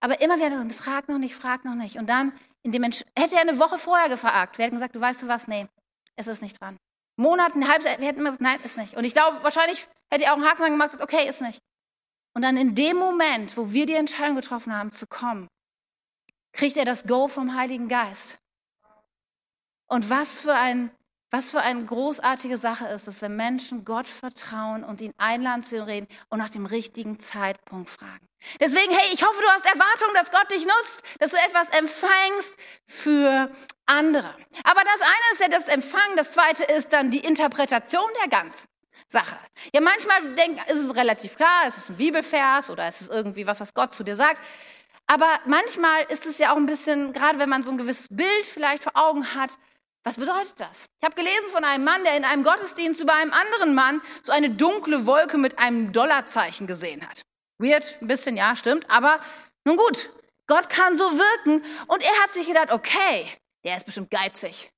Aber 0.00 0.20
immer 0.20 0.36
wieder, 0.36 0.68
frag 0.70 1.08
noch 1.08 1.18
nicht, 1.18 1.34
frag 1.34 1.64
noch 1.64 1.74
nicht. 1.74 1.96
Und 1.96 2.08
dann, 2.08 2.32
in 2.62 2.72
dem 2.72 2.82
Mensch, 2.82 3.04
hätte 3.18 3.36
er 3.36 3.42
eine 3.42 3.58
Woche 3.58 3.78
vorher 3.78 4.08
gefragt. 4.08 4.58
Wir 4.58 4.66
hätten 4.66 4.76
gesagt, 4.76 4.94
du 4.94 5.00
weißt 5.00 5.22
du 5.22 5.28
was? 5.28 5.48
Nee, 5.48 5.68
es 6.16 6.26
ist 6.26 6.42
nicht 6.42 6.60
dran. 6.60 6.76
Monaten, 7.16 7.66
halbes, 7.68 7.86
wir 7.86 8.06
hätten 8.06 8.20
immer 8.20 8.30
gesagt, 8.30 8.42
nein, 8.42 8.60
ist 8.62 8.76
nicht. 8.76 8.94
Und 8.94 9.04
ich 9.04 9.14
glaube, 9.14 9.42
wahrscheinlich 9.42 9.86
hätte 10.10 10.24
er 10.24 10.32
auch 10.32 10.36
einen 10.36 10.46
Haken 10.46 10.64
gemacht 10.64 10.92
und 10.92 10.98
gesagt, 10.98 11.14
okay, 11.14 11.28
ist 11.28 11.40
nicht. 11.40 11.60
Und 12.34 12.42
dann 12.42 12.58
in 12.58 12.74
dem 12.74 12.98
Moment, 12.98 13.56
wo 13.56 13.72
wir 13.72 13.86
die 13.86 13.94
Entscheidung 13.94 14.36
getroffen 14.36 14.74
haben, 14.74 14.92
zu 14.92 15.06
kommen, 15.06 15.48
kriegt 16.52 16.76
er 16.76 16.84
das 16.84 17.06
Go 17.06 17.28
vom 17.28 17.54
Heiligen 17.54 17.88
Geist. 17.88 18.38
Und 19.88 20.10
was 20.10 20.40
für 20.40 20.54
ein 20.54 20.90
was 21.30 21.50
für 21.50 21.60
eine 21.60 21.84
großartige 21.84 22.56
Sache 22.56 22.86
ist 22.86 23.08
es, 23.08 23.20
wenn 23.20 23.34
Menschen 23.34 23.84
Gott 23.84 24.06
vertrauen 24.06 24.84
und 24.84 25.00
ihn 25.00 25.12
einladen 25.18 25.62
zu 25.62 25.76
ihm 25.76 25.82
reden 25.82 26.08
und 26.28 26.38
nach 26.38 26.50
dem 26.50 26.66
richtigen 26.66 27.18
Zeitpunkt 27.18 27.90
fragen. 27.90 28.28
Deswegen, 28.60 28.92
hey, 28.92 29.12
ich 29.12 29.24
hoffe, 29.24 29.40
du 29.40 29.48
hast 29.48 29.66
Erwartungen, 29.66 30.14
dass 30.14 30.30
Gott 30.30 30.50
dich 30.50 30.64
nutzt, 30.64 31.02
dass 31.18 31.32
du 31.32 31.36
etwas 31.36 31.68
empfängst 31.70 32.56
für 32.86 33.50
andere. 33.86 34.34
Aber 34.64 34.82
das 34.84 35.00
eine 35.00 35.32
ist 35.32 35.40
ja 35.40 35.48
das 35.48 35.68
Empfangen, 35.68 36.16
das 36.16 36.32
zweite 36.32 36.64
ist 36.64 36.92
dann 36.92 37.10
die 37.10 37.20
Interpretation 37.20 38.08
der 38.22 38.28
ganzen 38.28 38.68
Sache. 39.08 39.36
Ja, 39.72 39.80
manchmal 39.80 40.34
denken, 40.34 40.60
ist 40.70 40.78
es 40.78 40.94
relativ 40.94 41.36
klar, 41.36 41.64
es 41.66 41.76
ist 41.76 41.90
ein 41.90 41.96
Bibelvers 41.96 42.70
oder 42.70 42.86
es 42.86 43.00
ist 43.00 43.10
irgendwie 43.10 43.46
was, 43.46 43.60
was 43.60 43.74
Gott 43.74 43.92
zu 43.92 44.04
dir 44.04 44.16
sagt. 44.16 44.38
Aber 45.08 45.28
manchmal 45.46 46.02
ist 46.08 46.26
es 46.26 46.38
ja 46.38 46.52
auch 46.52 46.56
ein 46.56 46.66
bisschen, 46.66 47.12
gerade 47.12 47.38
wenn 47.38 47.48
man 47.48 47.62
so 47.62 47.70
ein 47.70 47.78
gewisses 47.78 48.08
Bild 48.10 48.44
vielleicht 48.44 48.82
vor 48.82 48.92
Augen 48.96 49.34
hat, 49.34 49.50
was 50.06 50.18
bedeutet 50.18 50.54
das? 50.58 50.86
Ich 51.00 51.04
habe 51.04 51.16
gelesen 51.16 51.48
von 51.50 51.64
einem 51.64 51.82
Mann, 51.82 52.04
der 52.04 52.16
in 52.16 52.24
einem 52.24 52.44
Gottesdienst 52.44 53.00
über 53.00 53.12
einem 53.14 53.32
anderen 53.32 53.74
Mann 53.74 54.00
so 54.22 54.30
eine 54.30 54.50
dunkle 54.50 55.04
Wolke 55.04 55.36
mit 55.36 55.58
einem 55.58 55.92
Dollarzeichen 55.92 56.68
gesehen 56.68 57.04
hat. 57.06 57.22
Weird, 57.58 57.96
ein 58.00 58.06
bisschen, 58.06 58.36
ja, 58.36 58.54
stimmt, 58.54 58.88
aber 58.88 59.18
nun 59.64 59.76
gut, 59.76 60.08
Gott 60.46 60.68
kann 60.68 60.96
so 60.96 61.02
wirken 61.02 61.64
und 61.88 62.02
er 62.02 62.22
hat 62.22 62.32
sich 62.32 62.46
gedacht, 62.46 62.70
okay, 62.70 63.26
der 63.64 63.76
ist 63.76 63.84
bestimmt 63.84 64.12
geizig. 64.12 64.70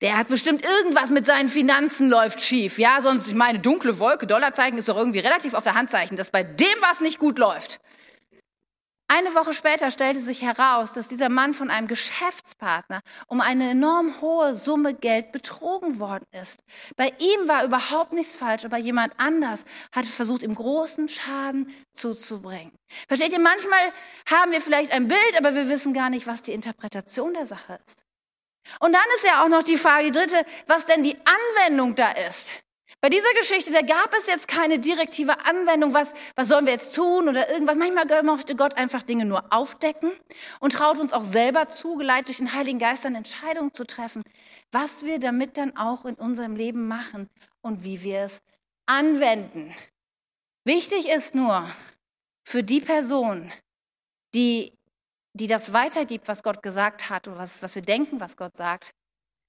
Der 0.00 0.16
hat 0.16 0.28
bestimmt 0.28 0.64
irgendwas 0.64 1.10
mit 1.10 1.26
seinen 1.26 1.50
Finanzen 1.50 2.08
läuft 2.08 2.40
schief. 2.40 2.78
Ja, 2.78 3.02
sonst, 3.02 3.28
ich 3.28 3.34
meine, 3.34 3.58
dunkle 3.58 3.98
Wolke, 3.98 4.26
Dollarzeichen 4.26 4.78
ist 4.78 4.88
doch 4.88 4.96
irgendwie 4.96 5.18
relativ 5.18 5.52
auf 5.52 5.64
der 5.64 5.74
Handzeichen, 5.74 6.16
dass 6.16 6.30
bei 6.30 6.42
dem 6.42 6.76
was 6.80 7.00
nicht 7.00 7.18
gut 7.18 7.38
läuft. 7.38 7.80
Eine 9.16 9.32
Woche 9.36 9.54
später 9.54 9.92
stellte 9.92 10.18
sich 10.18 10.42
heraus, 10.42 10.92
dass 10.92 11.06
dieser 11.06 11.28
Mann 11.28 11.54
von 11.54 11.70
einem 11.70 11.86
Geschäftspartner 11.86 13.00
um 13.28 13.40
eine 13.40 13.70
enorm 13.70 14.20
hohe 14.20 14.56
Summe 14.56 14.92
Geld 14.92 15.30
betrogen 15.30 16.00
worden 16.00 16.26
ist. 16.32 16.64
Bei 16.96 17.12
ihm 17.20 17.46
war 17.46 17.64
überhaupt 17.64 18.12
nichts 18.12 18.34
falsch, 18.34 18.64
aber 18.64 18.76
jemand 18.76 19.12
anders 19.18 19.64
hatte 19.92 20.08
versucht, 20.08 20.42
ihm 20.42 20.56
großen 20.56 21.08
Schaden 21.08 21.72
zuzubringen. 21.92 22.72
Versteht 23.06 23.30
ihr, 23.30 23.38
manchmal 23.38 23.92
haben 24.28 24.50
wir 24.50 24.60
vielleicht 24.60 24.90
ein 24.90 25.06
Bild, 25.06 25.36
aber 25.38 25.54
wir 25.54 25.68
wissen 25.68 25.94
gar 25.94 26.10
nicht, 26.10 26.26
was 26.26 26.42
die 26.42 26.52
Interpretation 26.52 27.34
der 27.34 27.46
Sache 27.46 27.78
ist. 27.86 28.02
Und 28.80 28.94
dann 28.94 29.04
ist 29.18 29.26
ja 29.28 29.44
auch 29.44 29.48
noch 29.48 29.62
die 29.62 29.78
Frage, 29.78 30.06
die 30.06 30.18
dritte, 30.18 30.44
was 30.66 30.86
denn 30.86 31.04
die 31.04 31.16
Anwendung 31.24 31.94
da 31.94 32.10
ist. 32.10 32.63
Bei 33.04 33.10
dieser 33.10 33.34
Geschichte, 33.38 33.70
da 33.70 33.82
gab 33.82 34.14
es 34.16 34.28
jetzt 34.28 34.48
keine 34.48 34.78
direktive 34.78 35.44
Anwendung, 35.44 35.92
was, 35.92 36.14
was 36.36 36.48
sollen 36.48 36.64
wir 36.64 36.72
jetzt 36.72 36.94
tun 36.94 37.28
oder 37.28 37.50
irgendwas. 37.50 37.76
Manchmal 37.76 38.22
möchte 38.22 38.56
Gott 38.56 38.78
einfach 38.78 39.02
Dinge 39.02 39.26
nur 39.26 39.44
aufdecken 39.52 40.10
und 40.58 40.72
traut 40.72 40.98
uns 40.98 41.12
auch 41.12 41.22
selber 41.22 41.68
zu, 41.68 41.96
geleitet 41.96 42.28
durch 42.28 42.38
den 42.38 42.54
Heiligen 42.54 42.78
Geist, 42.78 43.04
dann 43.04 43.14
Entscheidungen 43.14 43.74
zu 43.74 43.84
treffen, 43.84 44.22
was 44.72 45.04
wir 45.04 45.18
damit 45.18 45.58
dann 45.58 45.76
auch 45.76 46.06
in 46.06 46.14
unserem 46.14 46.56
Leben 46.56 46.88
machen 46.88 47.28
und 47.60 47.84
wie 47.84 48.02
wir 48.02 48.20
es 48.20 48.40
anwenden. 48.86 49.74
Wichtig 50.64 51.06
ist 51.10 51.34
nur 51.34 51.70
für 52.42 52.62
die 52.62 52.80
Person, 52.80 53.52
die, 54.34 54.72
die 55.34 55.46
das 55.46 55.74
weitergibt, 55.74 56.26
was 56.26 56.42
Gott 56.42 56.62
gesagt 56.62 57.10
hat 57.10 57.28
oder 57.28 57.36
was, 57.36 57.62
was 57.62 57.74
wir 57.74 57.82
denken, 57.82 58.18
was 58.18 58.38
Gott 58.38 58.56
sagt, 58.56 58.94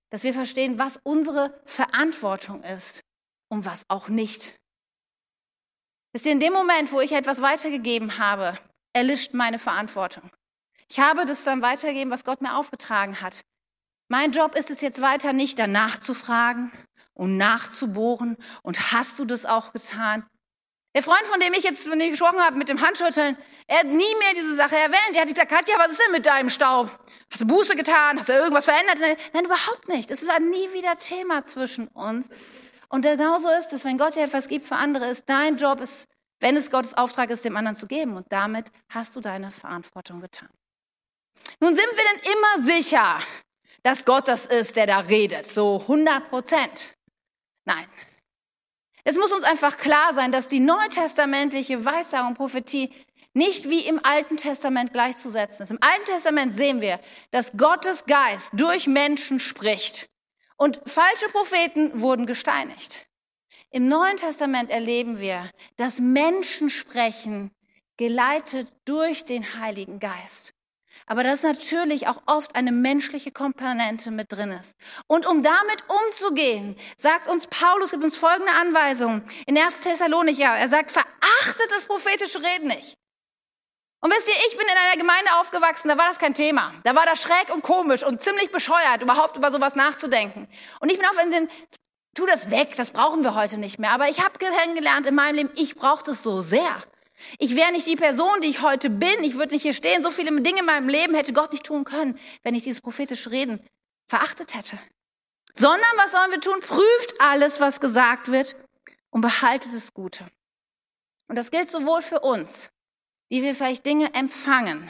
dass 0.10 0.24
wir 0.24 0.34
verstehen, 0.34 0.78
was 0.78 1.00
unsere 1.06 1.58
Verantwortung 1.64 2.62
ist 2.62 3.06
und 3.50 3.66
was 3.66 3.86
auch 3.90 4.10
nicht. 4.10 4.54
Ihr, 6.14 6.32
in 6.32 6.40
dem 6.40 6.54
Moment, 6.54 6.92
wo 6.92 7.02
ich 7.02 7.12
etwas 7.12 7.42
weitergegeben 7.42 8.18
habe, 8.18 8.58
erlischt 8.94 9.34
meine 9.34 9.60
Verantwortung. 9.60 10.32
Ich 10.88 11.00
habe 11.00 11.26
das 11.26 11.44
dann 11.44 11.62
weitergegeben, 11.62 12.12
was 12.12 12.24
Gott 12.24 12.42
mir 12.42 12.56
aufgetragen 12.56 13.22
hat. 13.22 13.44
Mein 14.08 14.32
Job 14.32 14.56
ist 14.56 14.70
es 14.70 14.82
jetzt 14.82 15.02
weiter 15.02 15.34
nicht, 15.34 15.58
danach 15.60 16.00
zu 16.00 16.14
fragen 16.14 16.72
und 17.14 17.38
nachzubohren. 17.38 18.38
Und 18.62 18.92
hast 18.92 19.20
du 19.20 19.26
das 19.26 19.46
auch 19.46 19.74
getan? 19.74 20.26
Der 20.96 21.04
Freund, 21.04 21.24
von 21.24 21.40
dem 21.42 21.54
ich 21.54 21.64
jetzt 21.64 21.90
wenn 21.92 22.00
ich 22.00 22.12
gesprochen 22.12 22.40
habe, 22.40 22.58
mit 22.58 22.70
dem 22.70 22.80
Handschütteln, 22.80 23.36
er 23.68 23.80
hat 23.80 23.88
nie 23.88 23.98
mehr 23.98 24.34
diese 24.36 24.56
Sache 24.56 24.78
erwähnt. 24.78 25.16
Er 25.16 25.22
hat 25.22 25.30
gesagt, 25.30 25.52
Katja, 25.52 25.76
was 25.78 25.92
ist 25.92 26.02
denn 26.06 26.14
mit 26.14 26.26
deinem 26.26 26.50
Staub? 26.50 26.90
Hast 27.32 27.42
du 27.42 27.48
Buße 27.48 27.76
getan? 27.76 28.20
Hast 28.20 28.30
du 28.30 28.34
irgendwas 28.34 28.66
verändert? 28.66 29.18
Nein, 29.34 29.46
überhaupt 29.46 29.90
nicht. 29.90 30.10
Es 30.10 30.26
war 30.26 30.40
nie 30.40 30.72
wieder 30.72 30.96
Thema 30.96 31.44
zwischen 31.44 31.88
uns. 31.90 32.30
Und 32.96 33.02
genauso 33.02 33.50
ist 33.50 33.74
es, 33.74 33.84
wenn 33.84 33.98
Gott 33.98 34.16
dir 34.16 34.24
etwas 34.24 34.48
gibt 34.48 34.68
für 34.68 34.78
andere, 34.78 35.08
ist 35.08 35.26
dein 35.28 35.58
Job, 35.58 35.82
ist, 35.82 36.08
wenn 36.40 36.56
es 36.56 36.72
Gottes 36.72 36.94
Auftrag 36.94 37.30
ist, 37.30 37.44
dem 37.44 37.58
anderen 37.58 37.76
zu 37.76 37.88
geben. 37.88 38.16
Und 38.16 38.26
damit 38.30 38.72
hast 38.88 39.18
du 39.18 39.20
deine 39.20 39.52
Verantwortung 39.52 40.22
getan. 40.22 40.48
Nun 41.60 41.76
sind 41.76 41.90
wir 41.92 42.04
denn 42.06 42.32
immer 42.32 42.66
sicher, 42.74 43.20
dass 43.84 44.06
Gott 44.06 44.30
das 44.30 44.46
ist, 44.46 44.78
der 44.78 44.88
da 44.88 45.00
redet, 45.00 45.46
so 45.46 45.82
100 45.82 46.30
Prozent. 46.30 46.96
Nein. 47.66 47.86
Es 49.04 49.18
muss 49.18 49.34
uns 49.34 49.44
einfach 49.44 49.76
klar 49.76 50.14
sein, 50.14 50.32
dass 50.32 50.48
die 50.48 50.62
neutestamentliche 50.62 51.84
Weissagung 51.84 52.34
Prophetie 52.34 52.94
nicht 53.34 53.70
wie 53.70 53.86
im 53.86 54.00
Alten 54.06 54.38
Testament 54.38 54.94
gleichzusetzen 54.94 55.64
ist. 55.64 55.72
Im 55.72 55.80
Alten 55.82 56.06
Testament 56.06 56.54
sehen 56.54 56.80
wir, 56.80 57.02
dass 57.32 57.52
Gottes 57.58 58.06
Geist 58.06 58.52
durch 58.54 58.88
Menschen 58.88 59.42
spricht 59.42 60.08
und 60.58 60.82
falsche 60.86 61.28
Propheten 61.30 62.02
wurden 62.02 62.26
gesteinigt. 62.26 63.08
Im 63.72 63.90
Neuen 63.90 64.18
Testament 64.18 64.70
erleben 64.70 65.20
wir, 65.20 65.50
dass 65.76 66.00
Menschen 66.00 66.70
sprechen, 66.70 67.52
geleitet 67.98 68.72
durch 68.86 69.26
den 69.26 69.60
Heiligen 69.60 70.00
Geist. 70.00 70.54
Aber 71.08 71.24
dass 71.24 71.44
natürlich 71.44 72.08
auch 72.08 72.22
oft 72.26 72.56
eine 72.56 72.72
menschliche 72.72 73.32
Komponente 73.32 74.12
mit 74.12 74.32
drin 74.32 74.52
ist. 74.52 74.76
Und 75.08 75.26
um 75.28 75.44
damit 75.44 75.84
umzugehen, 75.88 76.76
sagt 76.98 77.28
uns 77.28 77.48
Paulus, 77.48 77.92
gibt 77.92 78.04
uns 78.04 78.16
folgende 78.16 78.54
Anweisung 78.54 79.22
in 79.46 79.58
1. 79.58 79.82
Thessalonicher. 79.82 80.56
Er 80.56 80.70
sagt, 80.70 80.92
verachtet 80.92 81.72
das 81.72 81.86
prophetische 81.86 82.42
Reden 82.42 82.70
nicht. 82.70 82.98
Und 84.06 84.12
wisst 84.12 84.28
ihr, 84.28 84.36
ich 84.48 84.56
bin 84.56 84.68
in 84.68 84.78
einer 84.78 84.98
Gemeinde 85.02 85.32
aufgewachsen, 85.42 85.88
da 85.88 85.98
war 85.98 86.08
das 86.08 86.20
kein 86.20 86.36
Thema. 86.36 86.72
Da 86.84 86.96
war 86.96 87.08
das 87.08 87.24
schräg 87.24 87.52
und 87.52 87.64
komisch 87.64 88.04
und 88.04 88.22
ziemlich 88.22 88.52
bescheuert, 88.52 89.02
überhaupt 89.02 89.36
über 89.36 89.52
sowas 89.52 89.74
nachzudenken. 89.74 90.48
Und 90.80 90.92
ich 90.92 91.00
bin 91.00 91.08
auf 91.08 91.16
den, 91.18 91.50
tu 92.14 92.28
das 92.28 92.52
weg, 92.52 92.76
das 92.78 92.92
brauchen 92.92 93.24
wir 93.24 93.34
heute 93.34 93.58
nicht 93.58 93.80
mehr. 93.80 93.90
Aber 93.90 94.08
ich 94.08 94.24
habe 94.24 94.38
kennengelernt 94.38 95.08
in 95.08 95.16
meinem 95.16 95.38
Leben, 95.38 95.50
ich 95.56 95.74
brauche 95.74 96.04
das 96.04 96.22
so 96.22 96.42
sehr. 96.42 96.84
Ich 97.40 97.56
wäre 97.56 97.72
nicht 97.72 97.88
die 97.88 97.96
Person, 97.96 98.42
die 98.44 98.50
ich 98.50 98.62
heute 98.62 98.92
bin. 98.92 99.24
Ich 99.24 99.38
würde 99.38 99.56
nicht 99.56 99.64
hier 99.64 99.74
stehen. 99.74 100.04
So 100.04 100.12
viele 100.12 100.40
Dinge 100.40 100.60
in 100.60 100.68
meinem 100.68 100.88
Leben 100.88 101.16
hätte 101.16 101.34
Gott 101.34 101.52
nicht 101.52 101.66
tun 101.66 101.84
können, 101.84 102.20
wenn 102.44 102.54
ich 102.54 102.62
dieses 102.62 102.82
prophetische 102.82 103.32
Reden 103.32 103.60
verachtet 104.08 104.54
hätte. 104.54 104.78
Sondern 105.56 105.82
was 105.96 106.12
sollen 106.12 106.30
wir 106.30 106.42
tun? 106.42 106.60
Prüft 106.60 107.20
alles, 107.20 107.60
was 107.60 107.80
gesagt 107.80 108.32
wird 108.32 108.56
und 109.10 109.22
behaltet 109.22 109.74
das 109.74 109.96
Gute. 109.96 110.28
Und 111.28 111.38
das 111.38 111.50
gilt 111.50 111.72
sowohl 111.72 112.04
für 112.04 112.20
uns, 112.20 112.70
wie 113.30 113.42
wir 113.42 113.56
vielleicht 113.56 113.86
Dinge 113.86 114.14
empfangen, 114.14 114.90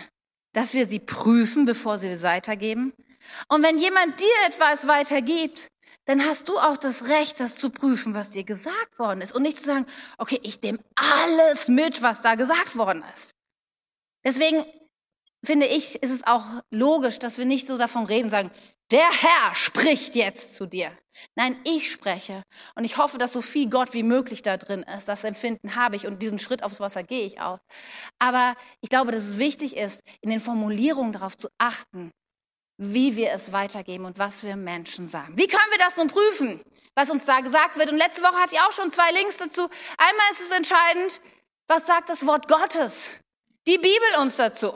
dass 0.53 0.73
wir 0.73 0.87
sie 0.87 0.99
prüfen, 0.99 1.65
bevor 1.65 1.97
sie 1.97 2.21
weitergeben. 2.21 2.93
Und 3.49 3.63
wenn 3.63 3.77
jemand 3.77 4.19
dir 4.19 4.47
etwas 4.47 4.87
weitergibt, 4.87 5.69
dann 6.05 6.23
hast 6.23 6.47
du 6.47 6.57
auch 6.59 6.77
das 6.77 7.07
Recht, 7.07 7.39
das 7.39 7.55
zu 7.55 7.71
prüfen, 7.71 8.13
was 8.13 8.31
dir 8.31 8.43
gesagt 8.43 8.99
worden 8.99 9.21
ist. 9.21 9.33
Und 9.33 9.41
nicht 9.41 9.57
zu 9.57 9.65
sagen, 9.65 9.85
okay, 10.17 10.39
ich 10.43 10.61
nehme 10.61 10.79
alles 10.95 11.67
mit, 11.67 12.01
was 12.01 12.21
da 12.21 12.35
gesagt 12.35 12.75
worden 12.75 13.03
ist. 13.13 13.33
Deswegen 14.23 14.63
finde 15.43 15.65
ich, 15.65 16.01
ist 16.03 16.11
es 16.11 16.25
auch 16.25 16.45
logisch, 16.69 17.19
dass 17.19 17.37
wir 17.37 17.45
nicht 17.45 17.67
so 17.67 17.77
davon 17.77 18.05
reden, 18.05 18.29
sagen, 18.29 18.51
der 18.91 19.09
Herr 19.11 19.55
spricht 19.55 20.15
jetzt 20.15 20.55
zu 20.55 20.65
dir. 20.65 20.95
Nein, 21.35 21.57
ich 21.63 21.91
spreche. 21.91 22.43
Und 22.75 22.83
ich 22.83 22.97
hoffe, 22.97 23.17
dass 23.17 23.33
so 23.33 23.41
viel 23.41 23.69
Gott 23.69 23.93
wie 23.93 24.03
möglich 24.03 24.41
da 24.41 24.57
drin 24.57 24.83
ist. 24.83 25.07
Das 25.07 25.23
Empfinden 25.23 25.75
habe 25.75 25.95
ich 25.95 26.05
und 26.05 26.21
diesen 26.21 26.39
Schritt 26.39 26.63
aufs 26.63 26.79
Wasser 26.79 27.03
gehe 27.03 27.25
ich 27.25 27.39
auch. 27.39 27.59
Aber 28.19 28.55
ich 28.81 28.89
glaube, 28.89 29.11
dass 29.11 29.21
es 29.21 29.37
wichtig 29.37 29.77
ist, 29.77 30.01
in 30.21 30.29
den 30.29 30.39
Formulierungen 30.39 31.13
darauf 31.13 31.37
zu 31.37 31.47
achten, 31.57 32.11
wie 32.77 33.15
wir 33.15 33.31
es 33.31 33.51
weitergeben 33.51 34.05
und 34.05 34.19
was 34.19 34.43
wir 34.43 34.55
Menschen 34.55 35.07
sagen. 35.07 35.37
Wie 35.37 35.47
können 35.47 35.71
wir 35.71 35.79
das 35.79 35.97
nun 35.97 36.07
prüfen, 36.07 36.61
was 36.95 37.09
uns 37.09 37.25
da 37.25 37.39
gesagt 37.39 37.77
wird? 37.77 37.89
Und 37.89 37.97
letzte 37.97 38.21
Woche 38.21 38.35
hatte 38.35 38.55
ich 38.55 38.61
auch 38.61 38.73
schon 38.73 38.91
zwei 38.91 39.11
Links 39.11 39.37
dazu. 39.37 39.61
Einmal 39.97 40.31
ist 40.31 40.41
es 40.41 40.57
entscheidend, 40.57 41.21
was 41.67 41.85
sagt 41.85 42.09
das 42.09 42.25
Wort 42.25 42.47
Gottes? 42.47 43.09
Die 43.67 43.77
Bibel 43.77 44.19
uns 44.19 44.35
dazu. 44.35 44.73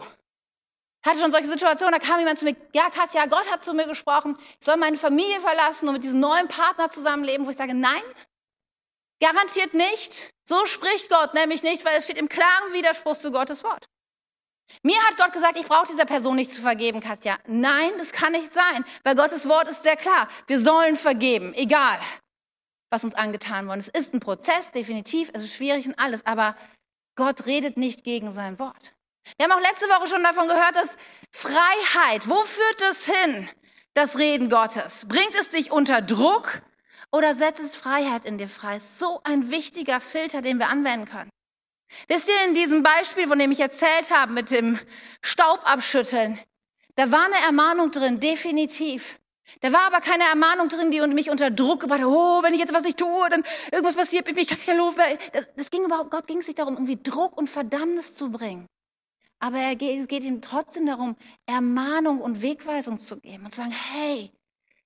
Hatte 1.05 1.19
schon 1.19 1.31
solche 1.31 1.47
Situationen, 1.47 1.97
da 1.97 2.05
kam 2.05 2.19
jemand 2.19 2.39
zu 2.39 2.45
mir, 2.45 2.55
ja 2.73 2.89
Katja, 2.89 3.25
Gott 3.25 3.49
hat 3.51 3.63
zu 3.63 3.73
mir 3.73 3.87
gesprochen, 3.87 4.37
ich 4.59 4.65
soll 4.65 4.77
meine 4.77 4.97
Familie 4.97 5.39
verlassen 5.39 5.87
und 5.87 5.93
mit 5.93 6.03
diesem 6.03 6.19
neuen 6.19 6.47
Partner 6.47 6.89
zusammenleben, 6.89 7.45
wo 7.45 7.51
ich 7.51 7.57
sage, 7.57 7.73
nein, 7.73 8.01
garantiert 9.21 9.73
nicht. 9.73 10.29
So 10.45 10.65
spricht 10.65 11.09
Gott 11.09 11.33
nämlich 11.33 11.63
nicht, 11.63 11.85
weil 11.85 11.97
es 11.97 12.03
steht 12.03 12.17
im 12.17 12.27
klaren 12.27 12.73
Widerspruch 12.73 13.17
zu 13.17 13.31
Gottes 13.31 13.63
Wort. 13.63 13.85
Mir 14.83 15.01
hat 15.07 15.17
Gott 15.17 15.33
gesagt, 15.33 15.57
ich 15.57 15.65
brauche 15.65 15.87
dieser 15.87 16.05
Person 16.05 16.35
nicht 16.35 16.51
zu 16.51 16.61
vergeben, 16.61 17.01
Katja. 17.01 17.37
Nein, 17.47 17.91
das 17.97 18.11
kann 18.11 18.33
nicht 18.33 18.53
sein, 18.53 18.85
weil 19.03 19.15
Gottes 19.15 19.47
Wort 19.47 19.67
ist 19.67 19.83
sehr 19.83 19.95
klar. 19.95 20.27
Wir 20.47 20.59
sollen 20.59 20.95
vergeben, 20.95 21.53
egal, 21.55 21.99
was 22.91 23.03
uns 23.03 23.15
angetan 23.15 23.67
worden 23.67 23.79
ist. 23.79 23.89
Es 23.93 24.07
ist 24.07 24.13
ein 24.13 24.19
Prozess, 24.19 24.71
definitiv, 24.71 25.31
es 25.33 25.43
ist 25.43 25.53
schwierig 25.53 25.87
und 25.87 25.97
alles, 25.97 26.25
aber 26.25 26.55
Gott 27.15 27.45
redet 27.45 27.77
nicht 27.77 28.03
gegen 28.03 28.31
sein 28.31 28.59
Wort. 28.59 28.93
Wir 29.37 29.45
haben 29.45 29.51
auch 29.51 29.61
letzte 29.61 29.87
Woche 29.87 30.07
schon 30.07 30.23
davon 30.23 30.47
gehört, 30.47 30.75
dass 30.75 30.95
Freiheit, 31.31 32.27
wo 32.27 32.43
führt 32.45 32.81
es 32.91 33.05
hin, 33.05 33.49
das 33.93 34.17
Reden 34.17 34.49
Gottes? 34.49 35.05
Bringt 35.07 35.35
es 35.39 35.49
dich 35.49 35.71
unter 35.71 36.01
Druck 36.01 36.61
oder 37.11 37.35
setzt 37.35 37.63
es 37.63 37.75
Freiheit 37.75 38.25
in 38.25 38.37
dir 38.37 38.49
frei? 38.49 38.79
So 38.79 39.21
ein 39.23 39.51
wichtiger 39.51 40.01
Filter, 40.01 40.41
den 40.41 40.57
wir 40.57 40.67
anwenden 40.67 41.07
können. 41.07 41.29
Wisst 42.07 42.27
ihr, 42.27 42.47
in 42.47 42.53
diesem 42.53 42.83
Beispiel, 42.83 43.27
von 43.27 43.39
dem 43.39 43.51
ich 43.51 43.59
erzählt 43.59 44.11
habe, 44.11 44.31
mit 44.31 44.51
dem 44.51 44.79
Staub 45.21 45.59
abschütteln, 45.63 46.39
da 46.95 47.11
war 47.11 47.25
eine 47.25 47.45
Ermahnung 47.45 47.91
drin, 47.91 48.19
definitiv. 48.19 49.19
Da 49.61 49.73
war 49.73 49.87
aber 49.87 49.99
keine 49.99 50.25
Ermahnung 50.25 50.69
drin, 50.69 50.91
die 50.91 51.01
mich 51.01 51.29
unter 51.29 51.49
Druck 51.49 51.81
gebracht 51.81 52.01
hat, 52.01 52.07
oh, 52.07 52.43
wenn 52.43 52.53
ich 52.53 52.59
jetzt 52.59 52.73
was 52.73 52.83
nicht 52.83 52.99
tue, 52.99 53.29
dann 53.29 53.43
irgendwas 53.71 53.95
passiert 53.95 54.27
mit 54.27 54.35
mir, 54.35 54.43
ich 54.43 54.47
kann 54.47 54.59
keine 54.63 54.77
Luft 54.77 54.99
Das, 55.33 55.47
das 55.55 55.71
ging 55.71 55.85
überhaupt, 55.85 56.11
Gott 56.11 56.27
ging 56.27 56.39
es 56.39 56.47
nicht 56.47 56.59
darum, 56.59 56.75
irgendwie 56.75 57.01
Druck 57.01 57.35
und 57.35 57.49
Verdammnis 57.49 58.13
zu 58.13 58.31
bringen. 58.31 58.67
Aber 59.39 59.57
er 59.57 59.71
es 59.71 60.07
geht 60.07 60.23
ihm 60.23 60.41
trotzdem 60.41 60.85
darum, 60.85 61.15
Ermahnung 61.45 62.21
und 62.21 62.41
Wegweisung 62.41 62.99
zu 62.99 63.19
geben 63.19 63.45
und 63.45 63.51
zu 63.51 63.61
sagen, 63.61 63.71
hey, 63.71 64.31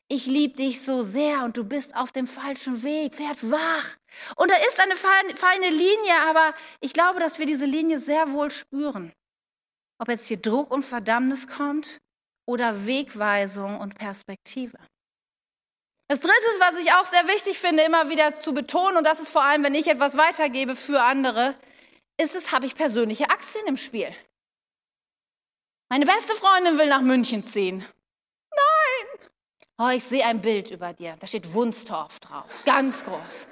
ich 0.07 0.27
liebe 0.27 0.55
dich 0.55 0.81
so 0.81 1.01
sehr 1.01 1.43
und 1.43 1.57
du 1.57 1.63
bist 1.63 1.95
auf 1.95 2.11
dem 2.11 2.27
falschen 2.27 2.83
Weg, 2.83 3.17
werd 3.17 3.49
wach. 3.49 3.97
Und 4.35 4.51
da 4.51 4.55
ist 4.67 4.79
eine 4.79 4.95
feine 4.95 5.69
Linie, 5.69 6.19
aber 6.27 6.53
ich 6.81 6.93
glaube, 6.93 7.19
dass 7.19 7.39
wir 7.39 7.47
diese 7.47 7.65
Linie 7.65 7.97
sehr 7.97 8.31
wohl 8.31 8.51
spüren. 8.51 9.11
Ob 9.97 10.09
jetzt 10.09 10.27
hier 10.27 10.37
Druck 10.37 10.71
und 10.71 10.83
Verdammnis 10.83 11.47
kommt 11.47 11.99
oder 12.45 12.85
Wegweisung 12.85 13.79
und 13.79 13.95
Perspektive. 13.95 14.77
Das 16.09 16.19
Dritte, 16.19 16.33
was 16.59 16.77
ich 16.79 16.91
auch 16.91 17.05
sehr 17.05 17.27
wichtig 17.27 17.57
finde, 17.57 17.81
immer 17.83 18.09
wieder 18.09 18.35
zu 18.35 18.53
betonen, 18.53 18.97
und 18.97 19.07
das 19.07 19.19
ist 19.19 19.29
vor 19.29 19.43
allem, 19.43 19.63
wenn 19.63 19.73
ich 19.73 19.87
etwas 19.87 20.15
weitergebe 20.15 20.75
für 20.75 21.01
andere, 21.01 21.55
ist 22.21 22.35
es, 22.35 22.51
habe 22.51 22.67
ich 22.67 22.75
persönliche 22.75 23.29
Aktien 23.29 23.65
im 23.65 23.77
Spiel. 23.77 24.13
Meine 25.93 26.07
beste 26.07 26.33
Freundin 26.33 26.79
will 26.79 26.87
nach 26.87 27.01
München 27.01 27.45
ziehen. 27.45 27.85
Nein! 28.49 29.29
Oh, 29.77 29.89
ich 29.95 30.03
sehe 30.03 30.25
ein 30.25 30.41
Bild 30.41 30.71
über 30.71 30.91
dir. 30.91 31.15
Da 31.19 31.27
steht 31.27 31.53
Wunstorf 31.53 32.19
drauf. 32.19 32.63
Ganz 32.65 33.03
groß. 33.03 33.47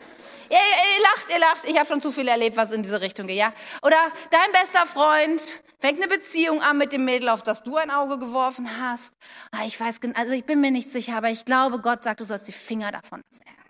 Ihr, 0.50 0.58
ihr 0.58 1.04
lacht, 1.04 1.30
ihr 1.30 1.38
lacht. 1.38 1.66
Ich 1.66 1.78
habe 1.78 1.88
schon 1.88 2.02
zu 2.02 2.10
viel 2.10 2.28
erlebt, 2.28 2.58
was 2.58 2.72
in 2.72 2.82
diese 2.82 3.00
Richtung 3.00 3.28
geht, 3.28 3.38
ja? 3.38 3.54
Oder 3.84 3.96
dein 4.32 4.52
bester 4.54 4.88
Freund 4.88 5.40
fängt 5.78 6.02
eine 6.02 6.08
Beziehung 6.08 6.64
an 6.64 6.80
mit 6.80 6.94
dem 6.94 7.06
Mädel, 7.06 7.30
auf 7.30 7.44
das 7.44 7.62
du 7.62 7.76
ein 7.76 7.92
Auge 7.92 8.18
geworfen 8.18 8.68
hast. 8.82 9.14
Ah, 9.52 9.64
ich 9.68 9.80
weiß, 9.80 10.00
also 10.16 10.32
ich 10.34 10.46
bin 10.46 10.62
mir 10.62 10.72
nicht 10.72 10.90
sicher, 10.90 11.18
aber 11.18 11.30
ich 11.30 11.46
glaube, 11.46 11.78
Gott 11.78 12.02
sagt, 12.02 12.22
du 12.22 12.24
sollst 12.24 12.48
die 12.48 12.54
Finger 12.54 12.92
davon 12.92 13.22
lassen. 13.30 13.61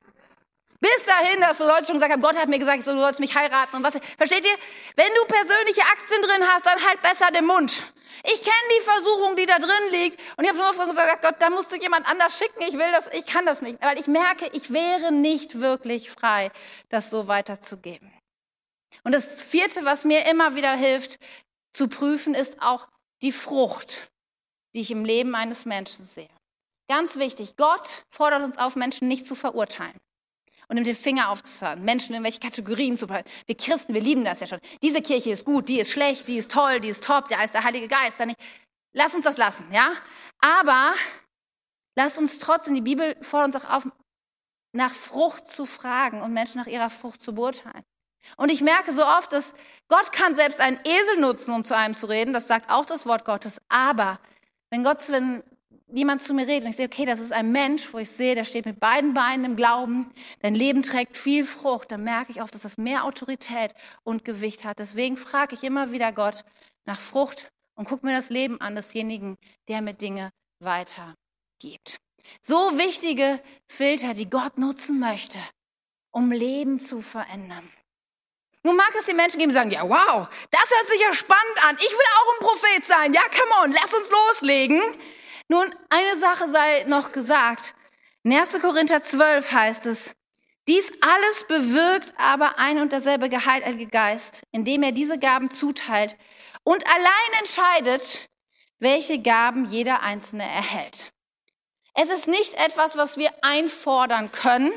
Bis 0.81 1.05
dahin, 1.05 1.39
dass 1.39 1.59
du 1.59 1.65
Leute 1.65 1.85
schon 1.85 1.95
gesagt 1.95 2.11
haben, 2.11 2.21
Gott 2.23 2.35
hat 2.35 2.49
mir 2.49 2.57
gesagt, 2.57 2.85
du 2.87 2.97
sollst 2.97 3.19
mich 3.19 3.35
heiraten 3.35 3.75
und 3.75 3.83
was. 3.83 3.93
Versteht 4.17 4.43
ihr? 4.43 4.57
Wenn 4.95 5.13
du 5.15 5.25
persönliche 5.25 5.81
Aktien 5.81 6.23
drin 6.23 6.43
hast, 6.47 6.65
dann 6.65 6.83
halt 6.83 6.99
besser 7.03 7.29
den 7.29 7.45
Mund. 7.45 7.71
Ich 8.23 8.41
kenne 8.41 8.67
die 8.75 8.83
Versuchung, 8.83 9.35
die 9.35 9.45
da 9.45 9.59
drin 9.59 9.91
liegt. 9.91 10.19
Und 10.37 10.43
ich 10.43 10.49
habe 10.49 10.57
schon 10.57 10.67
oft 10.67 10.89
gesagt, 10.89 11.21
Gott, 11.21 11.35
da 11.37 11.51
musst 11.51 11.71
du 11.71 11.75
jemand 11.75 12.07
anders 12.07 12.35
schicken. 12.35 12.63
Ich 12.67 12.73
will 12.73 12.91
das, 12.91 13.05
ich 13.13 13.27
kann 13.27 13.45
das 13.45 13.61
nicht. 13.61 13.79
Weil 13.79 13.99
ich 13.99 14.07
merke, 14.07 14.49
ich 14.53 14.73
wäre 14.73 15.11
nicht 15.11 15.59
wirklich 15.59 16.09
frei, 16.09 16.51
das 16.89 17.11
so 17.11 17.27
weiterzugeben. 17.27 18.11
Und 19.03 19.11
das 19.11 19.39
vierte, 19.39 19.85
was 19.85 20.03
mir 20.03 20.27
immer 20.31 20.55
wieder 20.55 20.73
hilft, 20.73 21.19
zu 21.73 21.89
prüfen, 21.89 22.33
ist 22.33 22.59
auch 22.59 22.87
die 23.21 23.31
Frucht, 23.31 24.09
die 24.73 24.81
ich 24.81 24.89
im 24.89 25.05
Leben 25.05 25.35
eines 25.35 25.65
Menschen 25.65 26.05
sehe. 26.05 26.29
Ganz 26.89 27.17
wichtig, 27.17 27.55
Gott 27.55 28.03
fordert 28.09 28.41
uns 28.41 28.57
auf, 28.57 28.75
Menschen 28.75 29.07
nicht 29.07 29.27
zu 29.27 29.35
verurteilen 29.35 29.95
und 30.71 30.77
mit 30.77 30.87
dem 30.87 30.95
Finger 30.95 31.29
aufzuhören, 31.29 31.83
Menschen 31.83 32.15
in 32.15 32.23
welche 32.23 32.39
Kategorien 32.39 32.97
zu 32.97 33.05
bleiben. 33.05 33.29
Wir 33.45 33.57
Christen, 33.57 33.93
wir 33.93 33.99
lieben 33.99 34.23
das 34.23 34.39
ja 34.39 34.47
schon. 34.47 34.59
Diese 34.81 35.01
Kirche 35.01 35.31
ist 35.31 35.43
gut, 35.43 35.67
die 35.67 35.81
ist 35.81 35.91
schlecht, 35.91 36.29
die 36.29 36.37
ist 36.37 36.49
toll, 36.49 36.79
die 36.79 36.87
ist 36.87 37.03
top, 37.03 37.27
da 37.27 37.43
ist 37.43 37.53
der 37.53 37.65
Heilige 37.65 37.89
Geist. 37.89 38.21
Da 38.21 38.25
nicht. 38.25 38.39
Lass 38.93 39.13
uns 39.13 39.25
das 39.25 39.35
lassen, 39.35 39.65
ja? 39.73 39.91
Aber 40.39 40.93
lass 41.97 42.17
uns 42.17 42.39
trotzdem, 42.39 42.75
die 42.75 42.81
Bibel 42.81 43.17
fordert 43.21 43.53
uns 43.53 43.65
auch 43.65 43.69
auf, 43.69 43.87
nach 44.71 44.93
Frucht 44.93 45.49
zu 45.49 45.65
fragen 45.65 46.21
und 46.21 46.31
Menschen 46.31 46.59
nach 46.61 46.67
ihrer 46.67 46.89
Frucht 46.89 47.21
zu 47.21 47.35
beurteilen. 47.35 47.83
Und 48.37 48.49
ich 48.49 48.61
merke 48.61 48.93
so 48.93 49.05
oft, 49.05 49.33
dass 49.33 49.53
Gott 49.89 50.13
kann 50.13 50.37
selbst 50.37 50.61
einen 50.61 50.79
Esel 50.85 51.19
nutzen, 51.19 51.53
um 51.53 51.65
zu 51.65 51.75
einem 51.75 51.95
zu 51.95 52.05
reden. 52.05 52.31
Das 52.31 52.47
sagt 52.47 52.71
auch 52.71 52.85
das 52.85 53.05
Wort 53.05 53.25
Gottes. 53.25 53.61
Aber 53.67 54.21
wenn 54.69 54.85
Gott, 54.85 54.99
wenn 55.09 55.43
jemand 55.91 56.21
zu 56.21 56.33
mir 56.33 56.47
redet 56.47 56.63
und 56.63 56.69
ich 56.69 56.75
sehe, 56.75 56.87
okay, 56.87 57.05
das 57.05 57.19
ist 57.19 57.33
ein 57.33 57.51
Mensch, 57.51 57.93
wo 57.93 57.97
ich 57.97 58.09
sehe, 58.09 58.35
der 58.35 58.45
steht 58.45 58.65
mit 58.65 58.79
beiden 58.79 59.13
Beinen 59.13 59.45
im 59.45 59.55
Glauben, 59.55 60.11
dein 60.41 60.55
Leben 60.55 60.83
trägt 60.83 61.17
viel 61.17 61.45
Frucht, 61.45 61.91
dann 61.91 62.03
merke 62.03 62.31
ich 62.31 62.41
oft, 62.41 62.53
dass 62.53 62.61
das 62.61 62.77
mehr 62.77 63.05
Autorität 63.05 63.73
und 64.03 64.25
Gewicht 64.25 64.63
hat. 64.63 64.79
Deswegen 64.79 65.17
frage 65.17 65.55
ich 65.55 65.63
immer 65.63 65.91
wieder 65.91 66.11
Gott 66.11 66.45
nach 66.85 66.99
Frucht 66.99 67.49
und 67.75 67.87
gucke 67.87 68.05
mir 68.05 68.15
das 68.15 68.29
Leben 68.29 68.59
an 68.61 68.75
desjenigen, 68.75 69.37
der 69.67 69.81
mir 69.81 69.93
Dinge 69.93 70.31
weitergibt. 70.59 71.99
So 72.41 72.55
wichtige 72.77 73.39
Filter, 73.67 74.13
die 74.13 74.29
Gott 74.29 74.57
nutzen 74.57 74.99
möchte, 74.99 75.39
um 76.11 76.31
Leben 76.31 76.79
zu 76.79 77.01
verändern. 77.01 77.67
Nun 78.63 78.75
mag 78.75 78.93
es 78.99 79.05
die 79.05 79.15
Menschen 79.15 79.39
geben, 79.39 79.49
die 79.49 79.55
sagen, 79.55 79.71
ja, 79.71 79.81
wow, 79.81 80.27
das 80.51 80.69
hört 80.69 80.87
sich 80.87 81.01
ja 81.01 81.13
spannend 81.13 81.65
an. 81.67 81.75
Ich 81.77 81.91
will 81.91 82.05
auch 82.15 82.33
ein 82.33 82.45
Prophet 82.45 82.85
sein. 82.85 83.13
Ja, 83.13 83.21
come 83.21 83.63
on, 83.63 83.71
lass 83.71 83.93
uns 83.93 84.09
loslegen. 84.11 84.79
Nun, 85.51 85.69
eine 85.89 86.17
Sache 86.17 86.49
sei 86.49 86.85
noch 86.87 87.11
gesagt. 87.11 87.75
In 88.23 88.31
1. 88.31 88.61
Korinther 88.61 89.03
12 89.03 89.51
heißt 89.51 89.85
es, 89.85 90.15
dies 90.69 90.89
alles 91.01 91.43
bewirkt 91.45 92.13
aber 92.15 92.57
ein 92.57 92.79
und 92.79 92.93
derselbe 92.93 93.27
Geheilige 93.27 93.87
Geist, 93.87 94.43
indem 94.53 94.81
er 94.81 94.93
diese 94.93 95.19
Gaben 95.19 95.51
zuteilt 95.51 96.15
und 96.63 96.87
allein 96.87 97.39
entscheidet, 97.39 98.29
welche 98.79 99.19
Gaben 99.19 99.65
jeder 99.65 100.03
Einzelne 100.03 100.43
erhält. 100.43 101.11
Es 101.95 102.07
ist 102.07 102.29
nicht 102.29 102.53
etwas, 102.53 102.95
was 102.95 103.17
wir 103.17 103.31
einfordern 103.41 104.31
können. 104.31 104.71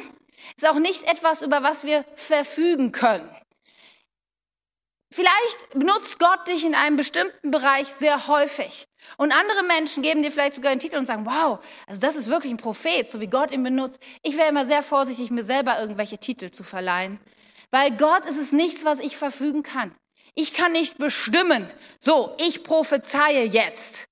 Es 0.56 0.64
ist 0.64 0.68
auch 0.68 0.80
nicht 0.80 1.04
etwas, 1.04 1.42
über 1.42 1.62
was 1.62 1.84
wir 1.84 2.04
verfügen 2.16 2.90
können. 2.90 3.30
Vielleicht 5.12 5.70
benutzt 5.74 6.18
Gott 6.18 6.48
dich 6.48 6.64
in 6.64 6.74
einem 6.74 6.96
bestimmten 6.96 7.52
Bereich 7.52 7.86
sehr 8.00 8.26
häufig. 8.26 8.88
Und 9.16 9.32
andere 9.32 9.62
Menschen 9.64 10.02
geben 10.02 10.22
dir 10.22 10.32
vielleicht 10.32 10.54
sogar 10.54 10.72
einen 10.72 10.80
Titel 10.80 10.96
und 10.96 11.06
sagen, 11.06 11.26
wow, 11.26 11.58
also 11.86 12.00
das 12.00 12.16
ist 12.16 12.28
wirklich 12.28 12.52
ein 12.52 12.58
Prophet, 12.58 13.08
so 13.08 13.20
wie 13.20 13.26
Gott 13.26 13.50
ihn 13.50 13.62
benutzt. 13.62 14.00
Ich 14.22 14.36
wäre 14.36 14.48
immer 14.48 14.66
sehr 14.66 14.82
vorsichtig, 14.82 15.30
mir 15.30 15.44
selber 15.44 15.78
irgendwelche 15.78 16.18
Titel 16.18 16.50
zu 16.50 16.64
verleihen. 16.64 17.20
Weil 17.70 17.90
Gott 17.96 18.24
ist 18.26 18.38
es 18.38 18.52
nichts, 18.52 18.84
was 18.84 18.98
ich 18.98 19.16
verfügen 19.16 19.62
kann. 19.62 19.94
Ich 20.34 20.52
kann 20.52 20.72
nicht 20.72 20.98
bestimmen, 20.98 21.68
so, 22.00 22.34
ich 22.38 22.64
prophezeie 22.64 23.44
jetzt. 23.44 24.06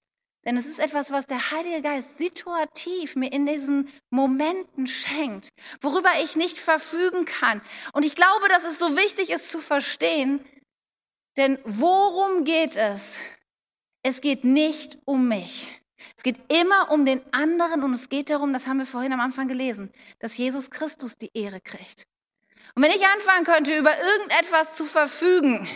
Denn 0.45 0.57
es 0.57 0.66
ist 0.66 0.80
etwas, 0.80 1.12
was 1.12 1.26
der 1.26 1.53
Heilige 1.53 1.82
Geist 1.82 2.18
situativ 2.18 3.14
mir 3.14 3.32
in 3.32 3.47
diesen 3.47 3.93
Momenten 4.11 4.88
schenkt, 4.88 5.49
worüber 5.80 6.11
ich 6.22 6.34
nicht 6.34 6.59
verfügen 6.59 7.24
kann. 7.24 7.61
Und 7.93 8.05
ich 8.05 8.16
glaube, 8.16 8.49
dass 8.49 8.64
es 8.64 8.78
so 8.78 8.97
wichtig 8.97 9.30
ist 9.30 9.51
zu 9.51 9.61
verstehen, 9.61 10.45
denn 11.36 11.59
worum 11.64 12.45
geht 12.45 12.76
es? 12.76 13.16
Es 14.03 14.20
geht 14.20 14.44
nicht 14.44 14.98
um 15.05 15.28
mich. 15.28 15.68
Es 16.16 16.22
geht 16.22 16.38
immer 16.53 16.90
um 16.90 17.07
den 17.07 17.22
anderen 17.32 17.82
und 17.82 17.94
es 17.94 18.09
geht 18.09 18.30
darum, 18.30 18.53
das 18.53 18.66
haben 18.66 18.78
wir 18.78 18.86
vorhin 18.86 19.12
am 19.12 19.20
Anfang 19.20 19.48
gelesen, 19.48 19.92
dass 20.18 20.36
Jesus 20.36 20.70
Christus 20.70 21.16
die 21.16 21.30
Ehre 21.34 21.61
kriegt. 21.61 22.07
Und 22.74 22.82
wenn 22.82 22.90
ich 22.90 23.07
anfangen 23.07 23.44
könnte, 23.44 23.76
über 23.76 23.92
irgendetwas 23.96 24.76
zu 24.76 24.84
verfügen, 24.84 25.68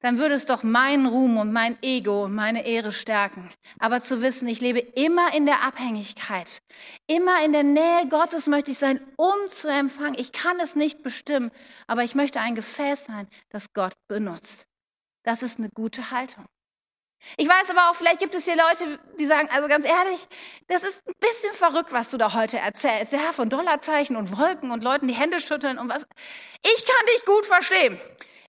dann 0.00 0.18
würde 0.18 0.34
es 0.34 0.44
doch 0.44 0.62
meinen 0.62 1.06
Ruhm 1.06 1.38
und 1.38 1.52
mein 1.52 1.82
Ego 1.82 2.24
und 2.24 2.34
meine 2.34 2.66
Ehre 2.66 2.92
stärken. 2.92 3.50
Aber 3.78 4.02
zu 4.02 4.20
wissen, 4.20 4.46
ich 4.48 4.60
lebe 4.60 4.80
immer 4.80 5.34
in 5.34 5.46
der 5.46 5.62
Abhängigkeit, 5.62 6.60
immer 7.06 7.42
in 7.42 7.52
der 7.52 7.62
Nähe 7.62 8.06
Gottes 8.10 8.46
möchte 8.46 8.72
ich 8.72 8.78
sein, 8.78 9.00
um 9.16 9.48
zu 9.48 9.68
empfangen. 9.68 10.16
Ich 10.18 10.32
kann 10.32 10.60
es 10.60 10.76
nicht 10.76 11.02
bestimmen, 11.02 11.50
aber 11.86 12.04
ich 12.04 12.14
möchte 12.14 12.40
ein 12.40 12.54
Gefäß 12.54 13.06
sein, 13.06 13.28
das 13.48 13.72
Gott 13.72 13.94
benutzt. 14.06 14.66
Das 15.22 15.42
ist 15.42 15.58
eine 15.58 15.70
gute 15.70 16.10
Haltung. 16.10 16.44
Ich 17.36 17.48
weiß 17.48 17.70
aber 17.70 17.90
auch, 17.90 17.94
vielleicht 17.94 18.20
gibt 18.20 18.34
es 18.34 18.44
hier 18.44 18.56
Leute, 18.56 18.98
die 19.18 19.26
sagen, 19.26 19.48
also 19.52 19.68
ganz 19.68 19.86
ehrlich, 19.86 20.26
das 20.68 20.82
ist 20.82 21.02
ein 21.06 21.14
bisschen 21.18 21.52
verrückt, 21.54 21.92
was 21.92 22.10
du 22.10 22.16
da 22.16 22.34
heute 22.34 22.58
erzählst. 22.58 23.12
Ja, 23.12 23.32
von 23.32 23.48
Dollarzeichen 23.48 24.16
und 24.16 24.36
Wolken 24.36 24.70
und 24.70 24.84
Leuten 24.84 25.08
die 25.08 25.14
Hände 25.14 25.40
schütteln 25.40 25.78
und 25.78 25.88
was. 25.88 26.06
Ich 26.62 26.86
kann 26.86 27.06
dich 27.14 27.24
gut 27.24 27.46
verstehen. 27.46 28.00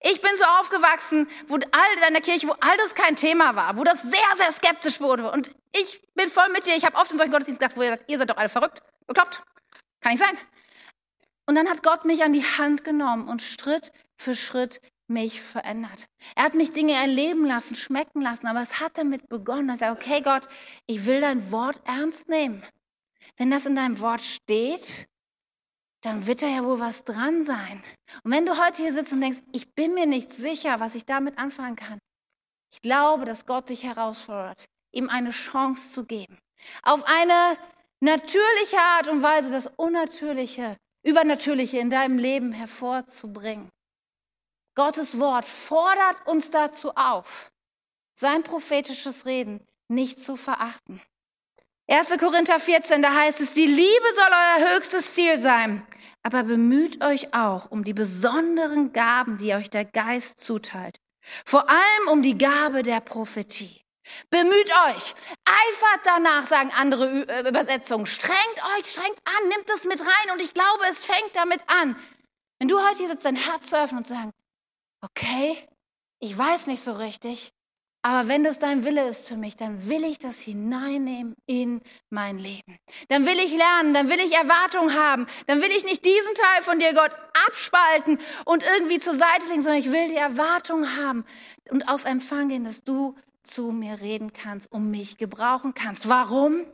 Ich 0.01 0.21
bin 0.21 0.31
so 0.37 0.43
aufgewachsen, 0.61 1.27
wo 1.47 1.55
all 1.55 2.07
in 2.07 2.13
der 2.13 2.21
Kirche, 2.21 2.47
wo 2.47 2.55
all 2.59 2.77
das 2.77 2.93
kein 2.93 3.15
Thema 3.15 3.55
war, 3.55 3.75
wo 3.77 3.83
das 3.83 4.01
sehr, 4.03 4.35
sehr 4.35 4.51
skeptisch 4.51 5.01
wurde. 5.01 5.31
Und 5.31 5.55
ich 5.75 6.01
bin 6.13 6.29
voll 6.29 6.49
mit 6.49 6.65
dir. 6.65 6.75
Ich 6.75 6.85
habe 6.85 6.95
oft 6.97 7.11
in 7.11 7.17
solchen 7.17 7.31
Gottesdiensten 7.31 7.67
gesagt, 7.67 7.77
wo 7.77 7.83
ihr 7.83 7.91
sagt, 7.91 8.09
ihr 8.09 8.19
seid 8.19 8.29
doch 8.29 8.37
alle 8.37 8.49
verrückt, 8.49 8.81
bekloppt. 9.07 9.41
Kann 10.01 10.11
nicht 10.11 10.23
sein. 10.23 10.37
Und 11.47 11.55
dann 11.55 11.67
hat 11.69 11.81
Gott 11.81 12.05
mich 12.05 12.23
an 12.23 12.33
die 12.33 12.43
Hand 12.43 12.83
genommen 12.83 13.27
und 13.27 13.41
Schritt 13.41 13.91
für 14.17 14.35
Schritt 14.35 14.81
mich 15.07 15.41
verändert. 15.41 16.07
Er 16.35 16.43
hat 16.43 16.55
mich 16.55 16.71
Dinge 16.73 16.93
erleben 16.93 17.45
lassen, 17.45 17.75
schmecken 17.75 18.21
lassen, 18.21 18.47
aber 18.47 18.61
es 18.61 18.79
hat 18.79 18.97
damit 18.97 19.29
begonnen, 19.29 19.67
dass 19.67 19.81
er, 19.81 19.91
okay 19.91 20.21
Gott, 20.21 20.47
ich 20.87 21.05
will 21.05 21.21
dein 21.21 21.51
Wort 21.51 21.79
ernst 21.85 22.27
nehmen. 22.27 22.63
Wenn 23.37 23.51
das 23.51 23.65
in 23.65 23.75
deinem 23.75 23.99
Wort 23.99 24.21
steht, 24.21 25.07
dann 26.01 26.27
wird 26.27 26.43
da 26.43 26.47
ja 26.47 26.63
wohl 26.63 26.79
was 26.79 27.03
dran 27.03 27.43
sein. 27.43 27.83
Und 28.23 28.31
wenn 28.31 28.45
du 28.45 28.63
heute 28.63 28.83
hier 28.83 28.93
sitzt 28.93 29.13
und 29.13 29.21
denkst, 29.21 29.39
ich 29.51 29.73
bin 29.73 29.93
mir 29.93 30.05
nicht 30.05 30.31
sicher, 30.31 30.79
was 30.79 30.95
ich 30.95 31.05
damit 31.05 31.37
anfangen 31.37 31.75
kann, 31.75 31.99
ich 32.71 32.81
glaube, 32.81 33.25
dass 33.25 33.45
Gott 33.45 33.69
dich 33.69 33.83
herausfordert, 33.83 34.65
ihm 34.91 35.09
eine 35.09 35.31
Chance 35.31 35.93
zu 35.93 36.05
geben, 36.05 36.37
auf 36.83 37.03
eine 37.05 37.57
natürliche 38.01 38.77
Art 38.77 39.09
und 39.09 39.23
Weise 39.23 39.51
das 39.51 39.67
Unnatürliche, 39.77 40.77
Übernatürliche 41.03 41.79
in 41.79 41.89
deinem 41.89 42.17
Leben 42.17 42.51
hervorzubringen. 42.51 43.69
Gottes 44.75 45.17
Wort 45.19 45.45
fordert 45.45 46.27
uns 46.27 46.51
dazu 46.51 46.91
auf, 46.95 47.51
sein 48.13 48.43
prophetisches 48.43 49.25
Reden 49.25 49.65
nicht 49.87 50.21
zu 50.21 50.35
verachten. 50.35 51.01
1. 51.87 52.17
Korinther 52.19 52.59
14, 52.59 53.01
da 53.01 53.13
heißt 53.13 53.41
es, 53.41 53.53
die 53.53 53.67
Liebe 53.67 54.05
soll 54.15 54.29
euer 54.31 54.75
höchstes 54.75 55.13
Ziel 55.13 55.39
sein, 55.39 55.85
aber 56.23 56.43
bemüht 56.43 57.03
euch 57.03 57.33
auch 57.33 57.71
um 57.71 57.83
die 57.83 57.93
besonderen 57.93 58.91
Gaben, 58.91 59.37
die 59.37 59.53
euch 59.53 59.69
der 59.69 59.85
Geist 59.85 60.39
zuteilt. 60.39 60.97
Vor 61.45 61.69
allem 61.69 62.07
um 62.11 62.21
die 62.21 62.37
Gabe 62.37 62.83
der 62.83 62.99
Prophetie. 62.99 63.81
Bemüht 64.29 64.71
euch, 64.87 65.15
eifert 65.45 66.01
danach, 66.03 66.47
sagen 66.47 66.71
andere 66.77 67.27
äh, 67.27 67.49
Übersetzungen. 67.49 68.05
Strengt 68.05 68.59
euch, 68.77 68.91
strengt 68.91 69.17
an, 69.25 69.49
nimmt 69.49 69.69
es 69.75 69.85
mit 69.85 69.99
rein 69.99 70.33
und 70.33 70.41
ich 70.41 70.53
glaube, 70.53 70.83
es 70.91 71.05
fängt 71.05 71.35
damit 71.35 71.61
an. 71.67 71.95
Wenn 72.59 72.67
du 72.67 72.79
heute 72.79 72.99
hier 72.99 73.09
sitzt, 73.09 73.25
dein 73.25 73.35
Herz 73.35 73.67
zu 73.67 73.79
öffnen 73.79 73.99
und 73.99 74.05
zu 74.05 74.13
sagen, 74.13 74.31
okay, 75.05 75.57
ich 76.19 76.37
weiß 76.37 76.67
nicht 76.67 76.83
so 76.83 76.93
richtig, 76.93 77.51
aber 78.01 78.27
wenn 78.27 78.43
das 78.43 78.59
dein 78.59 78.85
Wille 78.85 79.07
ist 79.07 79.27
für 79.27 79.35
mich, 79.35 79.57
dann 79.57 79.89
will 79.89 80.03
ich 80.03 80.19
das 80.19 80.39
hineinnehmen 80.39 81.35
in 81.47 81.81
mein 82.11 82.37
Leben. 82.37 82.77
Dann 83.07 83.25
will 83.25 83.37
ich 83.39 83.51
lernen, 83.51 83.95
dann 83.95 84.09
will 84.09 84.19
ich 84.19 84.31
Erwartung 84.33 84.93
haben, 84.93 85.25
dann 85.47 85.61
will 85.61 85.71
ich 85.71 85.83
nicht 85.83 86.05
diesen 86.05 86.35
Teil 86.35 86.61
von 86.61 86.77
dir, 86.77 86.93
Gott, 86.93 87.11
abspalten 87.47 88.19
und 88.45 88.63
irgendwie 88.63 88.99
zur 88.99 89.15
Seite 89.15 89.47
legen, 89.49 89.63
sondern 89.63 89.79
ich 89.79 89.91
will 89.91 90.07
die 90.07 90.17
Erwartung 90.17 90.85
haben 90.97 91.25
und 91.71 91.89
auf 91.89 92.05
Empfang 92.05 92.49
gehen, 92.49 92.63
dass 92.63 92.83
du 92.83 93.15
zu 93.41 93.71
mir 93.71 93.99
reden 94.01 94.33
kannst, 94.33 94.71
um 94.71 94.91
mich 94.91 95.17
gebrauchen 95.17 95.73
kannst. 95.73 96.07
Warum? 96.07 96.65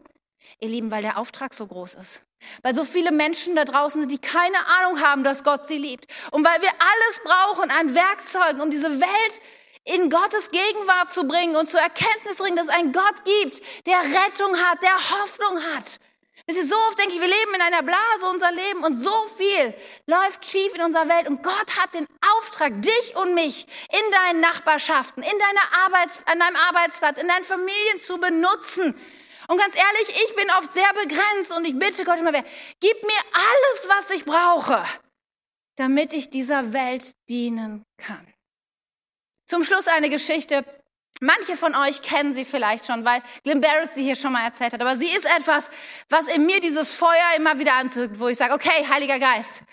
Ihr 0.59 0.69
Lieben, 0.69 0.91
weil 0.91 1.01
der 1.01 1.17
Auftrag 1.17 1.53
so 1.53 1.65
groß 1.65 1.95
ist. 1.95 2.23
Weil 2.63 2.75
so 2.75 2.83
viele 2.83 3.11
Menschen 3.11 3.55
da 3.55 3.65
draußen 3.65 4.01
sind, 4.01 4.11
die 4.11 4.19
keine 4.19 4.57
Ahnung 4.79 5.01
haben, 5.01 5.23
dass 5.23 5.43
Gott 5.43 5.65
sie 5.65 5.77
liebt. 5.77 6.05
Und 6.31 6.45
weil 6.45 6.61
wir 6.61 6.69
alles 6.69 7.21
brauchen 7.23 7.71
an 7.71 7.95
Werkzeugen, 7.95 8.61
um 8.61 8.71
diese 8.71 8.99
Welt 8.99 9.41
in 9.83 10.09
Gottes 10.09 10.49
Gegenwart 10.51 11.11
zu 11.11 11.27
bringen 11.27 11.55
und 11.55 11.69
zur 11.69 11.79
Erkenntnis 11.79 12.37
bringen, 12.37 12.55
dass 12.55 12.67
es 12.67 12.73
einen 12.73 12.93
Gott 12.93 13.15
gibt, 13.25 13.61
der 13.87 13.99
Rettung 13.99 14.55
hat, 14.57 14.81
der 14.81 15.11
Hoffnung 15.11 15.63
hat. 15.75 15.99
Wisst 16.47 16.59
ihr, 16.59 16.67
so 16.67 16.75
oft 16.87 16.99
denke 16.99 17.13
ich, 17.13 17.21
wir 17.21 17.27
leben 17.27 17.55
in 17.55 17.61
einer 17.61 17.83
Blase 17.83 18.29
unser 18.29 18.51
Leben 18.51 18.83
und 18.83 18.97
so 18.97 19.13
viel 19.37 19.73
läuft 20.07 20.45
schief 20.45 20.73
in 20.73 20.81
unserer 20.81 21.07
Welt 21.07 21.27
und 21.27 21.43
Gott 21.43 21.77
hat 21.79 21.93
den 21.93 22.07
Auftrag, 22.37 22.81
dich 22.81 23.15
und 23.15 23.35
mich 23.35 23.67
in 23.91 24.11
deinen 24.11 24.41
Nachbarschaften, 24.41 25.23
in 25.23 25.29
deiner 25.29 25.85
Arbeits, 25.85 26.19
an 26.25 26.39
deinem 26.39 26.55
Arbeitsplatz, 26.55 27.21
in 27.21 27.27
deinen 27.27 27.45
Familien 27.45 27.99
zu 28.05 28.17
benutzen. 28.17 28.95
Und 29.51 29.57
ganz 29.57 29.75
ehrlich, 29.75 30.23
ich 30.23 30.35
bin 30.37 30.49
oft 30.51 30.71
sehr 30.71 30.93
begrenzt 30.93 31.51
und 31.51 31.65
ich 31.65 31.77
bitte 31.77 32.05
Gott 32.05 32.19
immer 32.19 32.31
wieder, 32.31 32.45
gib 32.79 33.03
mir 33.03 33.21
alles, 33.33 33.89
was 33.89 34.09
ich 34.11 34.23
brauche, 34.23 34.81
damit 35.75 36.13
ich 36.13 36.29
dieser 36.29 36.71
Welt 36.71 37.03
dienen 37.27 37.83
kann. 37.97 38.25
Zum 39.45 39.65
Schluss 39.65 39.87
eine 39.87 40.09
Geschichte. 40.09 40.63
Manche 41.19 41.57
von 41.57 41.75
euch 41.75 42.01
kennen 42.01 42.33
sie 42.33 42.45
vielleicht 42.45 42.85
schon, 42.85 43.03
weil 43.03 43.21
Glenn 43.43 43.59
Barrett 43.59 43.93
sie 43.93 44.03
hier 44.03 44.15
schon 44.15 44.31
mal 44.31 44.45
erzählt 44.45 44.71
hat. 44.71 44.79
Aber 44.79 44.97
sie 44.97 45.09
ist 45.09 45.25
etwas, 45.25 45.65
was 46.07 46.27
in 46.27 46.45
mir 46.45 46.61
dieses 46.61 46.93
Feuer 46.93 47.35
immer 47.35 47.59
wieder 47.59 47.73
anzückt, 47.73 48.19
wo 48.19 48.29
ich 48.29 48.37
sage, 48.37 48.53
okay, 48.53 48.87
Heiliger 48.89 49.19
Geist, 49.19 49.63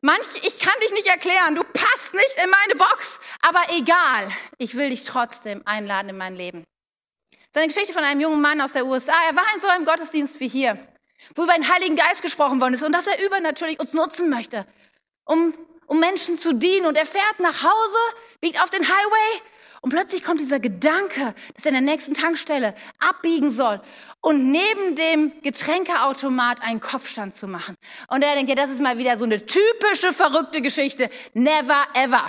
manch, 0.00 0.26
ich 0.42 0.58
kann 0.58 0.80
dich 0.82 0.92
nicht 0.92 1.08
erklären, 1.08 1.54
du 1.54 1.64
passt 1.64 2.14
nicht 2.14 2.42
in 2.42 2.48
meine 2.48 2.76
Box, 2.76 3.20
aber 3.42 3.60
egal, 3.76 4.32
ich 4.56 4.74
will 4.74 4.88
dich 4.88 5.04
trotzdem 5.04 5.60
einladen 5.66 6.08
in 6.08 6.16
mein 6.16 6.34
Leben. 6.34 6.64
Seine 7.54 7.68
Geschichte 7.68 7.92
von 7.92 8.04
einem 8.04 8.20
jungen 8.20 8.40
Mann 8.40 8.60
aus 8.60 8.72
der 8.72 8.86
USA. 8.86 9.12
Er 9.28 9.36
war 9.36 9.44
in 9.54 9.60
so 9.60 9.68
einem 9.68 9.84
Gottesdienst 9.84 10.40
wie 10.40 10.48
hier, 10.48 10.78
wo 11.34 11.44
über 11.44 11.54
den 11.54 11.72
Heiligen 11.72 11.96
Geist 11.96 12.22
gesprochen 12.22 12.60
worden 12.60 12.74
ist 12.74 12.82
und 12.82 12.92
dass 12.92 13.06
er 13.06 13.24
übernatürlich 13.24 13.78
uns 13.78 13.92
nutzen 13.92 14.30
möchte, 14.30 14.66
um 15.24 15.54
um 15.92 16.00
Menschen 16.00 16.38
zu 16.38 16.54
dienen. 16.54 16.86
Und 16.86 16.96
er 16.96 17.04
fährt 17.04 17.38
nach 17.38 17.62
Hause, 17.62 17.98
biegt 18.40 18.62
auf 18.62 18.70
den 18.70 18.82
Highway 18.82 19.42
und 19.82 19.90
plötzlich 19.90 20.24
kommt 20.24 20.40
dieser 20.40 20.58
Gedanke, 20.58 21.34
dass 21.54 21.66
er 21.66 21.70
in 21.70 21.84
der 21.84 21.94
nächsten 21.94 22.14
Tankstelle 22.14 22.74
abbiegen 22.98 23.50
soll 23.50 23.80
und 24.22 24.50
neben 24.50 24.96
dem 24.96 25.32
Getränkeautomat 25.42 26.62
einen 26.62 26.80
Kopfstand 26.80 27.34
zu 27.34 27.46
machen. 27.46 27.76
Und 28.08 28.22
er 28.22 28.34
denkt, 28.34 28.48
ja, 28.48 28.54
das 28.54 28.70
ist 28.70 28.80
mal 28.80 28.96
wieder 28.96 29.18
so 29.18 29.24
eine 29.24 29.44
typische 29.44 30.12
verrückte 30.12 30.62
Geschichte. 30.62 31.10
Never 31.34 31.84
ever. 31.94 32.24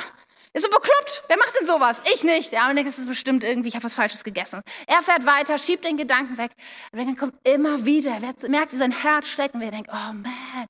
Ist 0.54 0.64
so 0.64 0.70
bekloppt. 0.70 1.24
Wer 1.28 1.38
macht 1.38 1.60
denn 1.60 1.66
sowas? 1.66 2.02
Ich 2.14 2.24
nicht. 2.24 2.52
Ja, 2.52 2.70
und 2.70 2.76
denkt, 2.76 2.92
es 2.92 3.00
ist 3.00 3.08
bestimmt 3.08 3.44
irgendwie, 3.44 3.70
ich 3.70 3.76
habe 3.76 3.84
was 3.84 3.94
Falsches 3.94 4.24
gegessen. 4.24 4.62
Er 4.86 5.02
fährt 5.02 5.26
weiter, 5.26 5.58
schiebt 5.58 5.84
den 5.84 5.98
Gedanken 5.98 6.38
weg. 6.38 6.52
Aber 6.92 7.04
dann 7.04 7.18
kommt 7.18 7.36
immer 7.44 7.86
wieder, 7.86 8.12
er 8.12 8.50
merkt, 8.50 8.72
wie 8.72 8.78
sein 8.78 8.92
Herz 8.92 9.28
schlägt 9.28 9.56
und 9.56 9.64
er 9.64 9.72
denkt, 9.72 9.90
oh 9.92 10.14
man, 10.14 10.68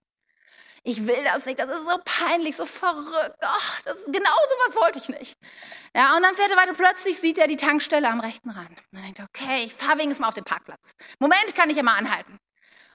ich 0.85 1.07
will 1.07 1.23
das 1.23 1.45
nicht, 1.45 1.59
das 1.59 1.69
ist 1.69 1.87
so 1.87 1.97
peinlich, 2.03 2.57
so 2.57 2.65
verrückt. 2.65 3.37
Oh, 3.41 3.81
das 3.85 3.99
ist, 3.99 4.05
genau 4.05 4.35
sowas 4.49 4.75
wollte 4.81 4.99
ich 4.99 5.09
nicht. 5.09 5.37
Ja, 5.95 6.15
und 6.17 6.23
dann 6.23 6.35
fährt 6.35 6.51
er 6.51 6.57
weiter, 6.57 6.73
plötzlich 6.73 7.19
sieht 7.19 7.37
er 7.37 7.47
die 7.47 7.55
Tankstelle 7.55 8.09
am 8.09 8.19
rechten 8.19 8.49
Rand. 8.49 8.83
Und 8.91 8.97
er 8.97 9.03
denkt, 9.03 9.21
okay, 9.21 9.63
ich 9.65 9.73
fahre 9.73 9.99
wenigstens 9.99 10.19
mal 10.19 10.27
auf 10.27 10.33
den 10.33 10.43
Parkplatz. 10.43 10.93
Moment, 11.19 11.55
kann 11.55 11.69
ich 11.69 11.77
ja 11.77 11.83
mal 11.83 11.97
anhalten. 11.97 12.37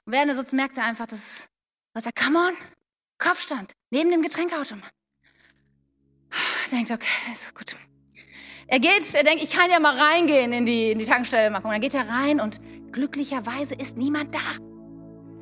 Und 0.05 0.13
während 0.13 0.29
er 0.29 0.37
sitzt, 0.37 0.53
merkt 0.53 0.77
er 0.77 0.83
einfach, 0.83 1.07
dass, 1.07 1.49
was 1.93 2.05
er, 2.05 2.11
come 2.13 2.39
on, 2.39 2.57
Kopfstand, 3.17 3.73
neben 3.89 4.11
dem 4.11 4.21
Getränkeautomat. 4.21 4.91
Denkt, 6.71 6.91
okay, 6.91 7.31
ist 7.31 7.53
gut. 7.55 7.75
Er 8.67 8.79
geht, 8.79 9.13
er 9.13 9.23
denkt, 9.23 9.43
ich 9.43 9.49
kann 9.49 9.71
ja 9.71 9.79
mal 9.79 9.97
reingehen 9.97 10.53
in 10.53 10.65
die, 10.65 10.91
in 10.91 10.99
die 10.99 11.05
Tankstelle 11.05 11.49
machen. 11.49 11.65
Und 11.65 11.71
dann 11.71 11.81
geht 11.81 11.95
er 11.95 12.07
rein 12.07 12.39
und 12.39 12.61
glücklicherweise 12.91 13.73
ist 13.73 13.97
niemand 13.97 14.35
da. 14.35 14.39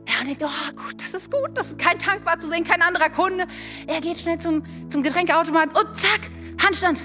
Er 0.05 0.25
denkt, 0.25 0.41
oh 0.43 0.75
gut, 0.75 1.01
das 1.01 1.13
ist 1.13 1.29
gut, 1.29 1.49
das 1.53 1.67
ist 1.67 1.79
kein 1.79 1.99
Tank 1.99 2.25
war 2.25 2.39
zu 2.39 2.47
sehen, 2.47 2.63
kein 2.63 2.81
anderer 2.81 3.09
Kunde. 3.09 3.45
Er 3.85 3.99
geht 3.99 4.19
schnell 4.19 4.39
zum, 4.39 4.63
zum 4.89 5.03
Getränkeautomaten 5.03 5.75
und 5.75 5.97
zack, 5.97 6.31
Handstand. 6.63 7.03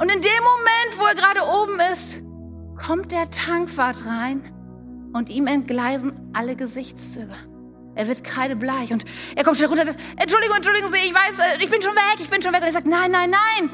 Und 0.00 0.10
in 0.10 0.20
dem 0.20 0.44
Moment, 0.44 0.98
wo 0.98 1.06
er 1.06 1.14
gerade 1.14 1.40
oben 1.42 1.80
ist, 1.92 2.22
kommt 2.86 3.10
der 3.10 3.30
Tankwart 3.30 4.04
rein 4.04 4.42
und 5.14 5.30
ihm 5.30 5.46
entgleisen 5.46 6.30
alle 6.34 6.54
Gesichtszüge. 6.54 7.34
Er 7.98 8.06
wird 8.06 8.22
kreidebleich 8.22 8.92
und 8.92 9.04
er 9.34 9.42
kommt 9.42 9.56
schnell 9.56 9.70
runter 9.70 9.82
und 9.82 9.88
sagt, 9.88 10.00
Entschuldigung, 10.16 10.56
entschuldigen 10.56 10.86
Sie, 10.92 11.08
ich 11.08 11.12
weiß, 11.12 11.38
äh, 11.40 11.64
ich 11.64 11.68
bin 11.68 11.82
schon 11.82 11.96
weg, 11.96 12.18
ich 12.20 12.30
bin 12.30 12.40
schon 12.40 12.52
weg. 12.52 12.60
Und 12.60 12.68
er 12.68 12.72
sagt, 12.72 12.86
nein, 12.86 13.10
nein, 13.10 13.30
nein. 13.30 13.70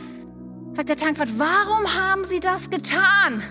Sagt 0.71 0.89
der 0.89 0.97
Tankwart, 0.97 1.29
warum 1.37 1.95
haben 1.95 2.25
Sie 2.25 2.41
das 2.41 2.71
getan? 2.71 3.43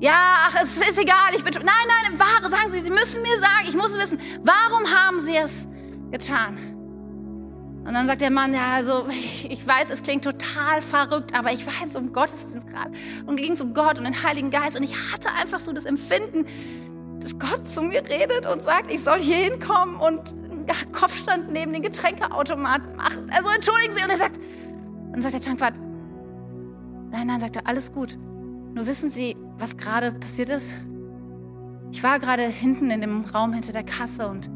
Ja, 0.00 0.48
ach, 0.48 0.56
es 0.64 0.78
ist 0.78 0.98
egal, 0.98 1.36
ich 1.36 1.44
bin 1.44 1.52
schon, 1.52 1.62
nein, 1.62 1.74
nein, 1.86 2.18
wahre, 2.18 2.50
sagen 2.50 2.72
Sie, 2.72 2.80
Sie 2.80 2.90
müssen 2.90 3.22
mir 3.22 3.38
sagen, 3.38 3.68
ich 3.68 3.76
muss 3.76 3.96
wissen, 3.96 4.18
warum 4.42 4.84
haben 4.84 5.20
Sie 5.20 5.36
es 5.36 5.68
getan? 6.10 6.58
Und 7.86 7.94
dann 7.94 8.08
sagt 8.08 8.20
der 8.20 8.30
Mann, 8.30 8.52
ja, 8.52 8.74
also 8.74 9.06
ich, 9.10 9.48
ich 9.48 9.64
weiß, 9.64 9.90
es 9.90 10.02
klingt 10.02 10.24
total 10.24 10.82
verrückt, 10.82 11.38
aber 11.38 11.52
ich 11.52 11.64
war 11.66 11.74
jetzt 11.84 11.94
um 11.94 12.12
Gottesdienst 12.12 12.66
gerade 12.66 12.90
und 13.26 13.36
ging 13.36 13.52
es 13.52 13.60
um 13.60 13.74
Gott 13.74 13.96
und 13.96 14.04
den 14.04 14.24
Heiligen 14.24 14.50
Geist 14.50 14.76
und 14.76 14.82
ich 14.82 14.94
hatte 15.12 15.28
einfach 15.40 15.60
so 15.60 15.72
das 15.72 15.84
Empfinden, 15.84 16.46
dass 17.20 17.38
Gott 17.38 17.66
zu 17.66 17.82
mir 17.82 18.02
redet 18.04 18.46
und 18.46 18.62
sagt, 18.62 18.90
ich 18.90 19.02
soll 19.02 19.20
hier 19.20 19.36
hinkommen 19.36 19.96
und 19.96 20.32
einen 20.32 20.92
Kopfstand 20.92 21.52
neben 21.52 21.72
den 21.72 21.82
Getränkeautomaten 21.82 22.96
machen. 22.96 23.30
Also 23.30 23.48
entschuldigen 23.50 23.94
Sie. 23.96 24.02
Und 24.02 24.10
er 24.10 24.18
sagt, 24.18 24.36
und 24.36 25.12
dann 25.12 25.22
sagt 25.22 25.34
der 25.34 25.40
Tankwart, 25.40 25.74
nein, 27.10 27.26
nein, 27.26 27.40
sagt 27.40 27.56
er, 27.56 27.66
alles 27.66 27.92
gut. 27.92 28.18
Nur 28.74 28.86
wissen 28.86 29.10
Sie, 29.10 29.36
was 29.58 29.76
gerade 29.76 30.12
passiert 30.12 30.48
ist? 30.48 30.74
Ich 31.92 32.02
war 32.02 32.18
gerade 32.18 32.44
hinten 32.44 32.90
in 32.90 33.00
dem 33.00 33.24
Raum 33.24 33.52
hinter 33.52 33.72
der 33.72 33.82
Kasse 33.82 34.28
und 34.28 34.48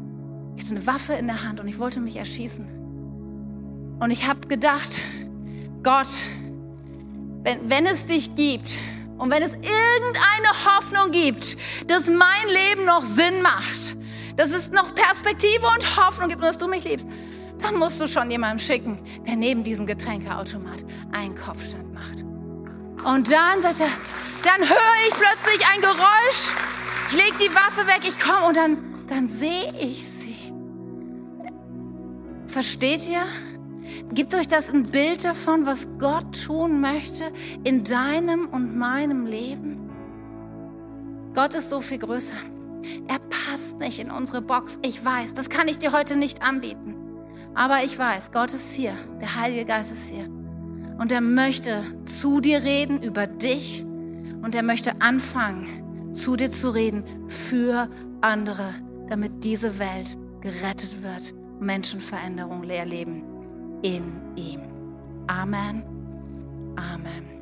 ich 0.55 0.63
hatte 0.63 0.75
eine 0.75 0.87
Waffe 0.87 1.13
in 1.13 1.27
der 1.27 1.43
Hand 1.43 1.59
und 1.59 1.67
ich 1.67 1.79
wollte 1.79 1.99
mich 1.99 2.15
erschießen. 2.15 2.65
Und 3.99 4.11
ich 4.11 4.27
habe 4.27 4.47
gedacht, 4.47 5.01
Gott, 5.83 6.07
wenn, 7.43 7.69
wenn 7.69 7.85
es 7.85 8.07
dich 8.07 8.35
gibt, 8.35 8.77
und 9.17 9.31
wenn 9.31 9.43
es 9.43 9.53
irgendeine 9.53 10.65
Hoffnung 10.65 11.11
gibt, 11.11 11.57
dass 11.89 12.07
mein 12.07 12.47
Leben 12.47 12.85
noch 12.85 13.01
Sinn 13.01 13.41
macht, 13.41 13.95
dass 14.35 14.51
es 14.51 14.71
noch 14.71 14.93
Perspektive 14.93 15.65
und 15.65 15.97
Hoffnung 15.97 16.29
gibt 16.29 16.41
und 16.41 16.47
dass 16.47 16.57
du 16.57 16.67
mich 16.67 16.83
liebst, 16.83 17.07
dann 17.59 17.75
musst 17.75 18.01
du 18.01 18.07
schon 18.07 18.29
jemanden 18.29 18.59
schicken, 18.59 18.99
der 19.25 19.35
neben 19.35 19.63
diesem 19.63 19.85
Getränkeautomat 19.87 20.85
einen 21.13 21.35
Kopfstand 21.35 21.93
macht. 21.93 22.23
Und 23.05 23.31
dann 23.31 23.61
sagt 23.61 23.79
er, 23.79 23.89
dann 24.43 24.61
höre 24.67 25.07
ich 25.07 25.13
plötzlich 25.13 25.65
ein 25.73 25.81
Geräusch, 25.81 26.53
ich 27.09 27.15
leg 27.15 27.33
die 27.39 27.55
Waffe 27.55 27.87
weg, 27.87 28.01
ich 28.03 28.19
komme 28.19 28.47
und 28.47 28.57
dann, 28.57 29.05
dann 29.07 29.29
sehe 29.29 29.73
ich 29.79 30.05
sie. 30.07 30.53
Versteht 32.47 33.07
ihr? 33.07 33.25
Gibt 34.13 34.35
euch 34.35 34.47
das 34.47 34.71
ein 34.71 34.83
Bild 34.83 35.25
davon, 35.25 35.65
was 35.65 35.87
Gott 35.97 36.45
tun 36.45 36.79
möchte 36.79 37.25
in 37.63 37.83
deinem 37.83 38.47
und 38.47 38.77
meinem 38.77 39.25
Leben? 39.25 39.89
Gott 41.33 41.55
ist 41.55 41.69
so 41.69 41.81
viel 41.81 41.97
größer. 41.97 42.35
Er 43.07 43.19
passt 43.19 43.77
nicht 43.79 43.99
in 43.99 44.11
unsere 44.11 44.41
Box. 44.41 44.79
Ich 44.85 45.03
weiß, 45.03 45.33
das 45.33 45.49
kann 45.49 45.67
ich 45.67 45.79
dir 45.79 45.91
heute 45.91 46.15
nicht 46.15 46.43
anbieten. 46.43 46.95
Aber 47.55 47.83
ich 47.83 47.97
weiß, 47.97 48.31
Gott 48.31 48.53
ist 48.53 48.73
hier. 48.73 48.93
Der 49.19 49.35
Heilige 49.35 49.65
Geist 49.65 49.91
ist 49.91 50.07
hier. 50.07 50.29
Und 50.99 51.11
er 51.11 51.21
möchte 51.21 51.83
zu 52.03 52.39
dir 52.41 52.63
reden 52.63 53.01
über 53.01 53.25
dich. 53.25 53.83
Und 53.83 54.53
er 54.53 54.63
möchte 54.63 55.01
anfangen, 55.01 56.13
zu 56.13 56.35
dir 56.35 56.51
zu 56.51 56.69
reden 56.69 57.03
für 57.27 57.89
andere, 58.21 58.75
damit 59.09 59.43
diese 59.43 59.79
Welt 59.79 60.17
gerettet 60.41 61.03
wird, 61.03 61.33
Menschenveränderung 61.59 62.63
erleben 62.69 63.34
in 63.85 64.35
ihm. 64.35 64.61
Amen. 65.29 65.83
Amen. 66.75 67.34